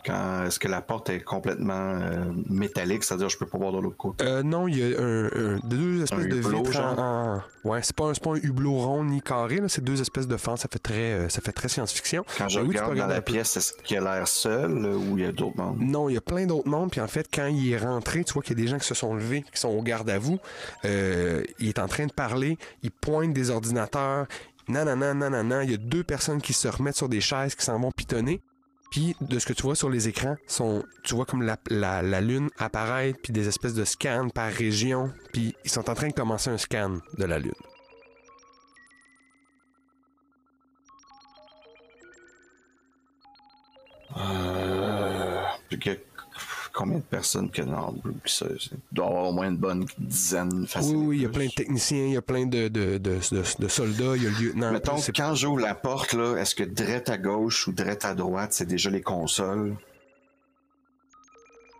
Quand 0.06 0.44
est-ce 0.46 0.58
que 0.60 0.68
la 0.68 0.80
porte 0.80 1.10
est 1.10 1.20
complètement 1.20 1.74
euh, 2.00 2.24
métallique, 2.48 3.02
c'est-à-dire 3.02 3.28
je 3.28 3.36
peux 3.36 3.46
pas 3.46 3.58
voir 3.58 3.72
de 3.72 3.80
l'autre 3.80 3.96
côté? 3.96 4.24
Euh, 4.24 4.42
non, 4.44 4.68
il 4.68 4.78
y 4.78 4.94
a 4.94 4.98
un, 5.00 5.26
un- 5.26 5.58
deux 5.64 6.02
espèces 6.02 6.24
Un 6.26 6.28
de 6.28 6.36
hublot, 6.36 6.62
vitres 6.62 6.80
en, 6.80 7.42
Ouais, 7.64 7.80
c'est 7.82 7.96
pas, 7.96 8.12
pas 8.12 8.30
un 8.30 8.36
hublot 8.36 8.74
rond 8.76 9.04
ni 9.04 9.20
carré, 9.20 9.60
c'est 9.66 9.82
deux 9.82 10.00
espèces 10.00 10.28
de 10.28 10.36
fentes. 10.36 10.58
Ça 10.58 10.68
fait 10.72 10.78
très, 10.78 11.12
euh, 11.12 11.28
ça 11.28 11.40
fait 11.40 11.50
très 11.52 11.68
science-fiction. 11.68 12.24
Quand 12.38 12.48
je 12.48 12.60
oui, 12.60 12.68
regarde 12.68 12.96
dans 12.96 13.06
la 13.08 13.20
pièce, 13.20 13.56
est-ce 13.56 13.72
qu'il 13.82 13.96
a 13.98 14.00
l'air 14.16 14.28
seul 14.28 14.70
ou 14.86 15.18
il 15.18 15.24
y 15.24 15.26
a 15.26 15.32
d'autres 15.32 15.56
membres? 15.56 15.76
Non, 15.80 16.08
il 16.08 16.14
y 16.14 16.18
a 16.18 16.20
plein 16.20 16.46
d'autres 16.46 16.68
mondes. 16.68 16.90
Puis 16.92 17.00
en 17.00 17.08
fait, 17.08 17.26
quand 17.32 17.46
il 17.46 17.72
est 17.72 17.78
rentré, 17.78 18.22
tu 18.22 18.32
vois 18.32 18.42
qu'il 18.42 18.56
y 18.56 18.60
a 18.60 18.64
des 18.64 18.70
gens 18.70 18.78
qui 18.78 18.86
se 18.86 18.94
sont 18.94 19.14
levés, 19.14 19.44
qui 19.52 19.60
sont 19.60 19.70
au 19.70 19.82
garde 19.82 20.08
à 20.08 20.18
vous. 20.20 20.38
Euh, 20.84 21.42
il 21.58 21.68
est 21.68 21.78
en 21.80 21.88
train 21.88 22.06
de 22.06 22.12
parler. 22.12 22.58
Il 22.84 22.92
pointe 22.92 23.32
des 23.32 23.50
ordinateurs. 23.50 24.26
Nanana, 24.68 25.14
nanana. 25.14 25.64
Il 25.64 25.70
y 25.70 25.74
a 25.74 25.78
deux 25.78 26.04
personnes 26.04 26.40
qui 26.40 26.52
se 26.52 26.68
remettent 26.68 26.96
sur 26.96 27.08
des 27.08 27.20
chaises, 27.20 27.54
qui 27.56 27.64
s'en 27.64 27.78
vont 27.80 27.90
pitonner. 27.90 28.40
Puis 28.90 29.16
de 29.20 29.38
ce 29.38 29.46
que 29.46 29.52
tu 29.52 29.62
vois 29.62 29.74
sur 29.74 29.90
les 29.90 30.08
écrans, 30.08 30.36
sont, 30.46 30.84
tu 31.02 31.14
vois 31.14 31.26
comme 31.26 31.42
la, 31.42 31.58
la- 31.70 32.20
lune 32.20 32.48
apparaître, 32.58 33.18
puis 33.22 33.32
des 33.32 33.48
espèces 33.48 33.74
de 33.74 33.84
scans 33.84 34.28
par 34.28 34.50
région. 34.52 35.12
Puis 35.32 35.54
ils 35.64 35.70
sont 35.70 35.88
en 35.90 35.94
train 35.94 36.08
de 36.08 36.12
commencer 36.14 36.50
un 36.50 36.58
scan 36.58 36.98
de 37.18 37.24
la 37.24 37.38
lune. 37.38 37.52
Euh, 44.16 45.42
combien 46.76 46.98
de 46.98 47.02
personnes 47.02 47.50
que 47.50 47.62
ça, 48.26 48.46
c'est- 48.60 48.70
il 48.72 48.78
doit 48.94 49.06
avoir 49.06 49.24
au 49.28 49.32
moins 49.32 49.48
une 49.48 49.56
bonne 49.56 49.86
dizaine 49.98 50.50
Oui, 50.60 50.66
facile. 50.66 50.96
oui, 50.96 51.16
il 51.16 51.22
y 51.22 51.26
a 51.26 51.28
plein 51.30 51.46
de 51.46 51.50
techniciens, 51.52 52.04
il 52.06 52.12
y 52.12 52.16
a 52.16 52.22
plein 52.22 52.46
de, 52.46 52.68
de, 52.68 52.98
de, 52.98 53.68
soldats, 53.68 54.14
il 54.16 54.22
y 54.22 54.26
a 54.26 54.30
le 54.30 54.36
lieutenant. 54.44 54.72
Mettons, 54.72 54.96
quand 55.16 55.34
j'ouvre 55.34 55.60
la 55.60 55.74
porte, 55.74 56.12
là, 56.12 56.36
est-ce 56.36 56.54
que 56.54 56.62
direct 56.64 57.08
à 57.08 57.18
gauche 57.18 57.66
ou 57.66 57.72
direct 57.72 58.04
à 58.04 58.14
droite, 58.14 58.52
c'est 58.52 58.66
déjà 58.66 58.90
les 58.90 59.00
consoles? 59.02 59.74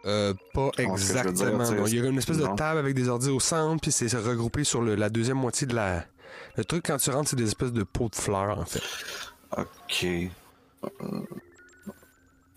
Euh, 0.06 0.34
pas 0.54 0.70
dire, 0.78 0.90
exactement. 0.92 1.70
non. 1.70 1.86
Il 1.86 1.96
y 1.96 2.00
a 2.00 2.06
une 2.08 2.18
espèce 2.18 2.38
de 2.38 2.46
table 2.56 2.78
avec 2.78 2.94
des 2.94 3.08
ordi 3.08 3.28
au 3.28 3.40
centre, 3.40 3.80
puis 3.82 3.90
c'est 3.92 4.06
regroupé 4.16 4.62
sur 4.64 4.80
le- 4.80 4.94
la 4.94 5.10
deuxième 5.10 5.36
moitié 5.38 5.66
de 5.66 5.74
la. 5.74 6.04
Le 6.56 6.64
truc, 6.64 6.84
quand 6.86 6.96
tu 6.96 7.10
rentres, 7.10 7.30
c'est 7.30 7.36
des 7.36 7.48
espèces 7.48 7.72
de 7.72 7.82
pots 7.82 8.08
de 8.08 8.14
fleurs, 8.14 8.58
en 8.58 8.64
fait. 8.64 8.82
Ok. 9.56 10.06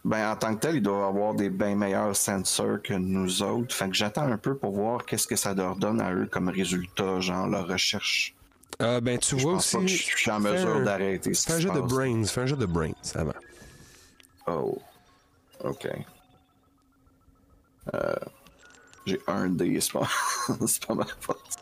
Ben, 0.05 0.31
en 0.31 0.35
tant 0.37 0.55
que 0.55 0.61
tel, 0.61 0.75
il 0.77 0.81
doit 0.81 1.07
avoir 1.07 1.33
des 1.33 1.49
bien 1.49 1.75
meilleurs 1.75 2.15
sensors 2.15 2.81
que 2.81 2.93
nous 2.93 3.43
autres. 3.43 3.75
Fait 3.75 3.89
que 3.89 3.93
j'attends 3.95 4.31
un 4.31 4.37
peu 4.37 4.55
pour 4.55 4.71
voir 4.71 5.05
qu'est-ce 5.05 5.27
que 5.27 5.35
ça 5.35 5.53
leur 5.53 5.75
donne 5.75 5.99
à 5.99 6.13
eux 6.13 6.25
comme 6.25 6.47
résultat, 6.49 7.19
genre 7.19 7.47
leur 7.47 7.67
recherche. 7.67 8.33
Euh, 8.81 9.01
ben, 9.01 9.19
tu 9.19 9.37
Je 9.37 9.41
vois 9.43 9.53
pense 9.55 9.71
pas 9.73 9.79
que 9.79 9.83
aussi. 9.83 9.97
je 9.97 10.17
suis 10.17 10.31
en 10.31 10.39
fais 10.39 10.53
mesure 10.53 10.75
un- 10.77 10.83
d'arrêter 10.83 11.33
ce 11.33 11.45
Fais 11.47 11.53
un 11.53 11.59
jeu 11.59 11.69
de 11.71 11.81
brains. 11.81 12.23
Fais 12.23 12.41
un 12.41 12.45
jeu 12.45 12.55
de 12.55 12.65
brains 12.65 12.93
avant. 13.13 13.33
Oh. 14.47 14.77
Ok. 15.65 15.87
Euh, 17.93 18.15
J'ai 19.05 19.19
un 19.27 19.49
dé, 19.49 19.79
c'est 19.81 19.91
pas, 19.91 20.07
c'est 20.67 20.85
pas 20.85 20.93
ma 20.95 21.05
force. 21.19 21.55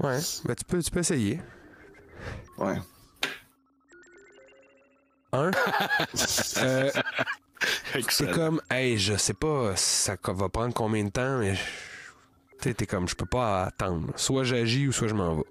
Ouais. 0.00 0.18
Ben, 0.46 0.54
tu 0.54 0.64
peux, 0.64 0.82
tu 0.82 0.90
peux 0.90 1.00
essayer. 1.00 1.40
Ouais. 2.56 2.78
Un. 5.32 5.50
euh, 6.58 6.90
c'est 8.08 8.30
comme, 8.30 8.60
hey, 8.70 8.96
je 8.98 9.16
sais 9.16 9.34
pas, 9.34 9.74
ça 9.76 10.16
va 10.24 10.48
prendre 10.48 10.74
combien 10.74 11.04
de 11.04 11.10
temps, 11.10 11.38
mais. 11.38 11.54
Tu 12.60 12.74
t'es 12.74 12.86
comme, 12.86 13.08
je 13.08 13.14
peux 13.14 13.26
pas 13.26 13.64
attendre. 13.64 14.08
Soit 14.16 14.42
j'agis 14.44 14.88
ou 14.88 14.92
soit 14.92 15.08
je 15.08 15.14
m'en 15.14 15.36
vais. 15.36 15.44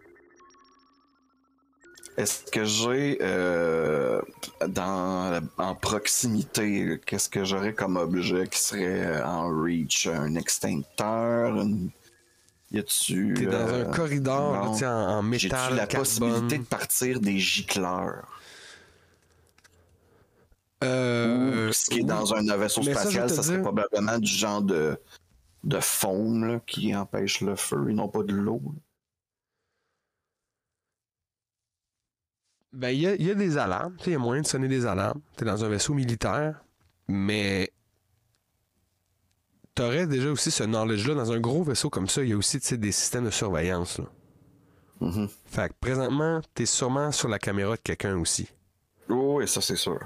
Est-ce 2.17 2.51
que 2.51 2.65
j'ai 2.65 3.19
euh, 3.21 4.19
dans 4.67 5.39
en 5.59 5.75
proximité, 5.75 6.99
qu'est-ce 7.05 7.29
que 7.29 7.45
j'aurais 7.45 7.73
comme 7.73 7.95
objet 7.95 8.47
qui 8.47 8.59
serait 8.59 9.05
euh, 9.05 9.25
en 9.25 9.47
reach? 9.47 10.07
Un 10.07 10.35
extincteur? 10.35 11.55
Une... 11.61 11.91
Y 12.71 12.79
a-tu. 12.79 13.35
T'es 13.37 13.45
dans 13.45 13.53
euh, 13.53 13.83
un 13.83 13.93
corridor, 13.93 14.53
là, 14.53 14.71
tu 14.73 14.79
sais, 14.79 14.87
en, 14.87 14.91
en 14.91 15.21
métal, 15.21 15.75
la 15.75 15.85
carbone? 15.85 15.99
possibilité 15.99 16.57
de 16.57 16.65
partir 16.65 17.19
des 17.19 17.37
gicleurs? 17.37 18.27
Euh, 20.83 21.69
Ou 21.69 21.73
ce 21.73 21.85
qui 21.85 21.99
est 21.99 22.01
oui. 22.01 22.05
dans 22.05 22.33
un 22.35 22.57
vaisseau 22.57 22.83
ça, 22.83 22.93
spatial, 22.93 23.29
ça, 23.29 23.41
serait 23.41 23.55
dire- 23.55 23.63
probablement 23.63 24.19
du 24.19 24.31
genre 24.31 24.61
de, 24.61 24.99
de 25.63 25.79
foam 25.79 26.45
là, 26.45 26.59
qui 26.67 26.95
empêche 26.95 27.41
le 27.41 27.55
feu 27.55 27.89
et 27.89 27.93
non 27.93 28.07
pas 28.09 28.23
de 28.23 28.33
l'eau. 28.33 28.61
Ben, 32.73 32.89
il 32.89 32.99
y 33.01 33.07
a, 33.07 33.15
il 33.15 33.25
y 33.25 33.31
a 33.31 33.35
des 33.35 33.57
alarmes. 33.57 33.95
Il 34.05 34.11
y 34.11 34.15
a 34.15 34.19
moyen 34.19 34.41
de 34.41 34.47
sonner 34.47 34.67
des 34.67 34.85
alarmes. 34.85 35.21
Tu 35.35 35.43
es 35.43 35.47
dans 35.47 35.63
un 35.63 35.69
vaisseau 35.69 35.93
militaire, 35.93 36.63
mais 37.07 37.71
tu 39.75 39.81
aurais 39.81 40.05
déjà 40.05 40.29
aussi 40.29 40.51
ce 40.51 40.63
knowledge-là. 40.63 41.15
Dans 41.15 41.31
un 41.31 41.39
gros 41.39 41.63
vaisseau 41.63 41.89
comme 41.89 42.07
ça, 42.07 42.21
il 42.23 42.29
y 42.29 42.33
a 42.33 42.37
aussi 42.37 42.59
des 42.77 42.91
systèmes 42.91 43.25
de 43.25 43.29
surveillance. 43.31 43.97
Là. 43.97 44.05
Mhm. 44.99 45.27
Fait 45.45 45.69
que 45.69 45.73
présentement, 45.79 46.41
tu 46.53 46.63
es 46.63 46.65
sûrement 46.67 47.11
sur 47.11 47.29
la 47.29 47.39
caméra 47.39 47.75
de 47.75 47.81
quelqu'un 47.81 48.15
aussi. 48.17 48.47
Et 49.09 49.47
ça, 49.47 49.61
c'est 49.61 49.75
sûr. 49.75 49.99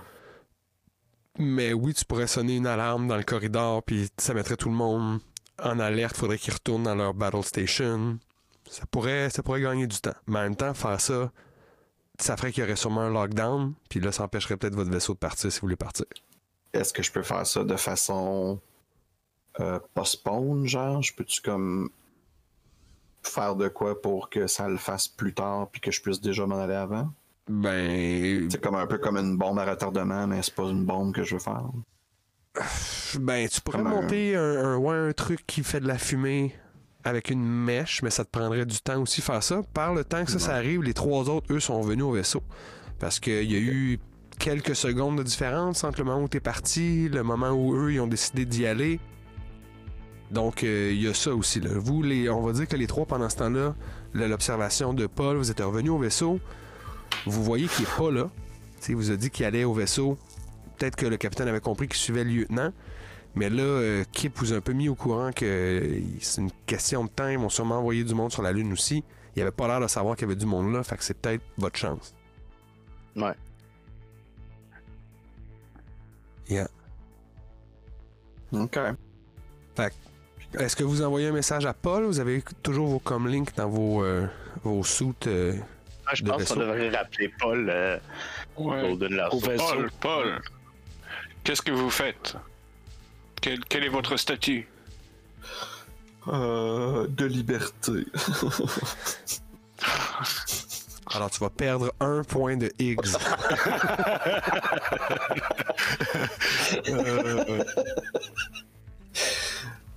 Mais 1.40 1.74
oui, 1.74 1.94
tu 1.94 2.06
pourrais 2.06 2.28
sonner 2.28 2.58
une 2.58 2.68
alarme 2.68 3.08
dans 3.08 3.18
le 3.18 3.24
corridor, 3.24 3.84
puis 3.84 4.10
ça 4.18 4.34
mettrait 4.34 4.58
tout 4.58 4.70
le 4.70 4.76
monde 4.76 5.20
en 5.62 5.80
alerte. 5.80 6.18
Faudrait 6.18 6.38
qu'ils 6.38 6.54
retournent 6.54 6.84
dans 6.84 6.96
leur 6.96 7.14
battle 7.14 7.44
station. 7.44 8.20
Ça 8.70 8.86
pourrait, 8.86 9.30
ça 9.30 9.44
pourrait 9.44 9.62
gagner 9.62 9.88
du 9.88 9.98
temps. 10.00 10.16
Mais 10.28 10.40
en 10.40 10.44
même 10.44 10.56
temps, 10.56 10.74
faire 10.74 11.00
ça, 11.00 11.32
ça 12.20 12.38
ferait 12.38 12.52
qu'il 12.52 12.64
y 12.64 12.66
aurait 12.66 12.76
sûrement 12.76 13.02
un 13.02 13.10
lockdown, 13.10 13.74
puis 13.90 14.00
là, 14.00 14.12
ça 14.12 14.24
empêcherait 14.24 14.58
peut-être 14.58 14.76
votre 14.76 14.92
vaisseau 14.92 15.14
de 15.14 15.20
partir 15.20 15.52
si 15.52 15.60
vous 15.60 15.66
voulez 15.66 15.76
partir. 15.76 16.06
Est-ce 16.74 16.94
que 16.94 17.04
je 17.04 17.12
peux 17.12 17.24
faire 17.24 17.46
ça 17.46 17.64
de 17.64 17.76
façon 17.76 18.60
euh, 19.60 19.80
postpone, 19.94 20.66
genre? 20.68 21.02
Peux-tu 21.18 21.42
comme 21.42 21.90
faire 23.24 23.56
de 23.56 23.68
quoi 23.68 24.02
pour 24.02 24.30
que 24.30 24.48
ça 24.48 24.68
le 24.68 24.78
fasse 24.78 25.08
plus 25.08 25.34
tard 25.34 25.70
puis 25.70 25.82
que 25.82 25.92
je 25.92 26.02
puisse 26.02 26.22
déjà 26.22 26.46
m'en 26.46 26.60
aller 26.60 26.74
avant? 26.74 27.12
Ben, 27.50 28.50
C'est 28.50 28.62
comme 28.62 28.76
un 28.76 28.88
peu 28.88 28.98
comme 28.98 29.18
une 29.18 29.38
bombe 29.38 29.60
à 29.60 29.66
retardement, 29.66 30.28
mais 30.28 30.42
c'est 30.42 30.56
pas 30.56 30.70
une 30.70 30.86
bombe 30.86 31.14
que 31.14 31.24
je 31.24 31.36
veux 31.36 31.42
faire. 31.42 31.64
ben 33.20 33.48
tu 33.48 33.62
pourrais 33.62 33.82
Comme 33.82 33.90
monter 33.90 34.36
un, 34.36 34.74
un, 34.74 34.78
ouais, 34.78 34.96
un 34.96 35.14
truc 35.14 35.46
qui 35.48 35.64
fait 35.64 35.80
de 35.80 35.88
la 35.88 35.98
fumée 35.98 36.56
avec 37.04 37.30
une 37.30 37.44
mèche, 37.44 38.04
mais 38.04 38.10
ça 38.10 38.24
te 38.24 38.30
prendrait 38.30 38.66
du 38.66 38.80
temps 38.80 39.02
aussi 39.02 39.22
faire 39.22 39.42
ça. 39.42 39.62
Par 39.74 39.94
le 39.94 40.04
temps 40.04 40.24
que 40.24 40.32
ça, 40.32 40.40
ça 40.40 40.56
arrive, 40.56 40.84
les 40.84 40.94
trois 40.94 41.30
autres, 41.30 41.54
eux, 41.54 41.60
sont 41.60 41.82
venus 41.82 42.04
au 42.04 42.12
vaisseau. 42.12 42.44
Parce 43.00 43.20
qu'il 43.20 43.52
y 43.52 43.56
a 43.56 43.60
eu 43.60 44.00
quelques 44.38 44.76
secondes 44.76 45.18
de 45.18 45.24
différence 45.24 45.84
entre 45.84 46.00
le 46.00 46.06
moment 46.06 46.24
où 46.24 46.30
tu 46.30 46.38
es 46.38 46.42
parti, 46.42 47.10
le 47.10 47.24
moment 47.24 47.52
où 47.52 47.76
eux, 47.76 47.94
ils 47.94 48.00
ont 48.00 48.08
décidé 48.08 48.46
d'y 48.46 48.66
aller. 48.66 49.00
Donc, 50.30 50.64
euh, 50.64 50.92
il 50.94 51.02
y 51.02 51.08
a 51.08 51.14
ça 51.14 51.34
aussi. 51.36 51.60
Là. 51.60 51.72
Vous, 51.76 52.04
les, 52.04 52.30
on 52.30 52.42
va 52.42 52.54
dire 52.54 52.68
que 52.68 52.76
les 52.76 52.88
trois, 52.88 53.06
pendant 53.06 53.30
ce 53.30 53.38
temps-là, 53.38 53.76
là, 54.14 54.28
l'observation 54.28 54.94
de 54.94 55.08
Paul, 55.08 55.38
vous 55.38 55.52
êtes 55.52 55.60
revenus 55.60 55.92
au 55.92 55.98
vaisseau. 55.98 56.40
Vous 57.26 57.44
voyez 57.44 57.68
qu'il 57.68 57.86
n'est 57.86 57.92
pas 57.98 58.12
là. 58.12 58.30
T'sais, 58.80 58.94
il 58.94 58.96
vous 58.96 59.12
a 59.12 59.16
dit 59.16 59.30
qu'il 59.30 59.46
allait 59.46 59.64
au 59.64 59.74
vaisseau. 59.74 60.18
Peut-être 60.78 60.96
que 60.96 61.06
le 61.06 61.18
capitaine 61.18 61.48
avait 61.48 61.60
compris 61.60 61.88
qu'il 61.88 61.98
suivait 61.98 62.24
le 62.24 62.32
lieutenant. 62.32 62.72
Mais 63.36 63.50
là, 63.50 63.64
euh, 63.64 64.04
Kip 64.12 64.38
vous 64.38 64.54
a 64.54 64.58
un 64.58 64.62
peu 64.62 64.74
mis 64.74 64.90
au 64.90 64.96
courant 64.96 65.32
que 65.32 65.46
euh, 65.46 66.02
c'est 66.20 66.42
une 66.42 66.52
question 66.66 67.06
de 67.06 67.10
temps. 67.10 67.28
Ils 67.28 67.38
vont 67.38 67.50
sûrement 67.50 67.78
envoyer 67.78 68.04
du 68.04 68.14
monde 68.14 68.32
sur 68.32 68.42
la 68.42 68.52
Lune 68.52 68.74
aussi. 68.74 69.04
Il 69.36 69.42
avait 69.42 69.52
pas 69.52 69.68
l'air 69.68 69.80
de 69.80 69.88
savoir 69.88 70.16
qu'il 70.16 70.28
y 70.28 70.32
avait 70.32 70.40
du 70.40 70.46
monde 70.46 70.74
là. 70.74 70.84
Fait 70.84 70.98
que 70.98 71.04
c'est 71.04 71.14
peut-être 71.14 71.44
votre 71.58 71.78
chance. 71.78 72.14
Ouais. 73.16 73.34
Yeah. 76.50 76.68
Ok. 78.52 78.78
Est-ce 80.60 80.76
que 80.76 80.84
vous 80.84 81.02
envoyez 81.02 81.28
un 81.28 81.32
message 81.32 81.66
à 81.66 81.74
Paul? 81.74 82.04
Vous 82.04 82.20
avez 82.20 82.44
toujours 82.62 82.88
vos 82.88 83.00
comlinks 83.00 83.56
dans 83.56 83.70
vos, 83.70 84.04
euh, 84.04 84.28
vos 84.64 84.84
suits? 84.84 85.14
Euh, 86.12 86.16
je 86.16 86.24
De 86.24 86.30
pense 86.30 86.46
qu'on 86.46 86.60
devrait 86.60 86.90
rappeler 86.90 87.32
Paul 87.40 87.70
euh, 87.70 87.98
Ouais. 88.58 88.82
Golden 88.82 89.16
Lasso. 89.16 89.38
Au 89.38 89.40
vaisseau. 89.40 89.64
Paul, 89.66 89.92
Paul, 90.00 90.42
qu'est-ce 91.44 91.62
que 91.62 91.72
vous 91.72 91.90
faites? 91.90 92.36
Quel, 93.42 93.64
quel 93.66 93.84
est 93.86 93.90
votre 93.90 94.18
statut? 94.18 94.68
Euh, 96.28 97.08
de 97.08 97.26
liberté. 97.26 98.06
Alors, 101.14 101.32
tu 101.32 101.40
vas 101.40 101.50
perdre 101.50 101.92
un 102.00 102.24
point 102.24 102.56
de 102.58 102.72
Higgs. 102.80 103.00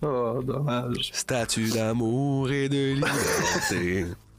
Oh, 0.07 0.43
dommage. 0.43 1.11
Statue 1.15 1.71
d'amour 1.71 2.51
et 2.51 2.69
de 2.69 2.93
liberté. 2.95 4.05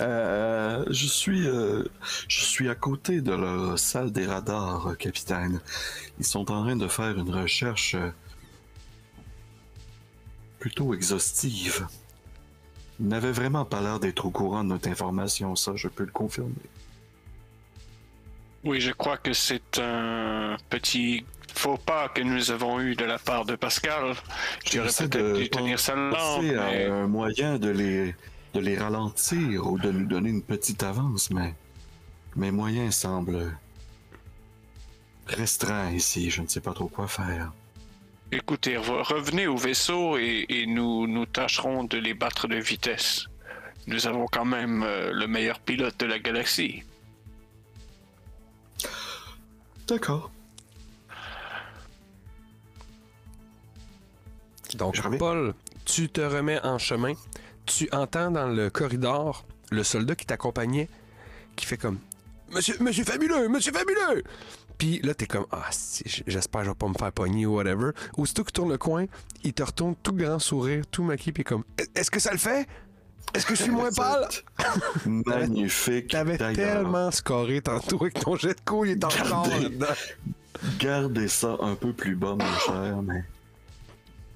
Euh, 0.00 0.84
je 0.88 1.06
suis, 1.06 1.46
euh, 1.46 1.84
je 2.28 2.40
suis 2.44 2.68
à 2.68 2.74
côté 2.74 3.20
de 3.20 3.32
la 3.32 3.76
salle 3.76 4.12
des 4.12 4.26
radars, 4.26 4.96
capitaine. 4.98 5.60
Ils 6.18 6.24
sont 6.24 6.50
en 6.50 6.64
train 6.64 6.76
de 6.76 6.88
faire 6.88 7.18
une 7.18 7.30
recherche 7.30 7.94
euh, 7.94 8.10
plutôt 10.58 10.94
exhaustive. 10.94 11.86
Ils 12.98 13.08
n'avaient 13.08 13.32
vraiment 13.32 13.64
pas 13.64 13.80
l'air 13.80 14.00
d'être 14.00 14.26
au 14.26 14.30
courant 14.30 14.64
de 14.64 14.70
notre 14.70 14.88
information, 14.88 15.56
ça, 15.56 15.72
je 15.74 15.88
peux 15.88 16.04
le 16.04 16.12
confirmer. 16.12 16.52
Oui, 18.64 18.80
je 18.80 18.92
crois 18.92 19.16
que 19.16 19.32
c'est 19.32 19.78
un 19.78 20.56
petit 20.68 21.24
faux 21.54 21.78
pas 21.78 22.08
que 22.08 22.20
nous 22.20 22.50
avons 22.50 22.80
eu 22.80 22.94
de 22.94 23.04
la 23.04 23.18
part 23.18 23.44
de 23.44 23.56
Pascal. 23.56 24.14
J'aurais 24.70 24.88
peut-être 24.88 25.16
de 25.16 25.36
dû 25.36 25.50
tenir 25.50 25.78
ça 25.80 25.94
lent, 25.94 26.10
penser 26.10 26.54
à 26.54 26.70
mais... 26.70 26.84
un 26.86 27.06
moyen 27.06 27.58
de 27.58 27.70
les, 27.70 28.14
de 28.54 28.60
les 28.60 28.76
ralentir 28.76 29.66
ou 29.66 29.78
de 29.78 29.90
nous 29.90 30.06
donner 30.06 30.30
une 30.30 30.42
petite 30.42 30.82
avance, 30.82 31.30
mais 31.30 31.54
mes 32.36 32.50
moyens 32.50 32.96
semblent 32.96 33.56
restreints 35.26 35.90
ici. 35.92 36.30
Je 36.30 36.42
ne 36.42 36.48
sais 36.48 36.60
pas 36.60 36.72
trop 36.72 36.88
quoi 36.88 37.06
faire. 37.06 37.52
Écoutez, 38.32 38.76
re- 38.76 39.02
revenez 39.02 39.46
au 39.46 39.56
vaisseau 39.56 40.16
et, 40.16 40.46
et 40.48 40.66
nous, 40.66 41.06
nous 41.06 41.26
tâcherons 41.26 41.84
de 41.84 41.98
les 41.98 42.14
battre 42.14 42.48
de 42.48 42.56
vitesse. 42.56 43.26
Nous 43.86 44.06
avons 44.06 44.26
quand 44.26 44.44
même 44.44 44.82
euh, 44.84 45.12
le 45.12 45.26
meilleur 45.26 45.58
pilote 45.58 45.98
de 45.98 46.06
la 46.06 46.18
galaxie. 46.18 46.82
D'accord. 49.88 50.30
Donc. 54.74 55.00
Paul, 55.18 55.54
tu 55.84 56.08
te 56.08 56.20
remets 56.20 56.60
en 56.64 56.78
chemin. 56.78 57.14
Tu 57.70 57.88
entends 57.92 58.32
dans 58.32 58.48
le 58.48 58.68
corridor 58.68 59.46
le 59.70 59.84
soldat 59.84 60.16
qui 60.16 60.26
t'accompagnait 60.26 60.88
qui 61.54 61.66
fait 61.66 61.76
comme 61.76 61.98
Monsieur, 62.52 62.74
monsieur 62.80 63.04
fabuleux, 63.04 63.48
monsieur 63.48 63.72
fabuleux! 63.72 64.24
Puis 64.76 65.00
là, 65.02 65.14
t'es 65.14 65.26
comme 65.26 65.46
Ah, 65.52 65.68
j'espère 66.26 66.62
que 66.62 66.64
je 66.64 66.70
vais 66.70 66.74
pas 66.74 66.88
me 66.88 66.94
faire 66.94 67.12
pogner 67.12 67.46
ou 67.46 67.54
whatever. 67.54 67.90
Aussitôt 68.16 68.42
que 68.42 68.48
tu 68.48 68.54
tournes 68.54 68.70
le 68.72 68.78
coin, 68.78 69.06
il 69.44 69.52
te 69.52 69.62
retourne 69.62 69.94
tout 70.02 70.12
grand 70.12 70.40
sourire, 70.40 70.84
tout 70.90 71.04
maquillé, 71.04 71.32
puis 71.32 71.44
comme 71.44 71.62
Est-ce 71.94 72.10
que 72.10 72.18
ça 72.18 72.32
le 72.32 72.38
fait? 72.38 72.66
Est-ce 73.34 73.46
que 73.46 73.54
je 73.54 73.62
suis 73.62 73.70
moins 73.70 73.92
pâle? 73.96 74.26
Magnifique. 75.06 76.08
T'avais 76.08 76.38
tellement 76.38 77.12
scoré 77.12 77.60
tantôt 77.60 77.98
avec 78.00 78.14
ton 78.14 78.34
jet 78.34 78.54
de 78.54 78.60
couille, 78.64 78.90
il 78.90 78.98
est 78.98 79.04
encore. 79.04 79.48
Gardez 80.80 81.28
ça 81.28 81.56
un 81.60 81.76
peu 81.76 81.92
plus 81.92 82.16
bas, 82.16 82.34
mon 82.34 82.58
cher, 82.66 83.00
mais. 83.02 83.22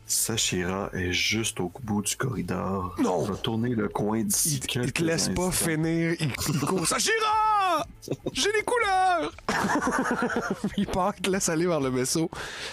Sashira 0.07 0.91
est 0.93 1.13
juste 1.13 1.61
au 1.61 1.73
bout 1.83 2.03
du 2.03 2.17
corridor. 2.17 2.95
Non. 2.99 3.21
On 3.21 3.25
va 3.25 3.37
tourner 3.37 3.71
le 3.71 3.89
coin 3.89 4.23
d'ici 4.23 4.61
Il, 4.75 4.83
il 4.83 4.93
te 4.93 5.03
laisse 5.03 5.31
pas 5.31 5.51
finir. 5.51 6.15
Il 6.21 6.31
il 6.49 6.61
court. 6.61 6.87
Sachira! 6.87 7.87
J'ai 8.33 8.53
les 8.53 8.63
couleurs! 8.63 9.33
il 10.77 10.87
part, 10.87 11.15
il 11.17 11.23
te 11.23 11.31
laisse 11.31 11.49
aller 11.49 11.67
vers 11.67 11.81
le 11.81 11.89
vaisseau. 11.89 12.31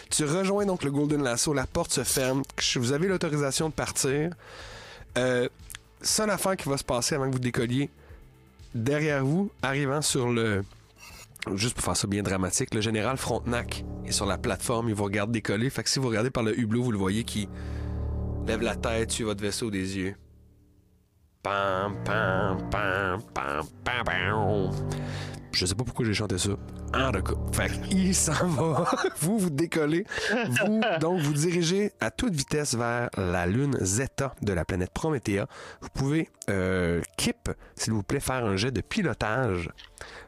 Tu 0.09 0.25
rejoins 0.25 0.65
donc 0.65 0.84
le 0.84 0.91
Golden 0.91 1.23
Lasso. 1.23 1.53
La 1.53 1.65
porte 1.65 1.93
se 1.93 2.03
ferme. 2.03 2.43
Vous 2.75 2.91
avez 2.91 3.07
l'autorisation 3.07 3.69
de 3.69 3.73
partir. 3.73 4.32
Euh, 5.17 5.47
seule 6.01 6.29
affaire 6.29 6.57
qui 6.57 6.67
va 6.67 6.77
se 6.77 6.84
passer 6.84 7.15
avant 7.15 7.27
que 7.27 7.34
vous 7.34 7.39
décolliez, 7.39 7.89
derrière 8.75 9.23
vous, 9.23 9.51
arrivant 9.61 10.01
sur 10.01 10.29
le. 10.29 10.63
Juste 11.55 11.73
pour 11.75 11.84
faire 11.84 11.97
ça 11.97 12.07
bien 12.07 12.21
dramatique, 12.21 12.73
le 12.73 12.82
général 12.82 13.17
Frontenac 13.17 13.84
sur 14.12 14.26
la 14.26 14.38
plateforme. 14.38 14.89
Il 14.89 14.95
vous 14.95 15.03
regarde 15.03 15.32
décoller. 15.32 15.70
Fait 15.70 15.84
que 15.84 15.89
si 15.89 15.99
vous 15.99 16.07
regardez 16.07 16.30
par 16.30 16.43
le 16.43 16.57
hublot, 16.57 16.84
vous 16.84 16.91
le 16.91 16.97
voyez 16.97 17.24
qui 17.24 17.47
lève 18.47 18.62
la 18.62 18.76
tête, 18.76 19.12
suit 19.12 19.24
votre 19.24 19.41
vaisseau 19.41 19.70
des 19.72 19.97
yeux. 19.97 20.16
Pam, 21.43 21.95
pam, 22.03 22.70
pam, 22.70 23.22
pam, 23.34 23.64
pam, 23.84 24.03
pam. 24.05 24.72
Je 25.53 25.66
sais 25.66 25.76
pas 25.76 25.84
pourquoi 25.84 26.05
j'ai 26.05 26.14
chanté 26.14 26.38
ça. 26.38 26.51
En 26.93 27.12
tout 27.12 27.22
cas, 27.24 27.34
fait 27.51 27.72
il 27.91 28.16
s'en 28.16 28.47
va. 28.47 28.86
vous, 29.20 29.38
vous 29.38 29.49
décollez. 29.49 30.05
Vous, 30.32 30.82
donc, 30.99 31.20
vous 31.20 31.34
dirigez 31.34 31.91
à 31.99 32.12
toute 32.12 32.34
vitesse 32.34 32.76
vers 32.76 33.09
la 33.18 33.45
lune 33.45 33.78
Zeta 33.82 34.34
de 34.41 34.53
la 34.53 34.66
planète 34.66 34.91
Promethea. 34.91 35.47
Vous 35.82 35.89
pouvez, 35.93 36.30
euh, 36.49 37.01
Kip, 37.18 37.49
s'il 37.76 37.93
vous 37.93 38.03
plaît, 38.03 38.20
faire 38.20 38.45
un 38.45 38.55
jet 38.55 38.72
de 38.72 38.82
pilotage. 38.82 39.70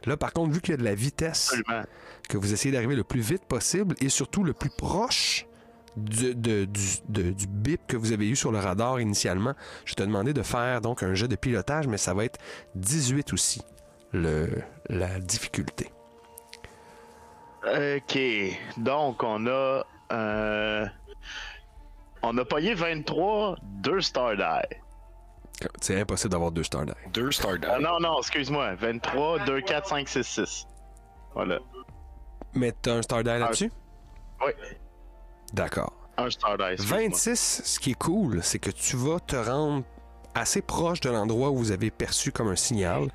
Là, 0.04 0.16
par 0.16 0.32
contre, 0.32 0.52
vu 0.52 0.60
qu'il 0.60 0.72
y 0.72 0.74
a 0.74 0.78
de 0.78 0.84
la 0.84 0.94
vitesse, 0.94 1.52
Absolument. 1.52 1.84
Que 2.28 2.36
vous 2.36 2.52
essayez 2.52 2.72
d'arriver 2.72 2.96
le 2.96 3.04
plus 3.04 3.20
vite 3.20 3.44
possible 3.44 3.94
et 4.00 4.08
surtout 4.08 4.44
le 4.44 4.52
plus 4.52 4.70
proche 4.70 5.46
du, 5.96 6.34
de- 6.34 6.64
du, 6.64 6.80
de- 7.08 7.30
du 7.30 7.46
bip 7.46 7.86
que 7.86 7.96
vous 7.96 8.12
avez 8.12 8.28
eu 8.28 8.34
sur 8.36 8.50
le 8.52 8.58
radar 8.58 9.00
initialement. 9.00 9.54
Je 9.84 9.94
te 9.94 10.02
demandé 10.02 10.32
de 10.32 10.42
faire 10.42 10.80
donc 10.80 11.02
un 11.02 11.14
jet 11.14 11.28
de 11.28 11.36
pilotage, 11.36 11.86
mais 11.86 11.98
ça 11.98 12.14
va 12.14 12.24
être 12.24 12.38
18 12.74 13.32
aussi, 13.32 13.62
le, 14.12 14.48
la 14.88 15.18
difficulté. 15.20 15.90
Ok. 17.64 18.18
Donc, 18.76 19.22
on 19.22 19.46
a. 19.46 19.84
euh, 20.12 20.86
On 22.22 22.36
a 22.38 22.44
payé 22.44 22.74
23, 22.74 23.56
2 23.82 24.00
Star 24.00 24.36
Die. 24.36 24.76
C'est 25.80 25.98
impossible 26.00 26.32
d'avoir 26.32 26.50
deux 26.50 26.64
stars 26.64 26.84
die. 26.86 26.92
Deux 27.12 27.30
Star 27.30 27.52
Ah, 27.70 27.78
non, 27.78 28.00
non, 28.00 28.18
excuse-moi. 28.18 28.74
23, 28.74 29.38
2, 29.46 29.60
4, 29.60 29.86
5, 29.86 30.08
6, 30.08 30.22
6. 30.26 30.66
Voilà. 31.34 31.58
Mais 32.54 32.72
t'as 32.82 32.94
un 32.94 33.02
star 33.02 33.22
die 33.22 33.30
là-dessus? 33.30 33.70
Oui. 34.44 34.52
D'accord. 35.52 35.92
Un 36.16 36.30
Star 36.30 36.56
Die. 36.58 36.64
excuse-moi. 36.72 37.00
26, 37.02 37.62
ce 37.64 37.80
qui 37.80 37.90
est 37.92 37.98
cool, 37.98 38.40
c'est 38.42 38.58
que 38.58 38.70
tu 38.70 38.96
vas 38.96 39.18
te 39.20 39.36
rendre 39.36 39.84
assez 40.34 40.62
proche 40.62 41.00
de 41.00 41.10
l'endroit 41.10 41.50
où 41.50 41.56
vous 41.56 41.70
avez 41.72 41.90
perçu 41.90 42.32
comme 42.32 42.48
un 42.48 42.56
signal. 42.56 43.08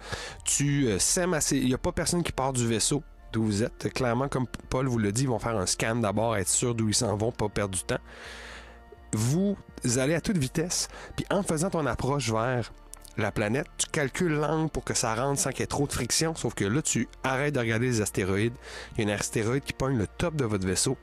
Tu 0.44 0.88
euh, 0.88 1.00
sèmes 1.00 1.34
assez. 1.34 1.58
Il 1.58 1.68
n'y 1.68 1.74
a 1.74 1.78
pas 1.78 1.92
personne 1.92 2.24
qui 2.24 2.32
part 2.32 2.54
du 2.54 2.66
vaisseau 2.68 3.04
d'où 3.32 3.44
vous 3.44 3.64
êtes. 3.64 3.94
Clairement, 3.94 4.28
comme 4.28 4.48
Paul 4.70 4.88
vous 4.88 4.98
l'a 4.98 5.12
dit, 5.12 5.24
ils 5.24 5.30
vont 5.30 5.40
faire 5.40 5.58
un 5.58 5.66
scan 5.66 5.98
d'abord, 5.98 6.36
être 6.36 6.48
sûr 6.50 6.76
d'où 6.76 6.90
ils 6.90 6.96
s'en 6.96 7.16
vont, 7.16 7.32
pas 7.32 7.50
perdre 7.50 7.76
du 7.76 7.84
temps. 7.84 8.00
Vous 9.14 9.58
allez 9.98 10.16
à 10.16 10.22
toute 10.22 10.38
vitesse, 10.38 10.88
puis 11.16 11.26
en 11.30 11.42
faisant 11.42 11.70
ton 11.70 11.86
approche 11.86 12.32
vers 12.32 12.72
la 13.20 13.32
planète, 13.32 13.68
tu 13.78 13.88
calcules 13.92 14.34
l'angle 14.34 14.70
pour 14.70 14.84
que 14.84 14.94
ça 14.94 15.14
rentre 15.16 15.40
sans 15.40 15.50
qu'il 15.52 15.62
y 15.62 15.64
ait 15.64 15.68
trop 15.68 15.88
de 15.88 15.92
friction, 15.94 16.36
sauf 16.36 16.54
que 16.54 16.66
là, 16.66 16.82
tu 16.82 17.08
arrêtes 17.24 17.56
de 17.56 17.60
regarder 17.60 17.88
les 17.88 18.02
astéroïdes. 18.02 18.54
Il 18.98 19.08
y 19.08 19.12
a 19.12 19.14
un 19.14 19.18
astéroïde 19.18 19.64
qui 19.64 19.74
pogne 19.74 19.98
le 19.98 20.08
top 20.08 20.36
de 20.36 20.46
votre 20.46 20.66
vaisseau. 20.66 20.98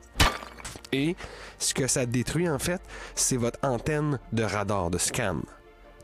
Et 0.92 1.16
ce 1.58 1.74
que 1.74 1.86
ça 1.86 2.06
détruit, 2.06 2.48
en 2.48 2.58
fait, 2.58 2.80
c'est 3.14 3.36
votre 3.36 3.58
antenne 3.62 4.18
de 4.32 4.42
radar, 4.44 4.90
de 4.90 4.98
scan. 4.98 5.36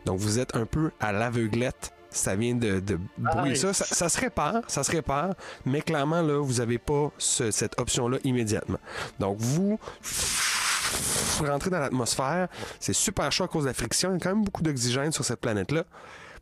Donc, 0.05 0.19
vous 0.19 0.39
êtes 0.39 0.57
un 0.57 0.67
peu 0.67 0.91
à 1.01 1.13
l'aveuglette. 1.13 1.93
Ça 2.11 2.35
vient 2.37 2.55
de, 2.55 2.81
de 2.81 2.99
brouiller 3.17 3.53
Aïe. 3.53 3.57
ça. 3.57 3.73
ça. 3.73 3.85
ça 3.87 4.09
se 4.11 4.21
répare, 4.21 4.61
ça 4.69 4.85
se 4.85 4.91
répare, 4.91 5.35
mais 5.65 5.81
clairement, 5.81 6.21
là, 6.21 6.43
vous 6.43 6.55
n'avez 6.55 6.77
pas 6.77 7.11
ce- 7.17 7.51
cette 7.51 7.81
option-là 7.81 8.19
immédiatement. 8.25 8.79
Donc, 9.19 9.39
vous 9.39 9.79
rentrer 11.40 11.70
dans 11.70 11.78
l'atmosphère. 11.80 12.49
C'est 12.80 12.93
super 12.93 13.30
chaud 13.32 13.45
à 13.45 13.49
cause 13.49 13.64
de 13.64 13.68
la 13.68 13.74
friction. 13.74 14.11
Il 14.11 14.14
y 14.14 14.16
a 14.16 14.20
quand 14.20 14.34
même 14.34 14.45
beaucoup 14.45 14.62
d'oxygène 14.62 15.12
sur 15.12 15.24
cette 15.24 15.40
planète-là. 15.40 15.84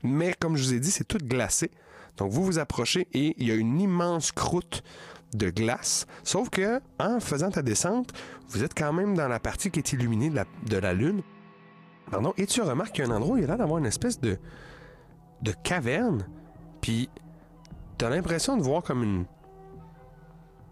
Mais 0.03 0.35
comme 0.39 0.57
je 0.57 0.65
vous 0.65 0.75
ai 0.75 0.81
dit, 0.81 0.91
c'est 0.91 1.05
tout 1.05 1.19
glacé. 1.19 1.71
Donc 2.17 2.31
vous 2.33 2.45
vous 2.45 2.59
approchez 2.59 3.07
et 3.13 3.35
il 3.39 3.49
y 3.49 3.51
a 3.51 3.55
une 3.55 3.81
immense 3.81 4.33
croûte 4.33 4.83
de 5.35 5.49
glace. 5.51 6.07
Sauf 6.25 6.51
que 6.51 6.81
en 6.99 7.21
faisant 7.21 7.51
ta 7.51 7.63
descente, 7.63 8.13
vous 8.49 8.65
êtes 8.65 8.75
quand 8.77 8.93
même 8.93 9.15
dans 9.15 9.29
la 9.29 9.39
partie 9.39 9.71
qui 9.71 9.79
est 9.79 9.93
illuminée 9.93 10.29
de 10.31 10.37
la, 10.37 10.45
de 10.67 10.77
la 10.77 10.93
Lune. 10.93 11.23
Pardon. 12.11 12.35
Et 12.37 12.47
tu 12.47 12.61
remarques 12.63 12.93
qu'il 12.93 13.05
y 13.07 13.09
a 13.09 13.11
un 13.11 13.17
endroit 13.17 13.35
où 13.35 13.39
il 13.39 13.47
y 13.47 13.51
a 13.51 13.57
d'avoir 13.57 13.79
une 13.79 13.87
espèce 13.87 14.21
de, 14.21 14.39
de 15.43 15.53
caverne. 15.63 16.27
Puis 16.81 17.09
t'as 17.97 18.11
l'impression 18.11 18.57
de 18.57 18.63
voir 18.63 18.83
comme 18.83 19.03
une. 19.05 19.25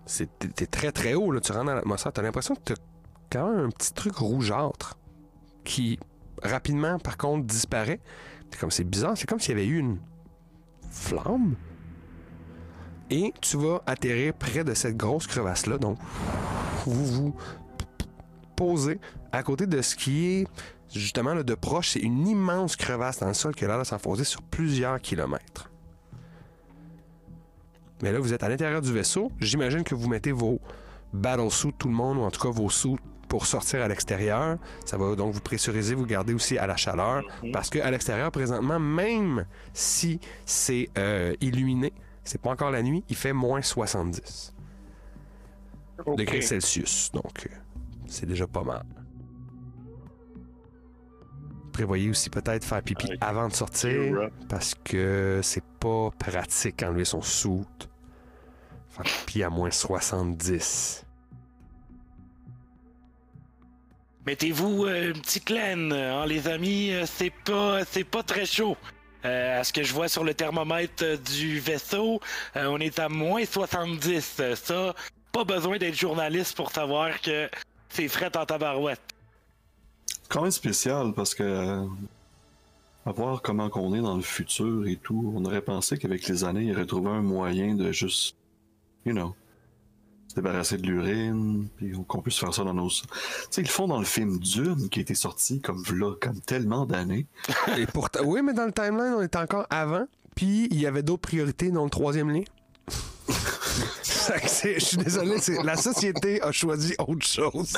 C'est, 0.06 0.28
t'es- 0.38 0.48
t'es 0.48 0.66
très 0.66 0.90
très 0.90 1.14
haut, 1.14 1.30
là. 1.30 1.40
Tu 1.40 1.52
rentres 1.52 1.66
dans 1.66 1.74
l'atmosphère. 1.74 2.12
T'as 2.12 2.22
l'impression 2.22 2.54
que 2.56 2.60
t'as 2.64 2.74
quand 3.30 3.50
même 3.50 3.66
un 3.66 3.70
petit 3.70 3.92
truc 3.92 4.16
rougeâtre 4.16 4.98
qui 5.64 5.98
rapidement, 6.42 6.98
par 6.98 7.16
contre, 7.16 7.46
disparaît. 7.46 8.00
C'est 8.50 8.58
comme 8.58 8.70
c'est 8.70 8.84
bizarre. 8.84 9.16
C'est 9.16 9.28
comme 9.28 9.40
s'il 9.40 9.56
y 9.56 9.60
avait 9.60 9.66
eu 9.66 9.78
une 9.78 9.98
flamme. 10.90 11.56
Et 13.10 13.32
tu 13.40 13.56
vas 13.56 13.82
atterrir 13.86 14.34
près 14.34 14.64
de 14.64 14.74
cette 14.74 14.96
grosse 14.96 15.26
crevasse-là. 15.26 15.78
Donc, 15.78 15.98
vous 16.86 17.06
vous 17.06 17.36
posez 18.56 19.00
à 19.32 19.42
côté 19.42 19.66
de 19.66 19.80
ce 19.80 19.96
qui 19.96 20.26
est 20.26 20.46
justement 20.92 21.34
là, 21.34 21.42
de 21.42 21.54
proche. 21.54 21.90
C'est 21.90 22.00
une 22.00 22.26
immense 22.26 22.76
crevasse 22.76 23.20
dans 23.20 23.28
le 23.28 23.34
sol 23.34 23.54
qui 23.54 23.64
a 23.64 23.68
l'air 23.68 23.78
de 23.78 23.84
s'enfoncer 23.84 24.24
sur 24.24 24.42
plusieurs 24.42 25.00
kilomètres. 25.00 25.70
Mais 28.02 28.12
là, 28.12 28.20
vous 28.20 28.32
êtes 28.32 28.42
à 28.42 28.48
l'intérieur 28.48 28.80
du 28.80 28.92
vaisseau. 28.92 29.32
J'imagine 29.40 29.82
que 29.82 29.94
vous 29.94 30.08
mettez 30.08 30.32
vos 30.32 30.60
battle 31.12 31.50
suits, 31.50 31.72
tout 31.76 31.88
le 31.88 31.94
monde, 31.94 32.18
ou 32.18 32.22
en 32.22 32.30
tout 32.30 32.40
cas 32.40 32.50
vos 32.50 32.70
suits 32.70 32.96
pour 33.28 33.46
sortir 33.46 33.82
à 33.82 33.88
l'extérieur. 33.88 34.58
Ça 34.84 34.96
va 34.96 35.14
donc 35.14 35.34
vous 35.34 35.40
pressuriser, 35.40 35.94
vous 35.94 36.06
garder 36.06 36.34
aussi 36.34 36.58
à 36.58 36.66
la 36.66 36.76
chaleur. 36.76 37.22
Parce 37.52 37.70
qu'à 37.70 37.90
l'extérieur, 37.90 38.30
présentement, 38.32 38.80
même 38.80 39.46
si 39.72 40.20
c'est 40.44 40.88
euh, 40.98 41.34
illuminé, 41.40 41.92
c'est 42.24 42.40
pas 42.40 42.50
encore 42.50 42.70
la 42.70 42.82
nuit, 42.82 43.04
il 43.08 43.16
fait 43.16 43.32
moins 43.32 43.62
70 43.62 44.54
degrés 46.16 46.42
Celsius. 46.42 47.10
Donc, 47.12 47.46
euh, 47.46 47.54
c'est 48.06 48.26
déjà 48.26 48.46
pas 48.46 48.62
mal. 48.62 48.84
Prévoyez 51.72 52.10
aussi 52.10 52.28
peut-être 52.28 52.64
faire 52.64 52.82
pipi 52.82 53.08
avant 53.20 53.46
de 53.46 53.52
sortir 53.52 54.30
parce 54.48 54.74
que 54.74 55.40
c'est 55.44 55.62
pas 55.78 56.10
pratique 56.18 56.82
enlever 56.82 57.04
son 57.04 57.22
soute. 57.22 57.88
Faire 58.88 59.04
pipi 59.04 59.42
à 59.44 59.50
moins 59.50 59.70
70. 59.70 61.07
Mettez-vous 64.28 64.84
euh, 64.84 65.14
une 65.14 65.22
petite 65.22 65.48
laine, 65.48 65.90
hein, 65.90 66.26
les 66.26 66.48
amis. 66.48 66.90
euh, 66.92 67.06
C'est 67.06 67.32
pas, 67.46 67.82
c'est 67.86 68.04
pas 68.04 68.22
très 68.22 68.44
chaud. 68.44 68.76
Euh, 69.24 69.60
à 69.60 69.64
ce 69.64 69.72
que 69.72 69.82
je 69.82 69.94
vois 69.94 70.06
sur 70.08 70.22
le 70.22 70.34
thermomètre 70.34 71.02
du 71.34 71.58
vaisseau, 71.58 72.20
on 72.54 72.78
est 72.78 72.98
à 72.98 73.08
moins 73.08 73.42
70. 73.46 74.36
Euh, 74.40 74.54
Ça, 74.54 74.94
pas 75.32 75.44
besoin 75.44 75.78
d'être 75.78 75.98
journaliste 75.98 76.54
pour 76.54 76.70
savoir 76.70 77.18
que 77.22 77.48
c'est 77.88 78.06
fret 78.08 78.36
en 78.36 78.44
tabarouette. 78.44 79.00
quand 80.28 80.42
même 80.42 80.50
spécial 80.50 81.14
parce 81.16 81.34
que 81.34 81.86
à 83.06 83.12
voir 83.12 83.40
comment 83.40 83.70
qu'on 83.70 83.94
est 83.94 84.02
dans 84.02 84.16
le 84.16 84.22
futur 84.22 84.86
et 84.86 84.96
tout, 84.96 85.32
on 85.34 85.42
aurait 85.46 85.62
pensé 85.62 85.96
qu'avec 85.96 86.28
les 86.28 86.44
années, 86.44 86.64
il 86.64 86.72
aurait 86.72 86.84
trouvé 86.84 87.08
un 87.08 87.22
moyen 87.22 87.74
de 87.76 87.92
juste, 87.92 88.36
you 89.06 89.14
know, 89.14 89.34
débarrasser 90.40 90.78
de 90.78 90.86
l'urine, 90.86 91.68
puis 91.76 91.92
qu'on 92.06 92.22
puisse 92.22 92.38
faire 92.38 92.54
ça 92.54 92.64
dans 92.64 92.74
nos... 92.74 92.88
Tu 92.88 93.02
sais, 93.50 93.60
ils 93.60 93.64
le 93.64 93.68
font 93.70 93.88
dans 93.88 93.98
le 93.98 94.04
film 94.04 94.38
Dune, 94.38 94.88
qui 94.88 95.00
a 95.00 95.02
été 95.02 95.14
sorti 95.14 95.60
comme 95.60 95.82
v'là, 95.82 96.14
comme 96.20 96.40
tellement 96.40 96.86
d'années. 96.86 97.26
Oui, 98.24 98.40
mais 98.42 98.52
dans 98.54 98.66
le 98.66 98.72
timeline, 98.72 99.14
on 99.18 99.22
était 99.22 99.38
encore 99.38 99.66
avant. 99.70 100.06
Puis 100.34 100.68
il 100.70 100.80
y 100.80 100.86
avait 100.86 101.02
d'autres 101.02 101.22
priorités 101.22 101.70
dans 101.70 101.84
le 101.84 101.90
troisième 101.90 102.30
lien. 102.30 102.42
Je 104.62 104.78
suis 104.84 104.96
désolé, 104.98 105.36
la 105.64 105.76
société 105.76 106.40
a 106.42 106.52
choisi 106.52 106.94
autre 106.98 107.26
chose. 107.26 107.72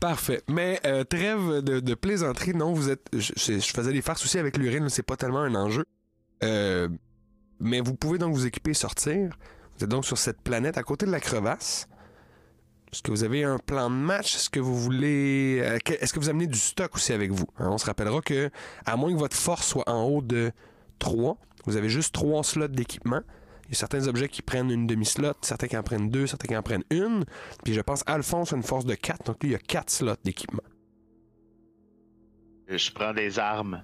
Parfait. 0.00 0.42
Mais 0.48 0.80
euh, 0.84 1.04
trêve 1.04 1.62
de, 1.62 1.80
de 1.80 1.94
plaisanterie, 1.94 2.54
non, 2.54 2.72
vous 2.74 2.90
êtes. 2.90 3.06
Je- 3.12 3.32
je 3.58 3.72
faisais 3.72 3.92
des 3.92 4.02
farces 4.02 4.24
aussi 4.24 4.38
avec 4.38 4.56
l'urine, 4.58 4.88
c'est 4.88 5.02
pas 5.02 5.16
tellement 5.16 5.40
un 5.40 5.54
enjeu. 5.54 5.84
Euh, 6.44 6.88
mais 7.62 7.80
vous 7.80 7.94
pouvez 7.94 8.18
donc 8.18 8.34
vous 8.34 8.46
équiper 8.46 8.72
et 8.72 8.74
sortir. 8.74 9.30
Vous 9.78 9.84
êtes 9.84 9.90
donc 9.90 10.04
sur 10.04 10.18
cette 10.18 10.40
planète 10.42 10.76
à 10.76 10.82
côté 10.82 11.06
de 11.06 11.10
la 11.10 11.20
crevasse. 11.20 11.88
Est-ce 12.92 13.02
que 13.02 13.10
vous 13.10 13.24
avez 13.24 13.42
un 13.44 13.58
plan 13.58 13.88
de 13.88 13.94
match? 13.94 14.34
Est-ce 14.34 14.50
que 14.50 14.60
vous 14.60 14.78
voulez. 14.78 15.60
euh, 15.62 15.78
Est-ce 16.00 16.12
que 16.12 16.18
vous 16.20 16.28
amenez 16.28 16.46
du 16.46 16.58
stock 16.58 16.94
aussi 16.94 17.12
avec 17.14 17.30
vous? 17.30 17.46
Hein, 17.58 17.68
on 17.70 17.78
se 17.78 17.86
rappellera 17.86 18.20
que, 18.20 18.50
à 18.84 18.96
moins 18.96 19.10
que 19.12 19.18
votre 19.18 19.36
force 19.36 19.66
soit 19.66 19.88
en 19.88 20.04
haut 20.04 20.20
de 20.20 20.52
3, 20.98 21.38
vous 21.64 21.76
avez 21.76 21.88
juste 21.88 22.12
3 22.14 22.44
slots 22.44 22.68
d'équipement. 22.68 23.22
Il 23.66 23.70
y 23.70 23.72
a 23.72 23.78
certains 23.78 24.06
objets 24.08 24.28
qui 24.28 24.42
prennent 24.42 24.70
une 24.70 24.86
demi-slot, 24.86 25.32
certains 25.40 25.68
qui 25.68 25.76
en 25.78 25.82
prennent 25.82 26.10
deux, 26.10 26.26
certains 26.26 26.48
qui 26.48 26.56
en 26.56 26.62
prennent 26.62 26.84
une. 26.90 27.24
Puis 27.64 27.72
je 27.72 27.80
pense 27.80 28.02
Alphonse 28.06 28.52
a 28.52 28.56
une 28.56 28.62
force 28.62 28.84
de 28.84 28.94
4, 28.94 29.24
donc 29.24 29.42
lui, 29.42 29.50
il 29.50 29.52
y 29.52 29.56
a 29.56 29.58
4 29.58 29.88
slots 29.88 30.16
d'équipement. 30.24 30.62
Je 32.68 32.90
prends 32.90 33.14
des 33.14 33.38
armes. 33.38 33.82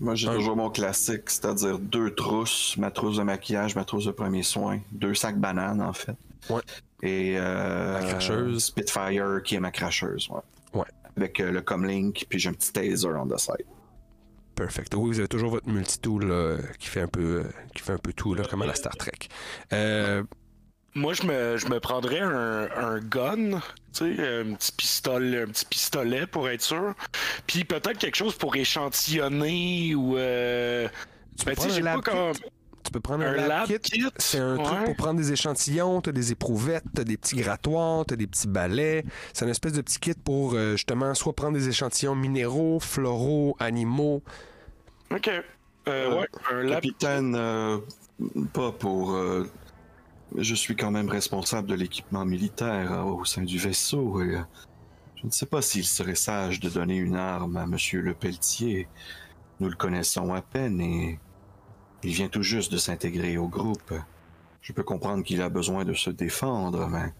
Moi, 0.00 0.14
j'ai 0.14 0.28
toujours 0.28 0.56
mon 0.56 0.70
classique, 0.70 1.30
c'est-à-dire 1.30 1.78
deux 1.78 2.14
trousses, 2.14 2.76
ma 2.76 2.90
trousse 2.90 3.18
de 3.18 3.22
maquillage, 3.22 3.76
ma 3.76 3.84
trousse 3.84 4.06
de 4.06 4.10
premiers 4.10 4.42
soins, 4.42 4.80
deux 4.92 5.14
sacs 5.14 5.38
bananes, 5.38 5.80
en 5.80 5.92
fait. 5.92 6.16
Ouais. 6.50 6.62
Et 7.02 7.36
euh, 7.38 8.00
La 8.00 8.06
cracheuse. 8.06 8.64
Spitfire, 8.64 9.42
qui 9.44 9.54
est 9.54 9.60
ma 9.60 9.70
cracheuse, 9.70 10.28
ouais. 10.30 10.80
Ouais. 10.80 10.86
Avec 11.16 11.38
euh, 11.40 11.52
le 11.52 11.62
comlink, 11.62 12.26
puis 12.28 12.38
j'ai 12.38 12.48
un 12.48 12.54
petit 12.54 12.72
taser 12.72 13.06
on 13.06 13.26
the 13.26 13.38
side. 13.38 13.64
Perfect. 14.54 14.94
Oui, 14.94 15.10
vous 15.10 15.18
avez 15.18 15.28
toujours 15.28 15.50
votre 15.50 15.68
multitool 15.68 16.26
là, 16.26 16.56
qui 16.78 16.88
fait 16.88 17.00
un 17.00 17.08
peu 17.08 17.44
euh, 17.44 17.44
qui 17.74 17.82
fait 17.82 17.92
un 17.92 17.98
peu 17.98 18.12
tout 18.12 18.34
là, 18.34 18.44
comme 18.44 18.62
à 18.62 18.66
la 18.66 18.74
Star 18.74 18.96
Trek. 18.96 19.28
Euh, 19.72 20.22
Moi, 20.96 21.12
je 21.14 21.24
me, 21.24 21.56
je 21.56 21.66
me 21.66 21.80
prendrais 21.80 22.20
un, 22.20 22.68
un 22.76 23.00
gun, 23.00 23.58
tu 23.92 24.16
sais, 24.16 24.40
un 24.40 24.54
petit 24.54 24.72
pistolet, 24.72 25.42
un 25.42 25.46
petit 25.46 25.64
pistolet 25.66 26.26
pour 26.26 26.48
être 26.48 26.62
sûr. 26.62 26.94
Puis 27.46 27.64
peut-être 27.64 27.98
quelque 27.98 28.14
chose 28.16 28.34
pour 28.36 28.54
échantillonner 28.56 29.94
ou. 29.96 30.16
Euh... 30.16 30.88
tu, 31.36 31.44
Ben, 31.46 31.54
peux 31.54 31.54
prendre 31.56 31.70
sais, 31.70 31.72
un 31.72 31.74
j'ai 31.74 31.82
pas 31.82 31.94
lab 31.94 32.00
comme 32.02 32.32
kit. 32.34 32.42
tu 32.84 32.90
peux 32.92 33.00
prendre 33.00 33.24
un, 33.24 33.28
un 33.32 33.34
lab, 33.36 33.48
lab 33.48 33.66
kit. 33.66 33.78
kit. 33.80 34.04
C'est 34.18 34.38
un 34.38 34.56
truc 34.56 34.78
Ouais. 34.78 34.84
pour 34.84 34.96
prendre 34.96 35.18
des 35.18 35.32
échantillons, 35.32 36.00
t'as 36.00 36.12
des 36.12 36.30
éprouvettes, 36.30 36.84
t'as 36.94 37.02
des 37.04 37.16
petits 37.16 37.36
grattoirs, 37.36 38.04
t'as 38.06 38.14
des 38.16 38.28
petits 38.28 38.46
balais. 38.46 39.04
C'est 39.32 39.44
une 39.44 39.50
espèce 39.50 39.72
de 39.72 39.80
petit 39.82 39.98
kit 39.98 40.14
pour 40.14 40.54
euh, 40.54 40.72
justement 40.72 41.12
soit 41.14 41.32
prendre 41.34 41.54
des 41.58 41.68
échantillons 41.68 42.14
minéraux, 42.14 42.78
floraux, 42.78 43.56
animaux. 43.58 44.22
Ok. 45.10 45.28
Euh, 45.88 46.20
ouais, 46.20 46.28
un 46.52 46.62
lab. 46.62 46.74
Capitaine, 46.82 47.34
euh, 47.36 47.78
pas 48.52 48.70
pour. 48.70 49.10
Je 50.36 50.54
suis 50.54 50.74
quand 50.76 50.90
même 50.90 51.08
responsable 51.08 51.68
de 51.68 51.74
l'équipement 51.74 52.24
militaire 52.24 52.92
euh, 52.92 53.02
au 53.02 53.24
sein 53.24 53.42
du 53.42 53.58
vaisseau 53.58 54.20
et 54.22 54.36
euh, 54.36 54.42
je 55.16 55.26
ne 55.26 55.30
sais 55.30 55.46
pas 55.46 55.62
s'il 55.62 55.84
serait 55.84 56.14
sage 56.14 56.60
de 56.60 56.68
donner 56.68 56.96
une 56.96 57.16
arme 57.16 57.56
à 57.56 57.66
Monsieur 57.66 58.02
Le 58.02 58.14
Pelletier. 58.14 58.88
Nous 59.60 59.68
le 59.68 59.76
connaissons 59.76 60.34
à 60.34 60.42
peine 60.42 60.80
et 60.80 61.18
il 62.02 62.12
vient 62.12 62.28
tout 62.28 62.42
juste 62.42 62.72
de 62.72 62.76
s'intégrer 62.76 63.38
au 63.38 63.48
groupe. 63.48 63.94
Je 64.60 64.72
peux 64.72 64.82
comprendre 64.82 65.22
qu'il 65.22 65.40
a 65.40 65.48
besoin 65.48 65.84
de 65.84 65.94
se 65.94 66.10
défendre, 66.10 66.88
mais 66.88 67.12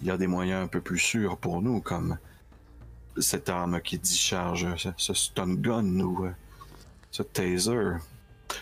il 0.00 0.08
y 0.08 0.10
a 0.10 0.16
des 0.16 0.26
moyens 0.26 0.64
un 0.64 0.68
peu 0.68 0.80
plus 0.80 0.98
sûrs 0.98 1.36
pour 1.36 1.62
nous, 1.62 1.80
comme 1.80 2.18
cette 3.18 3.48
arme 3.48 3.80
qui 3.80 3.98
discharge, 3.98 4.74
ce, 4.76 4.88
ce 4.96 5.14
stun 5.14 5.54
gun 5.54 6.00
ou 6.00 6.24
euh, 6.24 6.32
ce 7.10 7.22
taser. 7.22 7.98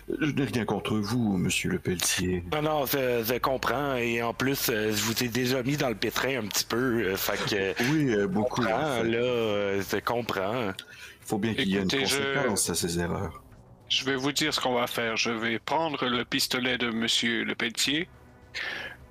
Je 0.09 0.27
n'ai 0.33 0.45
rien 0.45 0.65
contre 0.65 0.97
vous, 0.97 1.37
monsieur 1.37 1.71
Le 1.71 1.79
Pelletier. 1.79 2.43
Non, 2.53 2.63
non, 2.63 2.87
je, 2.87 3.23
je 3.25 3.39
comprends. 3.39 3.95
Et 3.97 4.23
en 4.23 4.35
plus, 4.35 4.69
euh, 4.69 4.89
je 4.93 5.03
vous 5.03 5.23
ai 5.23 5.29
déjà 5.29 5.63
mis 5.63 5.77
dans 5.77 5.89
le 5.89 5.95
pétrin 5.95 6.39
un 6.41 6.47
petit 6.47 6.65
peu. 6.65 7.05
euh, 7.05 7.17
fait 7.17 7.39
que. 7.77 7.83
Oui, 7.93 8.13
euh, 8.15 8.23
Je 8.23 8.27
beaucoup. 8.27 8.63
en 8.63 8.67
comprends, 8.67 8.97
fait. 8.97 9.05
là, 9.05 9.81
je 9.81 10.01
comprends. 10.01 10.63
Il 10.71 11.27
faut 11.27 11.39
bien 11.39 11.55
qu'il 11.55 11.69
y 11.69 11.77
ait 11.77 11.83
une 11.83 11.91
je- 11.91 11.99
conséquence 11.99 12.69
à 12.71 12.75
ces 12.75 12.99
erreurs. 12.99 13.43
Je 13.89 14.05
vais 14.05 14.17
vous 14.17 14.33
dire 14.33 14.53
ce 14.53 14.61
qu'on 14.61 14.75
va 14.75 14.87
faire. 14.87 15.17
Je 15.17 15.31
vais 15.31 15.59
prendre 15.59 16.05
le 16.07 16.25
pistolet 16.25 16.79
de 16.79 16.91
Monsieur 16.91 17.45
Le 17.45 17.55
Pelletier, 17.55 18.09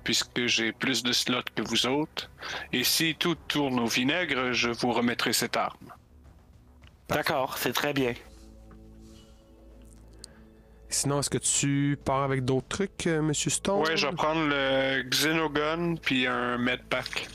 puisque 0.04 0.44
j'ai 0.46 0.72
plus 0.72 1.02
de 1.02 1.12
slots 1.12 1.40
que 1.54 1.62
vous 1.62 1.86
autres. 1.86 2.30
Et 2.72 2.84
si 2.84 3.14
tout 3.18 3.36
tourne 3.48 3.78
au 3.80 3.86
vinaigre, 3.86 4.52
je 4.52 4.68
vous 4.70 4.92
remettrai 4.92 5.32
cette 5.32 5.56
arme. 5.56 5.92
D'accord, 7.08 7.56
c'est 7.58 7.72
très 7.72 7.92
bien. 7.92 8.12
Sinon, 10.94 11.20
est-ce 11.20 11.30
que 11.30 11.38
tu 11.38 11.98
pars 12.04 12.22
avec 12.22 12.44
d'autres 12.44 12.68
trucs, 12.68 13.06
euh, 13.06 13.22
Monsieur 13.22 13.50
Stone? 13.50 13.80
Ouais, 13.80 13.96
je 13.96 14.06
vais 14.06 14.14
prendre 14.14 14.46
le 14.46 15.02
Xenogun 15.08 15.96
puis 16.00 16.26
un 16.26 16.58
medpack. 16.58 17.28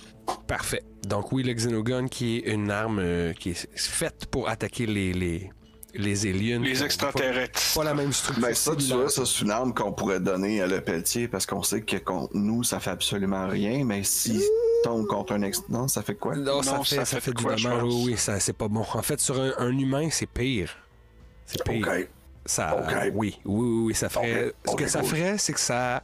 Parfait. 0.48 0.84
Donc 1.08 1.32
oui, 1.32 1.44
le 1.44 1.54
Xenogun 1.54 2.08
qui 2.08 2.38
est 2.38 2.52
une 2.54 2.70
arme 2.72 3.00
euh, 3.00 3.34
qui 3.34 3.52
est 3.52 3.68
faite 3.78 4.26
pour 4.30 4.50
attaquer 4.50 4.86
les, 4.86 5.14
les, 5.14 5.50
Les 5.94 6.28
aliens. 6.28 6.60
Les 6.60 6.84
extraterrestres. 6.84 7.60
Pas, 7.74 7.80
pas 7.80 7.86
la 7.86 7.94
même 7.94 8.12
structure. 8.14 8.44
Ben 8.44 8.54
ça, 8.54 8.76
tu 8.76 8.86
vois, 8.94 9.10
ça 9.10 9.26
c'est 9.26 9.44
une 9.44 9.52
arme 9.52 9.74
qu'on 9.74 9.94
pourrait 9.94 10.20
donner 10.20 10.62
à 10.62 10.68
le 10.68 10.82
Pelletier 10.82 11.28
parce 11.28 11.46
qu'on 11.46 11.64
sait 11.64 11.82
que 11.82 11.98
contre 11.98 12.36
nous, 12.36 12.64
ça 12.64 12.80
fait 12.80 12.92
absolument 12.92 13.48
rien, 13.48 13.84
mais 13.86 14.04
si 14.04 14.42
tombe 14.84 15.08
contre 15.08 15.34
un 15.34 15.42
ex... 15.42 15.64
Non, 15.70 15.88
ça 15.88 16.04
fait 16.04 16.16
quoi? 16.16 16.36
Non, 16.36 16.62
ça 16.62 16.78
Non, 16.78 16.84
fait, 16.84 16.96
ça 16.98 17.06
ça 17.06 17.20
fait 17.20 17.32
fait 17.32 17.32
de 17.32 17.38
du 17.56 17.64
dommage. 17.64 17.84
Oui, 17.84 18.04
oui, 18.06 18.18
ça, 18.18 18.40
c'est 18.40 18.54
pas 18.54 18.68
bon. 18.68 18.86
En 18.94 19.02
fait, 19.02 19.20
sur 19.20 19.42
un, 19.42 19.54
un 19.58 19.76
humain, 19.78 20.10
c'est 20.12 20.28
pire. 20.28 20.78
C'est 21.46 21.64
pire. 21.64 21.88
Ça, 22.48 22.76
oui, 22.88 23.12
oui, 23.14 23.40
oui, 23.46 23.84
oui, 23.88 23.94
ça 23.94 24.10
ferait. 24.10 24.54
Ce 24.66 24.76
que 24.76 24.88
ça 24.88 25.00
cool. 25.02 25.10
ferait, 25.10 25.38
c'est 25.38 25.54
que 25.54 25.60
ça. 25.60 26.02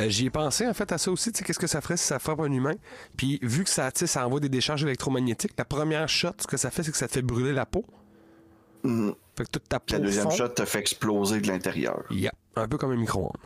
euh, 0.00 0.08
J'y 0.08 0.26
ai 0.26 0.30
pensé 0.30 0.66
en 0.66 0.74
fait 0.74 0.90
à 0.92 0.98
ça 0.98 1.10
aussi, 1.10 1.32
tu 1.32 1.38
sais, 1.38 1.44
qu'est-ce 1.44 1.58
que 1.58 1.66
ça 1.66 1.80
ferait 1.80 1.96
si 1.96 2.04
ça 2.06 2.18
frappe 2.18 2.40
un 2.40 2.50
humain? 2.52 2.74
Puis 3.16 3.38
vu 3.42 3.64
que 3.64 3.70
ça, 3.70 3.90
tu 3.92 4.00
sais, 4.00 4.06
ça 4.06 4.26
envoie 4.26 4.40
des 4.40 4.48
décharges 4.48 4.82
électromagnétiques, 4.82 5.52
la 5.56 5.64
première 5.64 6.08
shot, 6.08 6.32
ce 6.40 6.46
que 6.46 6.56
ça 6.56 6.70
fait, 6.70 6.82
c'est 6.82 6.90
que 6.90 6.96
ça 6.98 7.06
te 7.08 7.12
fait 7.12 7.22
brûler 7.22 7.52
la 7.52 7.64
peau. 7.66 7.84
Mhm. 8.82 9.14
Fait 9.36 9.44
que 9.44 9.50
toute 9.50 9.68
ta 9.68 9.78
peau 9.80 9.94
La 9.94 10.00
deuxième 10.00 10.24
fond. 10.24 10.36
shot 10.36 10.48
te 10.48 10.64
fait 10.64 10.80
exploser 10.80 11.40
de 11.40 11.46
l'intérieur. 11.48 12.02
Yeah, 12.10 12.32
un 12.56 12.66
peu 12.68 12.76
comme 12.76 12.90
un 12.90 12.96
micro-ondes. 12.96 13.36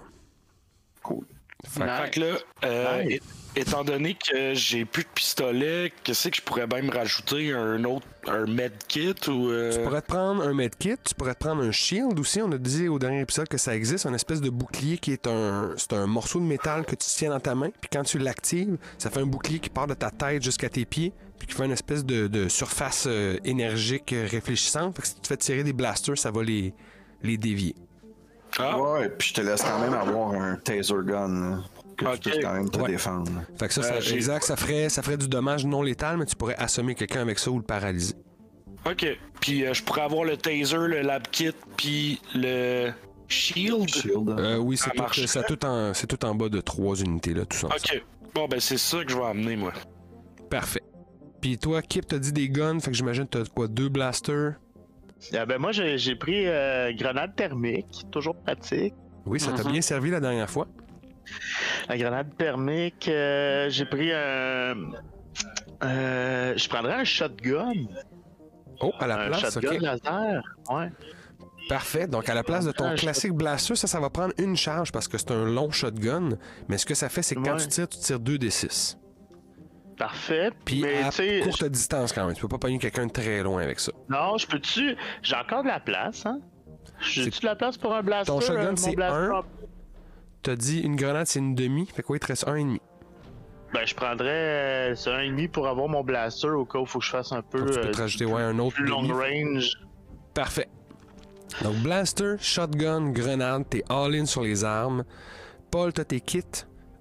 Cool. 1.03 1.27
Fait 1.71 2.11
que- 2.13 2.21
là, 2.21 2.37
euh, 2.65 3.03
Nice. 3.05 3.21
étant 3.57 3.85
donné 3.85 4.15
que 4.15 4.55
j'ai 4.55 4.85
plus 4.85 5.03
de 5.05 5.09
pistolet, 5.15 5.93
qu'est-ce 6.05 6.29
que 6.29 6.37
je 6.37 6.43
pourrais 6.43 6.67
même 6.67 6.89
rajouter? 6.91 7.53
Un 7.53 7.83
autre, 7.85 8.07
un 8.27 8.47
medkit 8.47 9.15
ou. 9.29 9.49
euh, 9.51 9.73
Tu 9.73 9.81
pourrais 9.83 10.03
te 10.03 10.07
prendre 10.09 10.43
un 10.43 10.53
medkit, 10.55 10.97
tu 11.05 11.15
pourrais 11.15 11.35
te 11.35 11.41
prendre 11.41 11.63
un 11.63 11.73
shield 11.73 12.19
aussi. 12.19 12.41
On 12.43 12.51
a 12.53 12.59
dit 12.59 12.89
au 12.89 12.99
dernier 12.99 13.21
épisode 13.21 13.49
que 13.49 13.59
ça 13.59 13.75
existe, 13.75 14.07
un 14.07 14.15
espèce 14.15 14.41
de 14.41 14.51
bouclier 14.51 14.99
qui 14.99 15.13
est 15.13 15.27
un, 15.27 15.73
c'est 15.77 15.93
un 15.95 16.07
morceau 16.07 16.39
de 16.41 16.45
métal 16.45 16.85
que 16.85 16.95
tu 16.97 17.07
tiens 17.09 17.31
dans 17.31 17.41
ta 17.41 17.55
main. 17.55 17.71
Puis 17.81 17.89
quand 17.93 18.03
tu 18.05 18.19
l'actives, 18.19 18.77
ça 18.99 19.11
fait 19.11 19.21
un 19.21 19.27
bouclier 19.27 19.59
qui 19.59 19.71
part 19.71 19.87
de 19.87 19.95
ta 19.95 20.11
tête 20.11 20.43
jusqu'à 20.43 20.69
tes 20.69 20.85
pieds, 20.85 21.13
puis 21.39 21.49
qui 21.49 21.55
fait 21.55 21.65
une 21.65 21.73
espèce 21.73 22.05
de, 22.05 22.27
de 22.29 22.49
surface 22.49 23.05
euh, 23.07 23.39
énergique 23.45 24.13
euh, 24.13 24.27
réfléchissante. 24.31 24.97
Fait 24.97 25.03
que 25.03 25.09
si 25.09 25.15
tu 25.17 25.21
te 25.23 25.27
fais 25.29 25.37
tirer 25.37 25.65
des 25.65 25.73
blasters, 25.73 26.17
ça 26.19 26.31
va 26.31 26.43
les, 26.43 26.73
les 27.23 27.37
dévier. 27.39 27.75
Ah, 28.59 28.81
Ouais, 28.81 29.09
puis 29.11 29.29
je 29.29 29.35
te 29.35 29.41
laisse 29.43 29.63
quand 29.63 29.79
même 29.79 29.95
avoir 29.95 30.33
un 30.33 30.57
taser 30.57 30.95
gun 31.05 31.29
là, 31.29 31.59
pour 31.97 32.11
que 32.11 32.17
tu 32.17 32.31
puisses 32.31 32.43
quand 32.45 32.55
même 32.55 32.71
te 32.71 32.79
Ouais. 32.79 32.89
défendre. 32.89 33.31
Fait 33.59 33.69
que 33.69 33.75
ça, 33.75 33.81
Euh, 33.83 33.85
ça- 33.85 34.01
j'ai- 34.01 34.15
exact, 34.17 34.45
ça 34.45 34.57
ferait, 34.57 34.89
ça 34.89 35.03
ferait 35.03 35.17
du 35.19 35.29
dommage 35.29 35.65
non 35.67 35.83
létal, 35.83 36.17
mais 36.17 36.27
tu 36.27 36.37
pourrais 36.37 36.57
assommer 36.57 36.95
quelqu'un 36.95 37.21
avec 37.21 37.39
ça 37.39 37.51
ou 37.51 37.57
le 37.59 37.65
paralyser. 37.65 38.15
ok. 38.89 39.07
Puis 39.41 39.65
euh, 39.67 39.75
je 39.75 39.83
pourrais 39.83 40.03
avoir 40.03 40.25
le 40.25 40.37
taser, 40.37 40.77
le 40.77 41.03
lab 41.03 41.23
kit, 41.31 41.51
puis 41.77 42.21
le 42.35 42.91
shield? 43.29 43.89
Shield. 43.89 44.31
Euh, 44.31 44.57
oui, 44.59 44.77
Ça 44.77 44.85
c'est 44.87 44.91
tout, 44.97 45.03
marche. 45.03 45.27
c'est 45.27 45.47
tout 45.47 45.65
en, 45.67 45.93
c'est 45.95 46.07
tout 46.07 46.25
en 46.25 46.35
bas 46.35 46.49
de 46.49 46.61
trois 46.61 46.95
unités, 46.97 47.35
là, 47.35 47.45
tout 47.45 47.57
ça. 47.59 47.67
Ok. 47.69 48.03
Bon, 48.35 48.47
ben 48.49 48.61
c'est 48.61 48.79
ça 48.79 49.05
que 49.05 49.11
je 49.13 49.17
vais 49.17 49.25
amener, 49.25 49.57
moi. 49.57 49.73
Parfait. 50.51 50.83
Puis 51.41 51.59
toi, 51.59 51.83
Kip, 51.83 52.07
t'as 52.07 52.19
dit 52.19 52.33
des 52.33 52.49
guns, 52.49 52.81
fait 52.81 52.91
que 52.91 52.97
j'imagine 52.97 53.25
que 53.27 53.39
t'as 53.39 53.45
quoi, 53.45 53.67
deux 53.69 53.89
blasters? 53.89 54.55
Ah 55.35 55.47
ben 55.47 55.59
moi, 55.59 55.73
j'ai 55.73 56.15
pris 56.17 56.47
euh, 56.47 56.93
grenade 56.93 57.35
thermique, 57.37 58.05
toujours 58.11 58.37
pratique. 58.37 58.95
Oui, 59.25 59.41
ça 59.41 59.53
t'a 59.53 59.65
Mhm. 59.65 59.73
bien 59.73 59.81
servi 59.81 60.11
la 60.11 60.21
dernière 60.21 60.49
fois. 60.51 60.67
La 61.89 61.97
grenade 61.99 62.37
thermique, 62.37 63.09
euh, 63.09 63.69
j'ai 63.71 63.85
pris 63.87 64.13
un. 64.13 64.75
Euh, 65.83 66.55
je 66.57 66.69
prendrais 66.69 66.95
un 66.95 67.05
shotgun. 67.05 67.73
Oh, 68.81 68.93
à 69.01 69.07
la 69.07 69.21
un 69.23 69.27
place, 69.29 69.55
shotgun 69.55 69.75
ok. 69.77 69.81
laser. 69.83 70.43
Ouais. 70.71 70.91
Parfait. 71.69 72.07
Donc, 72.07 72.29
à 72.29 72.35
la 72.35 72.45
place 72.45 72.65
de 72.65 72.71
ton 72.73 72.95
classique 72.95 73.33
blaster, 73.33 73.75
ça, 73.75 73.87
ça 73.89 73.99
va 73.99 74.09
prendre 74.11 74.33
une 74.39 74.55
charge 74.57 74.93
parce 74.93 75.09
que 75.09 75.19
c'est 75.19 75.33
un 75.33 75.45
long 75.45 75.71
shotgun. 75.73 76.31
Mais 76.69 76.79
ce 76.79 76.87
que 76.87 76.95
ça 76.95 77.09
fait, 77.09 77.23
c'est 77.23 77.35
que 77.35 77.41
quand 77.41 77.55
Ouais. 77.55 77.61
tu 77.63 77.69
tires, 77.69 77.89
tu 77.89 77.99
tires 77.99 78.21
2 78.21 78.39
des 78.39 78.51
6. 78.51 78.97
Parfait. 79.99 80.51
Puis 80.65 80.83
Mais 80.83 81.03
à 81.03 81.11
courte 81.45 81.65
distance 81.65 82.13
quand 82.13 82.27
même. 82.27 82.35
Tu 82.35 82.43
peux 82.43 82.49
pas 82.49 82.59
pogner 82.59 82.79
quelqu'un 82.79 83.07
de 83.07 83.13
très 83.13 83.43
loin 83.43 83.63
avec 83.63 83.81
ça. 83.81 83.93
non, 84.09 84.37
je 84.37 84.47
peux-tu? 84.47 84.97
J'ai 85.23 85.37
encore 85.37 85.63
de 85.63 85.69
la 85.69 85.81
place, 85.81 86.27
hein? 86.27 86.41
J'ai-tu 87.01 87.41
de 87.41 87.47
la 87.47 87.57
place 87.57 87.77
pour 87.77 87.95
un 87.95 88.03
blaster? 88.03 88.33
Ton 88.33 88.41
shotgun, 88.41 88.63
euh, 88.63 88.71
mon 88.71 88.77
c'est 88.77 89.03
un. 89.03 89.43
T'as 90.43 90.57
dit 90.57 90.81
une 90.81 90.97
grenade, 90.97 91.27
c'est 91.27 91.39
une 91.41 91.55
demi. 91.55 91.87
Fait 91.87 92.03
quoi, 92.03 92.17
il 92.17 92.21
te 92.21 92.27
reste 92.27 92.47
un 92.47 92.57
et 92.57 92.63
demi. 92.63 92.81
Ben, 93.75 93.85
je 93.85 93.95
prendrais 93.95 94.29
euh, 94.91 94.95
c'est 94.95 95.11
un 95.11 95.21
et 95.21 95.29
demi 95.29 95.49
pour 95.49 95.67
avoir 95.67 95.89
mon 95.89 96.05
blaster 96.05 96.49
au 96.49 96.65
cas 96.65 96.79
où 96.79 96.83
il 96.83 96.89
faut 96.89 97.01
que 97.01 97.05
je 97.05 97.11
fasse 97.11 97.33
un 97.33 97.43
peu 97.43 97.59
Donc, 97.59 97.73
tu 97.73 97.81
peux 97.81 97.87
euh, 97.87 97.91
te 97.91 97.99
rajouter 97.99 98.25
ouais, 98.25 98.43
un 98.43 98.59
autre 98.59 98.77
plus 98.77 98.87
long 98.87 99.03
demi. 99.03 99.13
range. 99.55 99.73
Parfait. 100.35 100.69
Donc, 101.63 101.75
blaster, 101.77 102.37
shotgun, 102.39 103.11
grenade, 103.11 103.65
t'es 103.69 103.83
all-in 103.89 104.25
sur 104.27 104.43
les 104.43 104.65
armes. 104.65 105.05
Paul, 105.71 105.93
t'as 105.93 106.05
tes 106.05 106.21
kits 106.21 106.43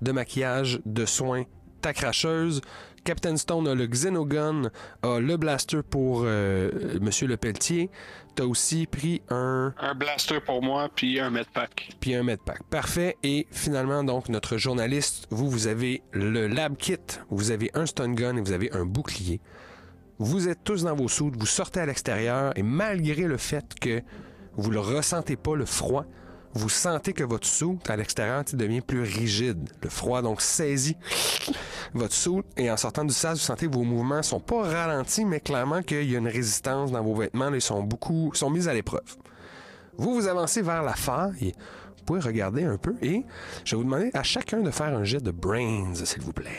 de 0.02 0.12
maquillage, 0.12 0.80
de 0.86 1.06
soins, 1.06 1.44
ta 1.86 1.94
cracheuse. 1.94 2.62
Captain 3.04 3.38
Stone 3.38 3.68
a 3.68 3.76
le 3.76 3.86
Xenogun, 3.86 4.72
a 5.04 5.20
le 5.20 5.38
blaster 5.38 5.82
pour 5.88 6.24
euh, 6.26 6.98
Monsieur 7.00 7.28
Le 7.28 7.38
Pelletier. 7.38 7.92
T'as 8.34 8.46
aussi 8.46 8.88
pris 8.88 9.22
un 9.30 9.72
Un 9.78 9.94
blaster 9.94 10.40
pour 10.40 10.64
moi, 10.64 10.90
puis 10.96 11.20
un 11.20 11.30
medpack. 11.30 11.92
puis 12.00 12.16
un 12.16 12.24
medpack. 12.24 12.64
Parfait. 12.72 13.18
Et 13.22 13.46
finalement, 13.52 14.04
donc, 14.04 14.30
notre 14.30 14.58
journaliste, 14.58 15.28
vous, 15.30 15.48
vous 15.48 15.68
avez 15.68 16.02
le 16.12 16.48
lab 16.48 16.76
kit, 16.76 16.98
vous 17.30 17.52
avez 17.52 17.70
un 17.76 17.86
stun 17.86 18.14
gun 18.14 18.36
et 18.38 18.42
vous 18.42 18.52
avez 18.52 18.74
un 18.74 18.86
bouclier. 18.86 19.40
Vous 20.18 20.48
êtes 20.50 20.64
tous 20.64 20.86
dans 20.86 20.96
vos 20.96 21.08
soutes, 21.08 21.36
vous 21.38 21.46
sortez 21.46 21.82
à 21.82 21.86
l'extérieur 21.86 22.52
et 22.58 22.64
malgré 22.64 23.26
le 23.28 23.38
fait 23.38 23.76
que 23.80 24.02
vous 24.56 24.72
ne 24.72 24.80
ressentez 24.80 25.36
pas 25.36 25.56
le 25.56 25.66
froid, 25.66 26.06
vous 26.56 26.70
sentez 26.70 27.14
que 27.14 27.24
votre 27.24 27.46
soute 27.48 27.90
à 27.90 27.96
l'extérieur 27.98 28.44
devient 28.54 28.82
plus 28.82 29.02
rigide. 29.02 29.70
Le 29.84 29.90
froid 29.90 30.22
donc 30.22 30.42
saisit 30.42 30.98
votre 31.94 32.14
soute 32.14 32.46
et 32.58 32.72
en 32.72 32.78
sortant 32.78 33.04
du 33.06 33.14
sas, 33.14 33.34
vous 33.34 33.46
sentez 33.46 33.68
que 33.68 33.74
vos 33.74 33.84
mouvements 33.84 34.24
sont 34.24 34.40
pas 34.40 34.64
ralentis, 34.64 35.26
mais 35.26 35.40
clairement 35.40 35.82
qu'il 35.82 36.10
y 36.10 36.16
a 36.16 36.20
une 36.20 36.28
résistance 36.28 36.92
dans 36.92 37.04
vos 37.04 37.14
vêtements. 37.16 37.54
Ils 37.54 37.62
sont 37.62 37.84
beaucoup, 37.84 38.32
sont 38.34 38.50
mis 38.50 38.68
à 38.68 38.74
l'épreuve. 38.74 39.16
Vous 39.98 40.14
vous 40.14 40.28
avancez 40.28 40.62
vers 40.62 40.84
la 40.84 40.94
faille. 40.94 41.54
Vous 41.98 42.04
pouvez 42.06 42.20
regarder 42.22 42.64
un 42.64 42.78
peu 42.78 42.96
et 43.02 43.24
je 43.64 43.76
vais 43.76 43.78
vous 43.78 43.84
demander 43.86 44.12
à 44.14 44.24
chacun 44.24 44.62
de 44.62 44.72
faire 44.72 44.96
un 44.96 45.04
jet 45.04 45.22
de 45.22 45.32
brains, 45.32 45.94
s'il 45.96 46.22
vous 46.22 46.34
plaît. 46.34 46.50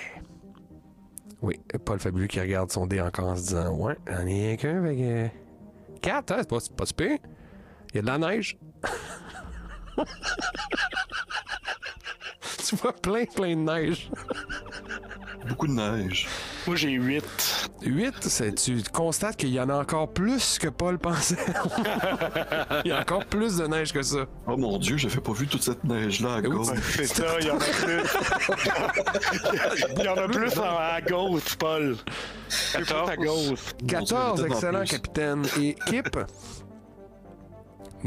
Oui, 1.42 1.60
Paul 1.84 2.00
Fabuleux 2.00 2.26
qui 2.26 2.40
regarde 2.40 2.70
son 2.72 2.86
dé 2.86 3.00
encore 3.00 3.28
en 3.28 3.36
se 3.36 3.42
disant 3.42 3.74
Ouais, 3.76 3.96
j'en 4.08 4.24
rien 4.24 4.56
qu'un 4.56 4.78
avec. 4.78 4.98
euh, 5.00 5.28
Quatre, 6.02 6.32
hein, 6.32 6.36
c'est 6.40 6.48
pas, 6.48 6.58
pas 6.76 6.86
super. 6.86 7.18
Il 7.92 7.96
y 7.96 7.98
a 7.98 8.02
de 8.02 8.06
la 8.06 8.18
neige. 8.18 8.58
tu 12.68 12.76
vois 12.76 12.92
plein, 12.92 13.24
plein 13.24 13.50
de 13.56 13.60
neige. 13.60 14.10
Beaucoup 15.48 15.66
de 15.68 15.72
neige. 15.72 16.26
Moi, 16.66 16.74
j'ai 16.76 16.90
8. 16.90 17.24
8, 17.82 18.14
c'est, 18.22 18.54
tu 18.56 18.82
constates 18.92 19.36
qu'il 19.36 19.50
y 19.50 19.60
en 19.60 19.68
a 19.68 19.76
encore 19.76 20.08
plus 20.12 20.58
que 20.58 20.66
Paul 20.68 20.98
pensait. 20.98 21.36
Il 22.84 22.88
y 22.88 22.92
a 22.92 23.00
encore 23.00 23.24
plus 23.26 23.58
de 23.58 23.66
neige 23.68 23.92
que 23.92 24.02
ça. 24.02 24.26
Oh 24.48 24.56
mon 24.56 24.78
dieu, 24.78 24.96
j'avais 24.96 25.20
pas 25.20 25.32
vu 25.32 25.46
toute 25.46 25.62
cette 25.62 25.84
neige-là 25.84 26.34
à 26.36 26.40
Oui, 26.40 26.48
gauche. 26.48 26.76
C'est 26.96 27.06
ça, 27.06 27.24
il 27.40 27.46
y 27.46 27.50
en 27.50 27.58
a 27.58 27.60
plus. 27.60 28.02
il 29.98 30.02
y 30.04 30.08
en 30.08 30.16
a 30.16 30.26
plus 30.28 30.58
en- 30.58 30.76
à 30.78 31.00
gauche, 31.00 31.54
Paul. 31.56 31.96
Un 32.74 32.78
peu 32.78 32.84
plus 32.84 32.94
à 33.12 33.16
gauche. 33.16 33.60
14, 33.86 34.40
Mon 34.40 34.46
Dieu, 34.46 34.46
excellent, 34.56 34.78
en 34.78 34.80
plus. 34.80 34.90
capitaine. 34.90 35.42
Et 35.60 35.76
Kip? 35.86 36.18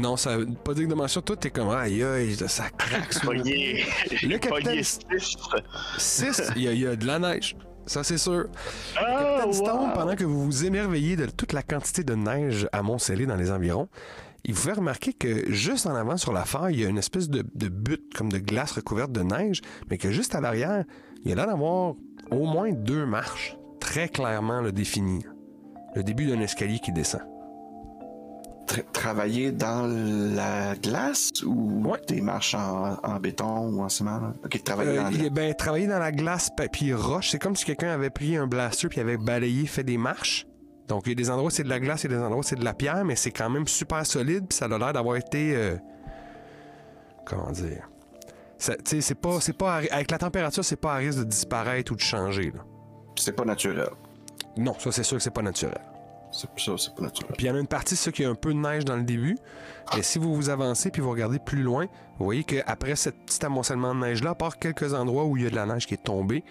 Non, 0.00 0.16
ça 0.16 0.36
pas 0.64 0.74
que 0.74 0.80
de 0.80 0.94
mention, 0.94 1.20
toi, 1.20 1.36
t'es 1.36 1.50
comme, 1.50 1.70
aïe, 1.70 2.02
aïe, 2.02 2.34
ça 2.48 2.70
craque. 2.70 3.12
sous 3.12 3.30
le-. 3.30 3.42
Le 3.42 4.38
capitaine 4.38 4.82
6. 4.82 5.00
6, 5.98 6.42
il 6.56 6.62
y, 6.62 6.68
a- 6.68 6.72
il 6.72 6.80
y 6.80 6.86
a 6.86 6.96
de 6.96 7.06
la 7.06 7.18
neige. 7.18 7.56
Ça, 7.86 8.04
c'est 8.04 8.18
sûr. 8.18 8.46
Ah, 8.96 9.36
Capitaine 9.40 9.52
Stone, 9.52 9.88
wow. 9.88 9.94
pendant 9.94 10.14
que 10.16 10.24
vous 10.24 10.44
vous 10.44 10.64
émerveillez 10.64 11.16
de 11.16 11.26
toute 11.26 11.52
la 11.52 11.62
quantité 11.62 12.04
de 12.04 12.14
neige 12.14 12.68
amoncelée 12.72 13.26
dans 13.26 13.36
les 13.36 13.50
environs, 13.50 13.88
il 14.44 14.54
vous 14.54 14.60
fait 14.60 14.72
remarquer 14.72 15.12
que 15.12 15.50
juste 15.52 15.86
en 15.86 15.94
avant 15.94 16.16
sur 16.16 16.32
la 16.32 16.44
faille, 16.44 16.74
il 16.74 16.80
y 16.80 16.86
a 16.86 16.88
une 16.88 16.98
espèce 16.98 17.28
de, 17.28 17.44
de 17.54 17.68
butte 17.68 18.14
comme 18.14 18.30
de 18.30 18.38
glace 18.38 18.72
recouverte 18.72 19.12
de 19.12 19.22
neige, 19.22 19.60
mais 19.90 19.98
que 19.98 20.10
juste 20.12 20.34
à 20.34 20.40
l'arrière, 20.40 20.84
il 21.24 21.30
y 21.30 21.32
a 21.32 21.36
l'air 21.36 21.46
d'avoir 21.46 21.94
au 22.30 22.46
moins 22.46 22.70
deux 22.72 23.04
marches 23.06 23.56
très 23.80 24.08
clairement 24.08 24.60
le 24.60 24.72
définies. 24.72 25.24
Le 25.96 26.04
début 26.04 26.26
d'un 26.26 26.40
escalier 26.40 26.78
qui 26.78 26.92
descend. 26.92 27.22
Tra- 28.72 28.84
travailler 28.92 29.50
dans 29.50 29.86
la 29.88 30.76
glace 30.76 31.30
ou 31.44 31.82
Ouais. 31.88 31.98
des 32.06 32.20
marches 32.20 32.54
en, 32.54 32.98
en 33.02 33.16
béton 33.18 33.68
ou 33.68 33.82
en 33.82 33.88
ciment? 33.88 34.32
travailler 34.64 34.90
Euh, 34.92 34.96
dans 34.96 35.02
la 35.04 35.10
il 35.10 35.16
glace. 35.16 35.26
est 35.26 35.30
ben, 35.30 35.54
travailler 35.54 35.86
dans 35.88 35.98
la 35.98 36.12
glace 36.12 36.50
papier 36.56 36.94
roche, 36.94 37.30
c'est 37.30 37.38
comme 37.40 37.56
si 37.56 37.64
quelqu'un 37.64 37.90
avait 37.90 38.10
pris 38.10 38.36
un 38.36 38.46
blaster 38.46 38.88
puis 38.88 39.00
avait 39.00 39.16
balayé, 39.16 39.66
fait 39.66 39.82
des 39.82 39.98
marches. 39.98 40.46
Donc 40.86 41.02
il 41.06 41.10
y 41.10 41.12
a 41.12 41.14
des 41.16 41.30
endroits 41.30 41.46
où 41.48 41.50
c'est 41.50 41.64
de 41.64 41.68
la 41.68 41.80
glace, 41.80 42.04
il 42.04 42.10
y 42.12 42.14
a 42.14 42.18
des 42.18 42.22
endroits 42.22 42.38
où 42.38 42.42
c'est 42.44 42.54
de 42.56 42.64
la 42.64 42.74
pierre, 42.74 43.04
mais 43.04 43.16
c'est 43.16 43.30
quand 43.32 43.50
même 43.50 43.66
super 43.66 44.06
solide 44.06 44.46
puis 44.48 44.56
ça 44.56 44.66
a 44.66 44.68
l'air 44.78 44.92
d'avoir 44.92 45.16
été 45.16 45.56
euh, 45.56 45.76
comment 47.24 47.50
dire? 47.50 47.88
Ça- 48.58 48.76
tu 48.76 48.82
sais, 48.86 49.00
c'est 49.00 49.14
pas, 49.14 49.40
c'est 49.40 49.56
pas 49.56 49.76
avec 49.76 50.10
la 50.10 50.18
température, 50.18 50.64
c'est 50.64 50.76
pas 50.80 50.92
à 50.94 50.96
risque 50.96 51.18
de 51.20 51.24
disparaître 51.24 51.92
ou 51.92 51.96
de 51.96 52.00
changer. 52.00 52.52
C'est 53.16 53.32
pas 53.34 53.44
naturel. 53.44 53.88
Non, 54.56 54.74
ça 54.78 54.92
c'est 54.92 55.02
sûr 55.02 55.16
que 55.16 55.22
c'est 55.22 55.30
pas 55.30 55.42
naturel. 55.42 55.80
C'est 56.32 56.48
ça, 56.58 56.72
c'est 56.78 56.94
pas 56.94 57.02
naturel. 57.02 57.32
Puis 57.36 57.46
il 57.46 57.48
y 57.48 57.50
en 57.50 57.56
a 57.56 57.60
une 57.60 57.66
partie, 57.66 57.96
c'est 57.96 58.04
ça, 58.04 58.12
qui 58.12 58.24
a 58.24 58.30
un 58.30 58.34
peu 58.34 58.52
de 58.54 58.58
neige 58.58 58.84
dans 58.84 58.96
le 58.96 59.02
début. 59.02 59.36
Et 59.98 60.02
si 60.02 60.18
vous 60.18 60.34
vous 60.34 60.48
avancez 60.50 60.90
puis 60.90 61.02
vous 61.02 61.10
regardez 61.10 61.38
plus 61.38 61.62
loin, 61.62 61.86
vous 62.18 62.24
voyez 62.24 62.44
qu'après 62.44 62.94
ce 62.96 63.10
petit 63.10 63.44
amoncellement 63.44 63.94
de 63.94 64.00
neige-là, 64.00 64.30
à 64.30 64.34
part 64.34 64.58
quelques 64.58 64.94
endroits 64.94 65.24
où 65.24 65.36
il 65.36 65.42
y 65.42 65.46
a 65.46 65.50
de 65.50 65.56
la 65.56 65.66
neige 65.66 65.86
qui 65.86 65.94
est 65.94 66.02
tombée, 66.04 66.44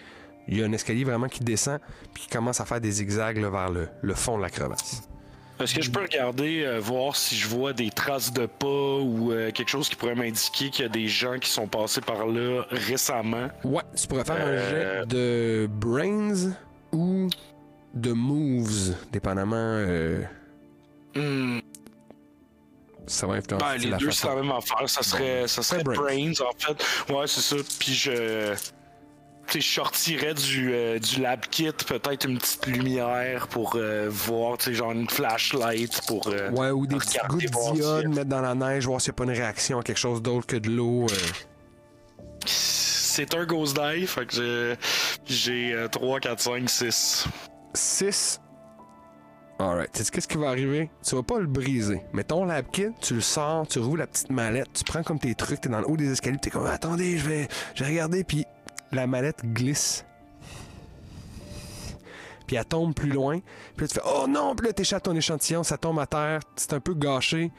il 0.48 0.58
y 0.58 0.62
a 0.62 0.66
un 0.66 0.72
escalier 0.72 1.04
vraiment 1.04 1.28
qui 1.28 1.44
descend 1.44 1.78
puis 2.12 2.24
qui 2.24 2.28
commence 2.28 2.60
à 2.60 2.64
faire 2.64 2.80
des 2.80 2.90
zigzags 2.90 3.38
là, 3.38 3.48
vers 3.50 3.70
le, 3.70 3.88
le 4.02 4.14
fond 4.14 4.36
de 4.36 4.42
la 4.42 4.50
crevasse. 4.50 5.02
Est-ce 5.60 5.74
que 5.74 5.82
je 5.82 5.90
peux 5.90 6.00
regarder, 6.00 6.64
euh, 6.64 6.80
voir 6.80 7.14
si 7.16 7.36
je 7.36 7.46
vois 7.46 7.74
des 7.74 7.90
traces 7.90 8.32
de 8.32 8.46
pas 8.46 8.66
ou 8.66 9.30
euh, 9.30 9.50
quelque 9.50 9.68
chose 9.68 9.90
qui 9.90 9.94
pourrait 9.96 10.14
m'indiquer 10.14 10.70
qu'il 10.70 10.82
y 10.82 10.86
a 10.86 10.88
des 10.88 11.06
gens 11.06 11.38
qui 11.38 11.50
sont 11.50 11.66
passés 11.68 12.00
par 12.00 12.26
là 12.26 12.64
récemment? 12.70 13.48
Ouais, 13.64 13.82
tu 13.94 14.06
pourrais 14.08 14.24
faire 14.24 14.36
Euh. 14.40 15.00
un 15.00 15.00
jet 15.02 15.06
de 15.06 15.68
brains 15.70 16.52
ou 16.92 17.28
de 17.94 18.12
moves, 18.12 18.94
dépendamment. 19.12 19.56
euh, 19.56 20.22
Hmm, 21.14 21.58
ça 23.06 23.26
va 23.26 23.34
influencer 23.34 23.64
ben, 23.64 23.76
les 23.78 23.90
la 23.90 23.96
deux, 23.96 24.10
c'est 24.12 24.28
la 24.28 24.36
même 24.36 24.52
affaire. 24.52 24.88
Ça 24.88 25.02
serait, 25.02 25.48
ça 25.48 25.62
serait 25.62 25.82
Brains. 25.82 25.94
brains. 25.96 26.32
en 26.46 26.52
fait. 26.58 27.12
Ouais, 27.12 27.26
c'est 27.26 27.40
ça. 27.40 27.56
Puis 27.78 27.94
je. 27.94 28.54
Je 29.52 29.58
sortirais 29.58 30.32
du, 30.34 30.72
euh, 30.72 31.00
du 31.00 31.20
lab 31.20 31.40
kit 31.50 31.72
peut-être 31.72 32.24
une 32.28 32.38
petite 32.38 32.66
lumière 32.68 33.48
pour 33.48 33.72
euh, 33.74 34.06
voir, 34.08 34.56
tu 34.58 34.66
sais, 34.66 34.74
genre 34.74 34.92
une 34.92 35.10
flashlight 35.10 36.02
pour. 36.06 36.28
euh, 36.28 36.50
Ouais, 36.52 36.70
ou 36.70 36.86
des 36.86 36.94
petites 36.94 37.20
gouttes 37.28 37.50
d'iode, 37.74 38.06
mettre 38.14 38.28
dans 38.30 38.42
la 38.42 38.54
neige, 38.54 38.86
voir 38.86 39.00
s'il 39.00 39.10
n'y 39.10 39.14
a 39.14 39.16
pas 39.16 39.24
une 39.24 39.30
réaction 39.36 39.80
à 39.80 39.82
quelque 39.82 39.98
chose 39.98 40.22
d'autre 40.22 40.46
que 40.46 40.54
de 40.54 40.70
l'eau. 40.70 41.06
C'est 42.46 43.34
un 43.34 43.44
ghost 43.44 43.76
die, 43.76 44.06
fait 44.06 44.26
que 44.26 44.34
j'ai- 44.34 44.76
j'ai 45.26 45.72
euh, 45.74 45.88
3, 45.88 46.20
4, 46.20 46.40
5, 46.40 46.70
6. 46.70 47.26
6. 47.74 48.40
Alright. 49.58 49.92
Tu 49.92 50.02
sais 50.04 50.10
qu'est-ce 50.10 50.28
qui 50.28 50.38
va 50.38 50.48
arriver? 50.48 50.90
Tu 51.06 51.14
vas 51.14 51.22
pas 51.22 51.38
le 51.38 51.46
briser. 51.46 52.02
Mais 52.14 52.24
ton 52.24 52.44
lab 52.46 52.66
kit, 52.70 52.88
tu 53.00 53.14
le 53.14 53.20
sors, 53.20 53.66
tu 53.68 53.78
roules 53.78 53.98
la 53.98 54.06
petite 54.06 54.30
mallette, 54.30 54.72
tu 54.72 54.84
prends 54.84 55.02
comme 55.02 55.18
tes 55.18 55.34
trucs, 55.34 55.60
t'es 55.60 55.68
dans 55.68 55.80
le 55.80 55.88
haut 55.88 55.96
des 55.98 56.10
escaliers, 56.10 56.38
t'es 56.38 56.48
comme 56.50 56.66
attendez, 56.66 57.18
je 57.18 57.28
vais, 57.28 57.48
je 57.74 57.84
vais 57.84 57.90
regarder, 57.90 58.24
puis 58.24 58.46
la 58.90 59.06
mallette 59.06 59.44
glisse. 59.44 60.06
Puis 62.46 62.56
elle 62.56 62.64
tombe 62.64 62.94
plus 62.94 63.10
loin. 63.10 63.38
Puis 63.76 63.84
là, 63.84 63.88
tu 63.88 63.94
fais 63.94 64.00
oh 64.06 64.26
non, 64.28 64.54
puis 64.56 64.66
là, 64.66 64.72
t'échappes 64.72 65.02
ton 65.04 65.14
échantillon, 65.14 65.62
ça 65.62 65.76
tombe 65.76 66.00
à 66.00 66.06
terre, 66.06 66.40
c'est 66.56 66.72
un 66.72 66.80
peu 66.80 66.94
gâché. 66.94 67.52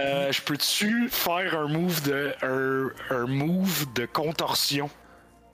Euh, 0.00 0.32
je 0.32 0.40
peux-tu 0.42 1.08
faire 1.10 1.58
un 1.58 1.68
move 1.68 2.02
de 2.02 2.32
un, 2.42 2.88
un 3.14 3.26
move 3.26 3.92
de 3.94 4.06
contorsion? 4.06 4.88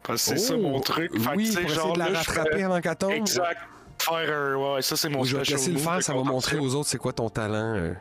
Parce 0.04 0.22
que 0.24 0.38
c'est 0.38 0.38
ça 0.38 0.54
Oh, 0.56 0.60
mon 0.62 0.80
truc. 0.80 1.10
Fait 1.12 1.30
que, 1.32 1.36
Oui, 1.36 1.46
sais, 1.48 1.60
pour 1.60 1.70
essayer 1.70 1.74
genre, 1.80 1.92
de 1.94 1.98
la 1.98 2.08
là, 2.10 2.18
rattraper 2.18 2.50
fais- 2.56 2.62
avant 2.62 2.80
qu'elle 2.80 2.96
tombe. 2.96 3.10
Exact. 3.12 3.58
Faire 4.08 4.38
un. 4.38 4.54
Ouais, 4.74 4.82
ça 4.82 4.96
c'est 4.96 5.08
mon 5.08 5.24
Je 5.24 5.36
vais 5.36 5.42
te 5.44 5.50
laisser 5.52 5.70
le 5.72 5.78
faire, 5.78 6.02
ça 6.02 6.14
va 6.14 6.22
montrer 6.22 6.58
aux 6.58 6.74
autres 6.74 6.88
c'est 6.88 6.98
quoi 6.98 7.12
ton 7.12 7.28
talent. 7.28 7.74
euh. 7.76 7.94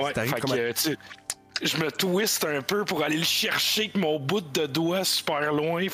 Ouais, 0.00 0.12
fait 0.14 0.40
comme 0.40 0.50
que, 0.52 0.72
tu 0.72 0.96
je 1.60 1.76
me 1.78 1.90
twist 1.90 2.44
un 2.44 2.62
peu 2.62 2.84
pour 2.84 3.02
aller 3.02 3.16
le 3.16 3.24
chercher 3.24 3.82
avec 3.82 3.96
mon 3.96 4.20
bout 4.20 4.40
de 4.40 4.66
doigt 4.66 5.02
super 5.02 5.52
loin 5.52 5.84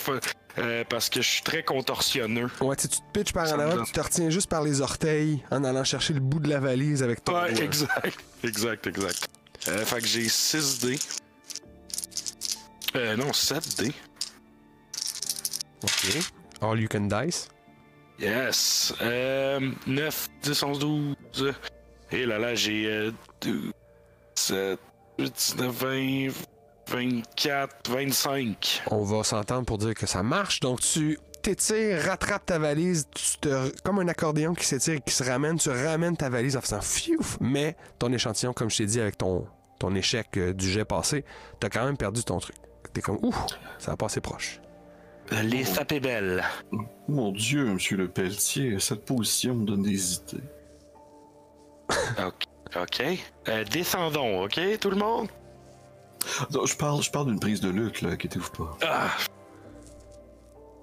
euh, 0.58 0.84
parce 0.88 1.08
que 1.08 1.22
je 1.22 1.28
suis 1.28 1.42
très 1.42 1.62
contorsionneux. 1.62 2.48
Ouais, 2.60 2.76
tu 2.76 2.86
te 2.86 2.96
pitches 3.14 3.32
par 3.32 3.50
en 3.50 3.58
avant, 3.58 3.82
tu 3.82 3.92
te 3.92 4.00
retiens 4.00 4.28
juste 4.28 4.50
par 4.50 4.62
les 4.62 4.82
orteils 4.82 5.42
en 5.50 5.64
allant 5.64 5.82
chercher 5.82 6.12
le 6.12 6.20
bout 6.20 6.38
de 6.40 6.50
la 6.50 6.60
valise 6.60 7.02
avec 7.02 7.24
ton 7.24 7.32
Ouais, 7.34 7.52
doigt. 7.52 7.64
exact. 7.64 8.18
Exact, 8.44 8.86
exact. 8.86 9.26
Euh, 9.68 9.84
fait 9.86 10.00
que 10.02 10.06
j'ai 10.06 10.28
6 10.28 10.80
dés. 10.80 10.98
Euh, 12.96 13.16
non, 13.16 13.32
7 13.32 13.78
dés. 13.78 13.92
Ok. 15.82 16.18
All 16.60 16.78
you 16.80 16.88
can 16.88 17.08
dice. 17.08 17.48
Yes. 18.18 18.94
Euh, 19.00 19.60
9, 19.86 20.28
10, 20.42 20.62
11, 20.62 20.78
12. 20.78 21.54
Et 22.12 22.26
là 22.26 22.38
là, 22.38 22.54
j'ai 22.54 22.86
euh, 22.86 23.10
12, 23.40 23.72
7, 24.34 24.78
19, 25.18 25.72
20, 25.72 26.28
24, 26.88 27.90
25. 27.90 28.82
On 28.90 29.02
va 29.02 29.24
s'entendre 29.24 29.64
pour 29.64 29.78
dire 29.78 29.94
que 29.94 30.06
ça 30.06 30.22
marche. 30.22 30.60
Donc, 30.60 30.80
tu 30.80 31.18
t'étires, 31.42 32.02
rattrapes 32.04 32.46
ta 32.46 32.58
valise, 32.58 33.06
tu 33.14 33.38
te, 33.38 33.70
comme 33.82 33.98
un 33.98 34.08
accordéon 34.08 34.54
qui 34.54 34.64
s'étire 34.64 34.94
et 34.94 35.00
qui 35.00 35.12
se 35.12 35.24
ramène, 35.24 35.58
tu 35.58 35.68
ramènes 35.70 36.16
ta 36.16 36.30
valise 36.30 36.56
en 36.56 36.60
faisant 36.60 36.80
fiouf. 36.80 37.36
Mais 37.40 37.76
ton 37.98 38.12
échantillon, 38.12 38.52
comme 38.52 38.70
je 38.70 38.78
t'ai 38.78 38.86
dit 38.86 39.00
avec 39.00 39.18
ton, 39.18 39.46
ton 39.78 39.94
échec 39.94 40.28
euh, 40.36 40.52
du 40.52 40.70
jet 40.70 40.84
passé, 40.84 41.24
t'as 41.60 41.68
quand 41.68 41.84
même 41.84 41.96
perdu 41.96 42.22
ton 42.24 42.38
truc. 42.38 42.56
T'es 42.92 43.00
comme, 43.00 43.18
ouf, 43.22 43.36
ça 43.78 43.92
a 43.92 43.96
passé 43.96 44.20
proche. 44.20 44.60
Les 45.30 45.64
sapes 45.64 45.94
belles. 45.94 46.44
Mon 47.08 47.32
Dieu, 47.32 47.64
monsieur 47.64 47.96
le 47.96 48.08
Pelletier, 48.08 48.78
cette 48.78 49.04
position 49.04 49.54
me 49.54 49.64
donne 49.66 49.82
des 49.82 50.14
idées. 50.14 50.44
Ok. 52.18 52.44
ok. 52.76 53.02
Euh, 53.48 53.64
descendons, 53.64 54.44
ok, 54.44 54.60
tout 54.80 54.90
le 54.90 54.96
monde? 54.96 55.28
Non, 56.52 56.64
je 56.66 56.76
parle, 56.76 57.02
je 57.02 57.10
parle 57.10 57.26
d'une 57.26 57.40
prise 57.40 57.60
de 57.60 57.68
lutte, 57.68 58.00
là, 58.02 58.10
inquiétez-vous 58.10 58.50
pas. 58.50 58.78
Ah, 58.82 59.10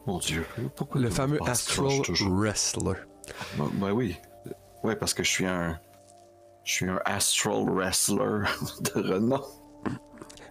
Mon 0.05 0.19
Dieu, 0.19 0.45
pourquoi 0.75 1.01
Le 1.01 1.09
fameux 1.09 1.39
Astral? 1.47 2.01
Wrestler. 2.29 2.93
Ben, 3.57 3.69
ben 3.73 3.91
oui. 3.91 4.17
Ouais, 4.83 4.95
parce 4.95 5.13
que 5.13 5.23
je 5.23 5.29
suis 5.29 5.45
un. 5.45 5.79
Je 6.63 6.73
suis 6.73 6.89
un 6.89 6.99
Astral 7.05 7.65
Wrestler 7.69 8.45
de 8.81 9.13
renom. 9.13 9.41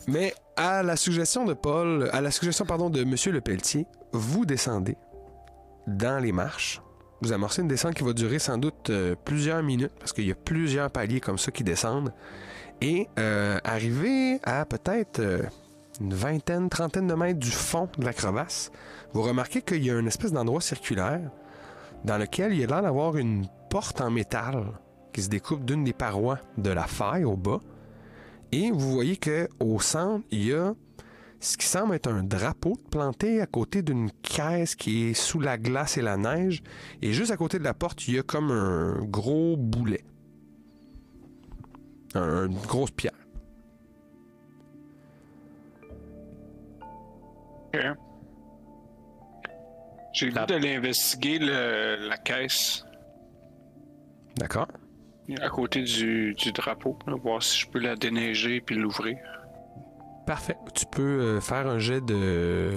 Mais 0.09 0.35
à 0.57 0.83
la 0.83 0.97
suggestion 0.97 1.45
de 1.45 1.55
Paul, 1.55 2.09
à 2.13 2.21
la 2.21 2.31
suggestion 2.31 2.65
pardon 2.65 2.91
de 2.91 3.05
Monsieur 3.05 3.33
Le 3.33 3.41
Pelletier, 3.41 3.87
vous 4.13 4.45
descendez 4.45 4.97
dans 5.87 6.23
les 6.23 6.33
marches. 6.33 6.81
Vous 7.23 7.33
amorcez 7.33 7.63
une 7.63 7.69
descente 7.69 7.95
qui 7.95 8.03
va 8.03 8.13
durer 8.13 8.39
sans 8.39 8.57
doute 8.57 8.89
euh, 8.91 9.15
plusieurs 9.25 9.63
minutes 9.63 9.93
parce 9.99 10.13
qu'il 10.13 10.27
y 10.27 10.33
a 10.33 10.35
plusieurs 10.35 10.91
paliers 10.91 11.21
comme 11.21 11.39
ça 11.39 11.51
qui 11.51 11.65
descendent. 11.65 12.13
Et 12.81 13.09
euh, 13.19 13.59
arrivé 13.63 14.41
à 14.43 14.65
peut-être 14.65 15.21
euh, 15.21 15.43
une 16.01 16.15
vingtaine, 16.15 16.71
trentaine 16.71 17.07
de 17.07 17.15
mètres 17.15 17.39
du 17.39 17.51
fond 17.51 17.89
de 17.99 18.05
la 18.05 18.15
crevasse, 18.15 18.71
vous 19.13 19.23
remarquez 19.23 19.61
qu'il 19.61 19.85
y 19.85 19.91
a 19.91 19.99
une 19.99 20.07
espèce 20.07 20.33
d'endroit 20.33 20.63
circulaire 20.63 21.31
dans 22.05 22.17
lequel 22.17 22.55
il 22.55 22.61
y 22.61 22.65
a 22.65 22.67
l'air 22.67 22.83
d'avoir 22.83 23.19
une 23.19 23.47
porte 23.69 24.01
en 24.01 24.11
métal 24.11 24.65
qui 25.13 25.23
se 25.23 25.29
découpe 25.29 25.65
d'une 25.65 25.85
des 25.85 25.93
parois 25.93 26.39
de 26.57 26.71
la 26.71 26.87
faille 26.87 27.25
au 27.25 27.37
bas. 27.37 27.61
Et 28.53 28.71
vous 28.71 28.91
voyez 28.93 29.17
que 29.17 29.49
au 29.61 29.81
centre, 29.81 30.25
il 30.31 30.45
y 30.47 30.53
a 30.53 30.75
ce 31.39 31.57
qui 31.57 31.67
semble 31.67 31.95
être 31.95 32.09
un 32.09 32.23
drapeau 32.23 32.77
planté 32.91 33.41
à 33.41 33.47
côté 33.47 33.83
d'une 33.83 34.11
caisse 34.23 34.75
qui 34.75 35.07
est 35.09 35.15
sous 35.15 35.41
la 35.41 35.57
glace 35.57 35.97
et 35.97 36.03
la 36.03 36.17
neige. 36.17 36.63
Et 37.01 37.13
juste 37.13 37.31
à 37.31 37.37
côté 37.37 37.59
de 37.59 37.65
la 37.65 37.75
porte, 37.75 38.07
il 38.09 38.15
y 38.15 38.19
a 38.19 38.23
comme 38.23 38.51
un 38.51 39.03
gros 39.05 39.57
boulet. 39.57 40.05
Un- 42.15 42.47
une 42.49 42.59
grosse 42.67 42.91
pierre. 42.91 43.13
Ok. 47.73 47.81
J'ai 50.13 50.27
le 50.27 50.33
goût 50.33 50.47
d'aller 50.47 50.75
investiguer 50.75 51.39
la 51.39 52.17
caisse 52.19 52.85
D'accord? 54.37 54.67
À 55.41 55.49
côté 55.49 55.83
du, 55.83 56.35
du 56.35 56.53
drapeau, 56.53 56.99
là, 57.07 57.15
voir 57.15 57.43
si 57.43 57.61
je 57.61 57.69
peux 57.69 57.79
la 57.79 57.97
déneiger 57.97 58.61
puis 58.61 58.75
l'ouvrir. 58.77 59.17
Parfait. 60.27 60.57
Tu 60.75 60.87
peux 60.87 61.03
euh, 61.03 61.41
faire 61.41 61.67
un 61.67 61.79
jet 61.79 62.01
de. 62.01 62.73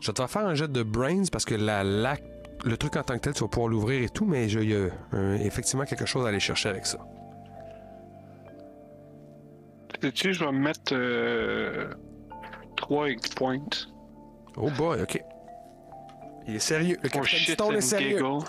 Je 0.00 0.06
vais 0.06 0.12
te 0.12 0.26
faire 0.26 0.46
un 0.46 0.54
jet 0.54 0.70
de 0.70 0.82
brains 0.82 1.24
parce 1.32 1.44
que 1.44 1.54
la, 1.54 1.82
la- 1.84 2.16
le 2.64 2.76
truc 2.76 2.96
en 2.96 3.02
tant 3.02 3.14
que 3.14 3.20
tel, 3.20 3.34
tu 3.34 3.42
vas 3.42 3.48
pouvoir 3.48 3.68
l'ouvrir 3.68 4.02
et 4.02 4.08
tout, 4.08 4.24
mais 4.24 4.50
il 4.50 4.68
y 4.70 4.74
a 4.74 4.88
effectivement 5.44 5.84
quelque 5.84 6.06
chose 6.06 6.24
à 6.26 6.28
aller 6.28 6.40
chercher 6.40 6.68
avec 6.68 6.86
ça. 6.86 6.98
Sais-tu, 10.02 10.32
je 10.32 10.44
vais 10.44 10.52
me 10.52 10.58
mettre 10.58 10.92
euh, 10.92 11.88
3 12.76 13.10
hit 13.10 13.34
points. 13.34 13.58
Oh 14.56 14.70
boy, 14.70 15.02
ok. 15.02 15.22
Il 16.46 16.56
est 16.56 16.60
sérieux. 16.60 16.96
Le 17.02 17.08
For 17.08 17.22
capitaine 17.22 17.56
shit 17.56 17.60
est 17.76 17.80
sérieux. 17.80 18.20
Donc, 18.20 18.44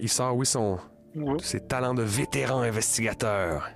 il 0.00 0.08
sort, 0.08 0.36
oui, 0.36 0.46
son, 0.46 0.78
Ouais. 1.16 1.36
ses 1.40 1.60
talents 1.60 1.94
de 1.94 2.02
vétéran 2.02 2.60
investigateur. 2.60 3.70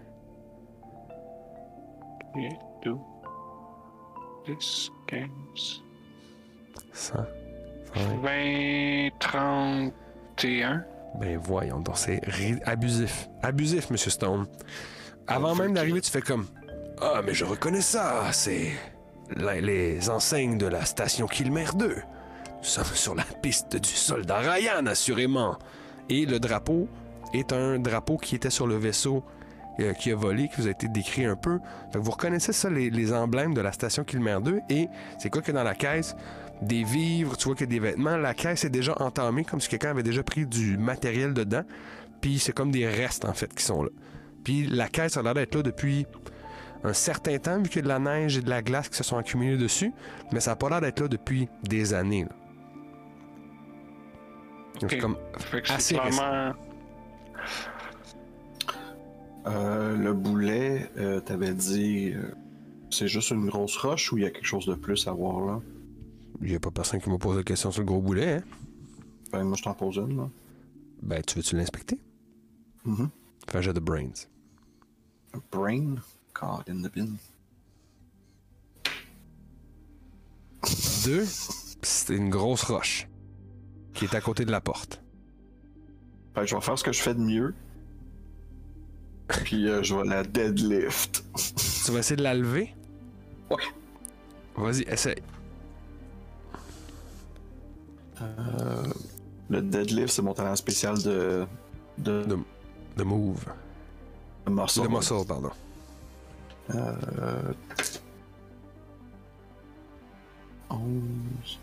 Ok, 2.34 2.42
deux, 2.84 2.96
10, 4.46 4.90
15, 5.06 5.28
100. 6.92 7.14
20, 8.22 9.08
31. 9.18 10.84
Ben 11.18 11.38
voyons 11.38 11.80
donc, 11.80 11.96
c'est 11.98 12.20
abusif. 12.64 13.28
Abusif, 13.42 13.90
Monsieur 13.90 14.10
Stone. 14.10 14.46
Avant 15.26 15.54
même 15.54 15.74
d'arriver, 15.74 16.00
tu 16.00 16.10
fais 16.10 16.20
comme 16.20 16.46
Ah, 17.00 17.20
mais 17.24 17.34
je 17.34 17.44
reconnais 17.44 17.80
ça, 17.80 18.32
c'est 18.32 18.70
les 19.36 20.10
enseignes 20.10 20.58
de 20.58 20.66
la 20.66 20.84
station 20.84 21.26
Kilmer 21.26 21.66
2. 21.74 21.88
Nous 22.58 22.64
sommes 22.64 22.84
sur 22.84 23.14
la 23.14 23.24
piste 23.42 23.76
du 23.76 23.88
soldat 23.88 24.38
Ryan, 24.38 24.86
assurément. 24.86 25.56
Et 26.08 26.26
le 26.26 26.38
drapeau 26.38 26.88
est 27.32 27.52
un 27.52 27.78
drapeau 27.78 28.16
qui 28.16 28.34
était 28.36 28.50
sur 28.50 28.66
le 28.66 28.76
vaisseau 28.76 29.24
euh, 29.80 29.92
qui 29.94 30.10
a 30.10 30.16
volé, 30.16 30.48
qui 30.48 30.60
vous 30.60 30.66
a 30.66 30.70
été 30.70 30.88
décrit 30.88 31.24
un 31.24 31.36
peu. 31.36 31.58
Fait 31.92 31.98
que 31.98 32.04
vous 32.04 32.10
reconnaissez 32.10 32.52
ça, 32.52 32.68
les, 32.68 32.90
les 32.90 33.12
emblèmes 33.12 33.54
de 33.54 33.60
la 33.60 33.72
station 33.72 34.04
Kilmer 34.04 34.38
2. 34.42 34.60
Et 34.68 34.88
c'est 35.18 35.30
quoi 35.30 35.42
que 35.42 35.52
dans 35.52 35.62
la 35.62 35.74
caisse 35.74 36.16
Des 36.60 36.84
vivres, 36.84 37.36
tu 37.36 37.46
vois 37.46 37.54
qu'il 37.54 37.66
y 37.66 37.70
a 37.70 37.72
des 37.72 37.80
vêtements. 37.80 38.16
La 38.16 38.34
caisse 38.34 38.64
est 38.64 38.70
déjà 38.70 39.00
entamée, 39.00 39.44
comme 39.44 39.60
si 39.60 39.68
quelqu'un 39.68 39.90
avait 39.90 40.02
déjà 40.02 40.22
pris 40.22 40.44
du 40.44 40.76
matériel 40.76 41.32
dedans. 41.32 41.62
Puis 42.20 42.38
c'est 42.38 42.52
comme 42.52 42.70
des 42.70 42.86
restes, 42.86 43.24
en 43.24 43.32
fait, 43.32 43.54
qui 43.54 43.64
sont 43.64 43.82
là. 43.82 43.90
Puis 44.44 44.66
la 44.66 44.88
caisse 44.88 45.16
a 45.16 45.22
l'air 45.22 45.34
d'être 45.34 45.54
là 45.54 45.62
depuis 45.62 46.06
un 46.82 46.92
certain 46.92 47.38
temps, 47.38 47.58
vu 47.58 47.68
qu'il 47.68 47.76
y 47.76 47.78
a 47.80 47.82
de 47.82 47.88
la 47.88 47.98
neige 47.98 48.38
et 48.38 48.42
de 48.42 48.50
la 48.50 48.62
glace 48.62 48.88
qui 48.88 48.96
se 48.96 49.04
sont 49.04 49.16
accumulées 49.16 49.56
dessus. 49.56 49.92
Mais 50.32 50.40
ça 50.40 50.52
n'a 50.52 50.56
pas 50.56 50.68
l'air 50.68 50.80
d'être 50.80 51.00
là 51.00 51.08
depuis 51.08 51.48
des 51.62 51.94
années. 51.94 52.24
là. 52.24 52.30
Donc, 54.80 54.90
c'est 54.90 54.98
comme 54.98 55.16
Fait 55.38 55.62
que 55.62 55.72
Assez. 55.72 55.96
Euh, 59.46 59.96
le 59.96 60.12
boulet, 60.12 60.90
euh, 60.98 61.20
t'avais 61.20 61.54
dit, 61.54 62.12
euh, 62.14 62.30
c'est 62.90 63.08
juste 63.08 63.30
une 63.30 63.46
grosse 63.46 63.76
roche 63.78 64.12
ou 64.12 64.18
il 64.18 64.24
y 64.24 64.26
a 64.26 64.30
quelque 64.30 64.46
chose 64.46 64.66
de 64.66 64.74
plus 64.74 65.08
à 65.08 65.12
voir 65.12 65.40
là? 65.44 65.60
Il 66.42 66.52
y 66.52 66.54
a 66.54 66.60
pas 66.60 66.70
personne 66.70 67.00
qui 67.00 67.10
m'a 67.10 67.18
posé 67.18 67.38
de 67.38 67.42
question 67.42 67.70
sur 67.70 67.82
le 67.82 67.86
gros 67.86 68.00
boulet, 68.00 68.36
hein? 68.36 68.42
Ben, 69.32 69.44
moi, 69.44 69.56
je 69.56 69.62
t'en 69.62 69.74
pose 69.74 69.96
une, 69.96 70.16
là. 70.16 70.28
Ben, 71.02 71.22
tu 71.22 71.36
veux-tu 71.36 71.56
l'inspecter? 71.56 71.98
Mhm. 72.84 73.08
Fais 73.48 73.58
un 73.58 73.60
jet 73.60 73.72
de 73.72 73.80
brains. 73.80 74.26
Brain? 75.52 75.96
God 76.34 76.68
in 76.68 76.82
the 76.82 76.94
bin. 76.94 77.16
Deux, 81.04 81.24
c'est 81.82 82.14
une 82.14 82.28
grosse 82.28 82.62
roche 82.64 83.08
qui 83.94 84.04
est 84.04 84.14
à 84.14 84.20
côté 84.20 84.44
de 84.44 84.50
la 84.50 84.60
porte. 84.60 84.99
Fait 86.34 86.42
que 86.42 86.46
je 86.46 86.54
vais 86.54 86.60
faire 86.60 86.78
ce 86.78 86.84
que 86.84 86.92
je 86.92 87.00
fais 87.02 87.14
de 87.14 87.20
mieux. 87.20 87.54
Puis 89.44 89.68
euh, 89.68 89.82
je 89.82 89.94
vais 89.94 90.04
la 90.04 90.22
deadlift. 90.22 91.24
Tu 91.84 91.90
vas 91.92 92.00
essayer 92.00 92.16
de 92.16 92.22
la 92.22 92.34
lever? 92.34 92.74
Ouais. 93.50 93.62
Vas-y, 94.56 94.82
essaye. 94.82 95.22
Le 99.48 99.62
deadlift, 99.62 100.08
c'est 100.12 100.22
mon 100.22 100.34
talent 100.34 100.56
spécial 100.56 101.00
de. 101.02 101.46
de. 101.98 102.22
De- 102.24 102.38
De 102.96 103.02
move. 103.04 103.44
de 104.46 104.50
muscle. 104.52 104.82
De 104.82 104.88
muscle, 104.88 105.24
pardon. 105.26 105.50
Euh, 106.74 107.52
11, 110.70 111.58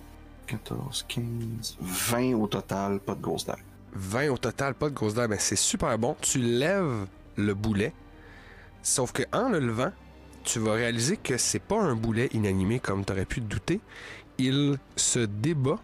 14, 0.48 1.06
15, 1.08 1.78
20 1.80 2.34
au 2.34 2.48
total, 2.48 3.00
pas 3.00 3.16
de 3.16 3.22
grosse 3.22 3.46
dague. 3.46 3.64
20 3.94 4.30
au 4.30 4.38
total, 4.38 4.74
pas 4.74 4.90
de 4.90 4.94
grosse 4.96 5.14
dague. 5.16 5.30
Ben, 5.30 5.40
c'est 5.40 5.56
super 5.56 5.98
bon. 5.98 6.16
Tu 6.22 6.40
lèves 6.40 7.06
le 7.36 7.54
boulet. 7.54 7.94
Sauf 8.84 9.12
que 9.12 9.24
en 9.34 9.50
le 9.50 9.60
levant, 9.60 9.92
tu 10.44 10.60
vas 10.60 10.74
réaliser 10.74 11.18
que 11.18 11.38
c'est 11.38 11.60
pas 11.60 11.80
un 11.80 11.96
boulet 11.96 12.30
inanimé 12.34 12.80
comme 12.80 13.04
tu 13.04 13.12
aurais 13.14 13.26
pu 13.26 13.42
te 13.42 13.46
douter. 13.48 13.82
Il 14.38 14.78
se 14.96 15.20
débat 15.20 15.80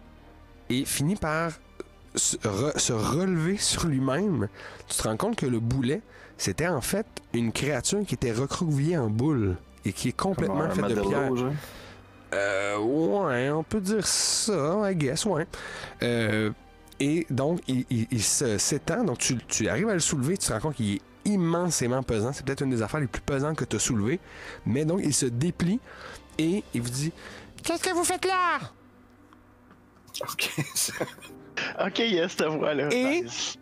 et 0.70 0.84
finit 0.84 1.16
par 1.16 1.52
se, 2.14 2.36
re- 2.38 2.78
se 2.78 2.92
relever 2.92 3.56
sur 3.58 3.86
lui-même. 3.86 4.48
Tu 4.88 4.96
te 4.96 5.02
rends 5.08 5.16
compte 5.16 5.36
que 5.36 5.46
le 5.46 5.58
boulet, 5.60 6.00
c'était 6.38 6.68
en 6.68 6.80
fait 6.80 7.06
une 7.32 7.52
créature 7.52 8.04
qui 8.06 8.14
était 8.14 8.32
recroquevillée 8.32 8.96
en 8.96 9.10
boule 9.10 9.56
et 9.84 9.92
qui 9.92 10.08
est 10.08 10.16
complètement 10.16 10.70
faite 10.70 10.86
de 10.86 11.00
pierre. 11.00 11.30
Euh, 12.32 12.78
ouais, 12.78 13.50
on 13.50 13.62
peut 13.62 13.80
dire 13.80 14.06
ça, 14.06 14.90
I 14.90 14.96
guess, 14.96 15.24
ouais. 15.26 15.46
Euh, 16.02 16.50
et 17.00 17.26
donc, 17.30 17.60
il, 17.68 17.84
il- 17.90 18.06
il 18.10 18.22
se- 18.22 18.58
s'étend, 18.58 19.04
donc 19.04 19.18
tu, 19.18 19.36
tu 19.48 19.68
arrives 19.68 19.88
à 19.88 19.94
le 19.94 20.00
soulever, 20.00 20.36
tu 20.38 20.46
te 20.48 20.52
rends 20.52 20.60
compte 20.60 20.74
qu'il 20.76 20.94
est 20.94 21.00
immensément 21.24 22.02
pesant. 22.02 22.32
C'est 22.32 22.44
peut-être 22.44 22.62
une 22.62 22.70
des 22.70 22.82
affaires 22.82 23.00
les 23.00 23.06
plus 23.06 23.22
pesantes 23.22 23.56
que 23.56 23.64
tu 23.64 23.76
as 23.76 23.78
soulevées. 23.80 24.20
Mais 24.66 24.84
donc, 24.84 25.00
il 25.02 25.14
se 25.14 25.26
déplie 25.26 25.80
et 26.38 26.62
il 26.74 26.82
vous 26.82 26.90
dit 26.90 27.12
Qu'est-ce 27.62 27.82
que 27.82 27.94
vous 27.94 28.04
faites 28.04 28.24
là? 28.26 28.58
Ok. 30.22 30.50
Ok, 31.86 31.98
yes, 32.00 32.32
cette 32.36 32.46
voix-là. 32.48 32.88
Et- 32.92 33.22
Nice. 33.22 33.56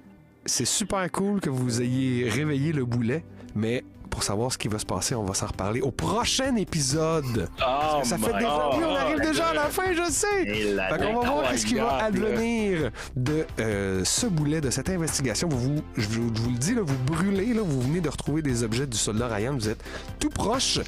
C'est 0.44 0.64
super 0.64 1.08
cool 1.12 1.40
que 1.40 1.50
vous 1.50 1.80
ayez 1.82 2.28
réveillé 2.28 2.72
le 2.72 2.84
boulet, 2.84 3.24
mais 3.54 3.84
pour 4.12 4.22
savoir 4.22 4.52
ce 4.52 4.58
qui 4.58 4.68
va 4.68 4.78
se 4.78 4.84
passer, 4.84 5.14
on 5.14 5.24
va 5.24 5.32
s'en 5.32 5.46
reparler 5.46 5.80
au 5.80 5.90
prochain 5.90 6.54
épisode. 6.56 7.48
Oh 7.66 8.00
ça 8.04 8.18
fait 8.18 8.32
déjà, 8.34 8.68
oui, 8.76 8.84
on 8.86 8.94
arrive 8.94 9.20
déjà 9.20 9.46
à 9.46 9.54
la 9.54 9.62
fin, 9.68 9.92
je 9.94 10.12
sais. 10.12 10.44
Fait 10.44 10.98
qu'on 10.98 11.18
va 11.20 11.30
voir 11.30 11.58
ce 11.58 11.64
qui 11.64 11.76
va 11.76 11.96
advenir 12.04 12.90
de 13.16 13.46
euh, 13.58 14.04
ce 14.04 14.26
boulet, 14.26 14.60
de 14.60 14.68
cette 14.70 14.90
investigation. 14.90 15.48
Vous, 15.48 15.76
vous- 15.76 15.82
je, 15.96 16.06
vous, 16.08 16.30
je 16.34 16.40
vous 16.42 16.50
le 16.50 16.58
dis, 16.58 16.74
là, 16.74 16.82
vous 16.84 16.98
brûlez, 17.06 17.54
là, 17.54 17.62
vous 17.64 17.80
venez 17.80 18.00
de 18.02 18.08
retrouver 18.10 18.42
des 18.42 18.62
objets 18.62 18.86
du 18.86 18.98
soldat 18.98 19.28
Ryan, 19.28 19.54
vous 19.54 19.68
êtes 19.70 19.82
tout 20.18 20.28
proche. 20.28 20.78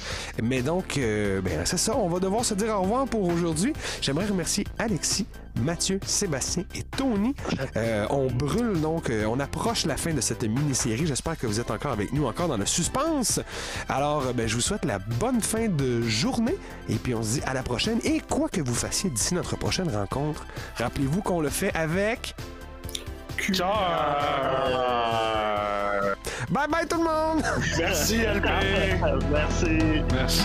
Mais 0.42 0.60
donc, 0.60 0.98
euh, 0.98 1.40
ben, 1.40 1.60
c'est 1.64 1.78
ça, 1.78 1.96
on 1.96 2.08
va 2.10 2.20
devoir 2.20 2.44
se 2.44 2.52
dire 2.52 2.74
au 2.78 2.82
revoir 2.82 3.06
pour 3.06 3.22
aujourd'hui. 3.24 3.72
J'aimerais 4.02 4.26
remercier 4.26 4.66
Alexis, 4.78 5.26
Mathieu, 5.60 6.00
Sébastien 6.04 6.64
et 6.74 6.82
Tony. 6.82 7.34
Euh, 7.76 8.06
on 8.10 8.26
brûle 8.26 8.80
donc, 8.80 9.10
euh, 9.10 9.24
on 9.26 9.40
approche 9.40 9.86
la 9.86 9.96
fin 9.96 10.12
de 10.12 10.20
cette 10.20 10.42
mini-série. 10.42 11.06
J'espère 11.06 11.38
que 11.38 11.46
vous 11.46 11.60
êtes 11.60 11.70
encore 11.70 11.92
avec 11.92 12.12
nous, 12.12 12.26
encore 12.26 12.48
dans 12.48 12.56
le 12.56 12.66
suspense. 12.66 13.40
Alors, 13.88 14.26
euh, 14.26 14.32
ben, 14.32 14.48
je 14.48 14.54
vous 14.54 14.60
souhaite 14.60 14.84
la 14.84 14.98
bonne 14.98 15.40
fin 15.40 15.68
de 15.68 16.02
journée 16.02 16.56
et 16.88 16.96
puis 16.96 17.14
on 17.14 17.22
se 17.22 17.34
dit 17.34 17.42
à 17.46 17.54
la 17.54 17.62
prochaine. 17.62 18.00
Et 18.04 18.20
quoi 18.20 18.48
que 18.48 18.60
vous 18.60 18.74
fassiez 18.74 19.10
d'ici 19.10 19.34
notre 19.34 19.56
prochaine 19.56 19.88
rencontre, 19.88 20.44
rappelez-vous 20.76 21.22
qu'on 21.22 21.40
le 21.40 21.50
fait 21.50 21.74
avec. 21.74 22.34
Bye 26.50 26.68
bye 26.68 26.86
tout 26.86 26.98
le 26.98 27.04
monde! 27.04 27.42
Merci, 27.78 28.18
LP! 28.18 28.46
Merci. 29.30 30.02
Merci. 30.12 30.44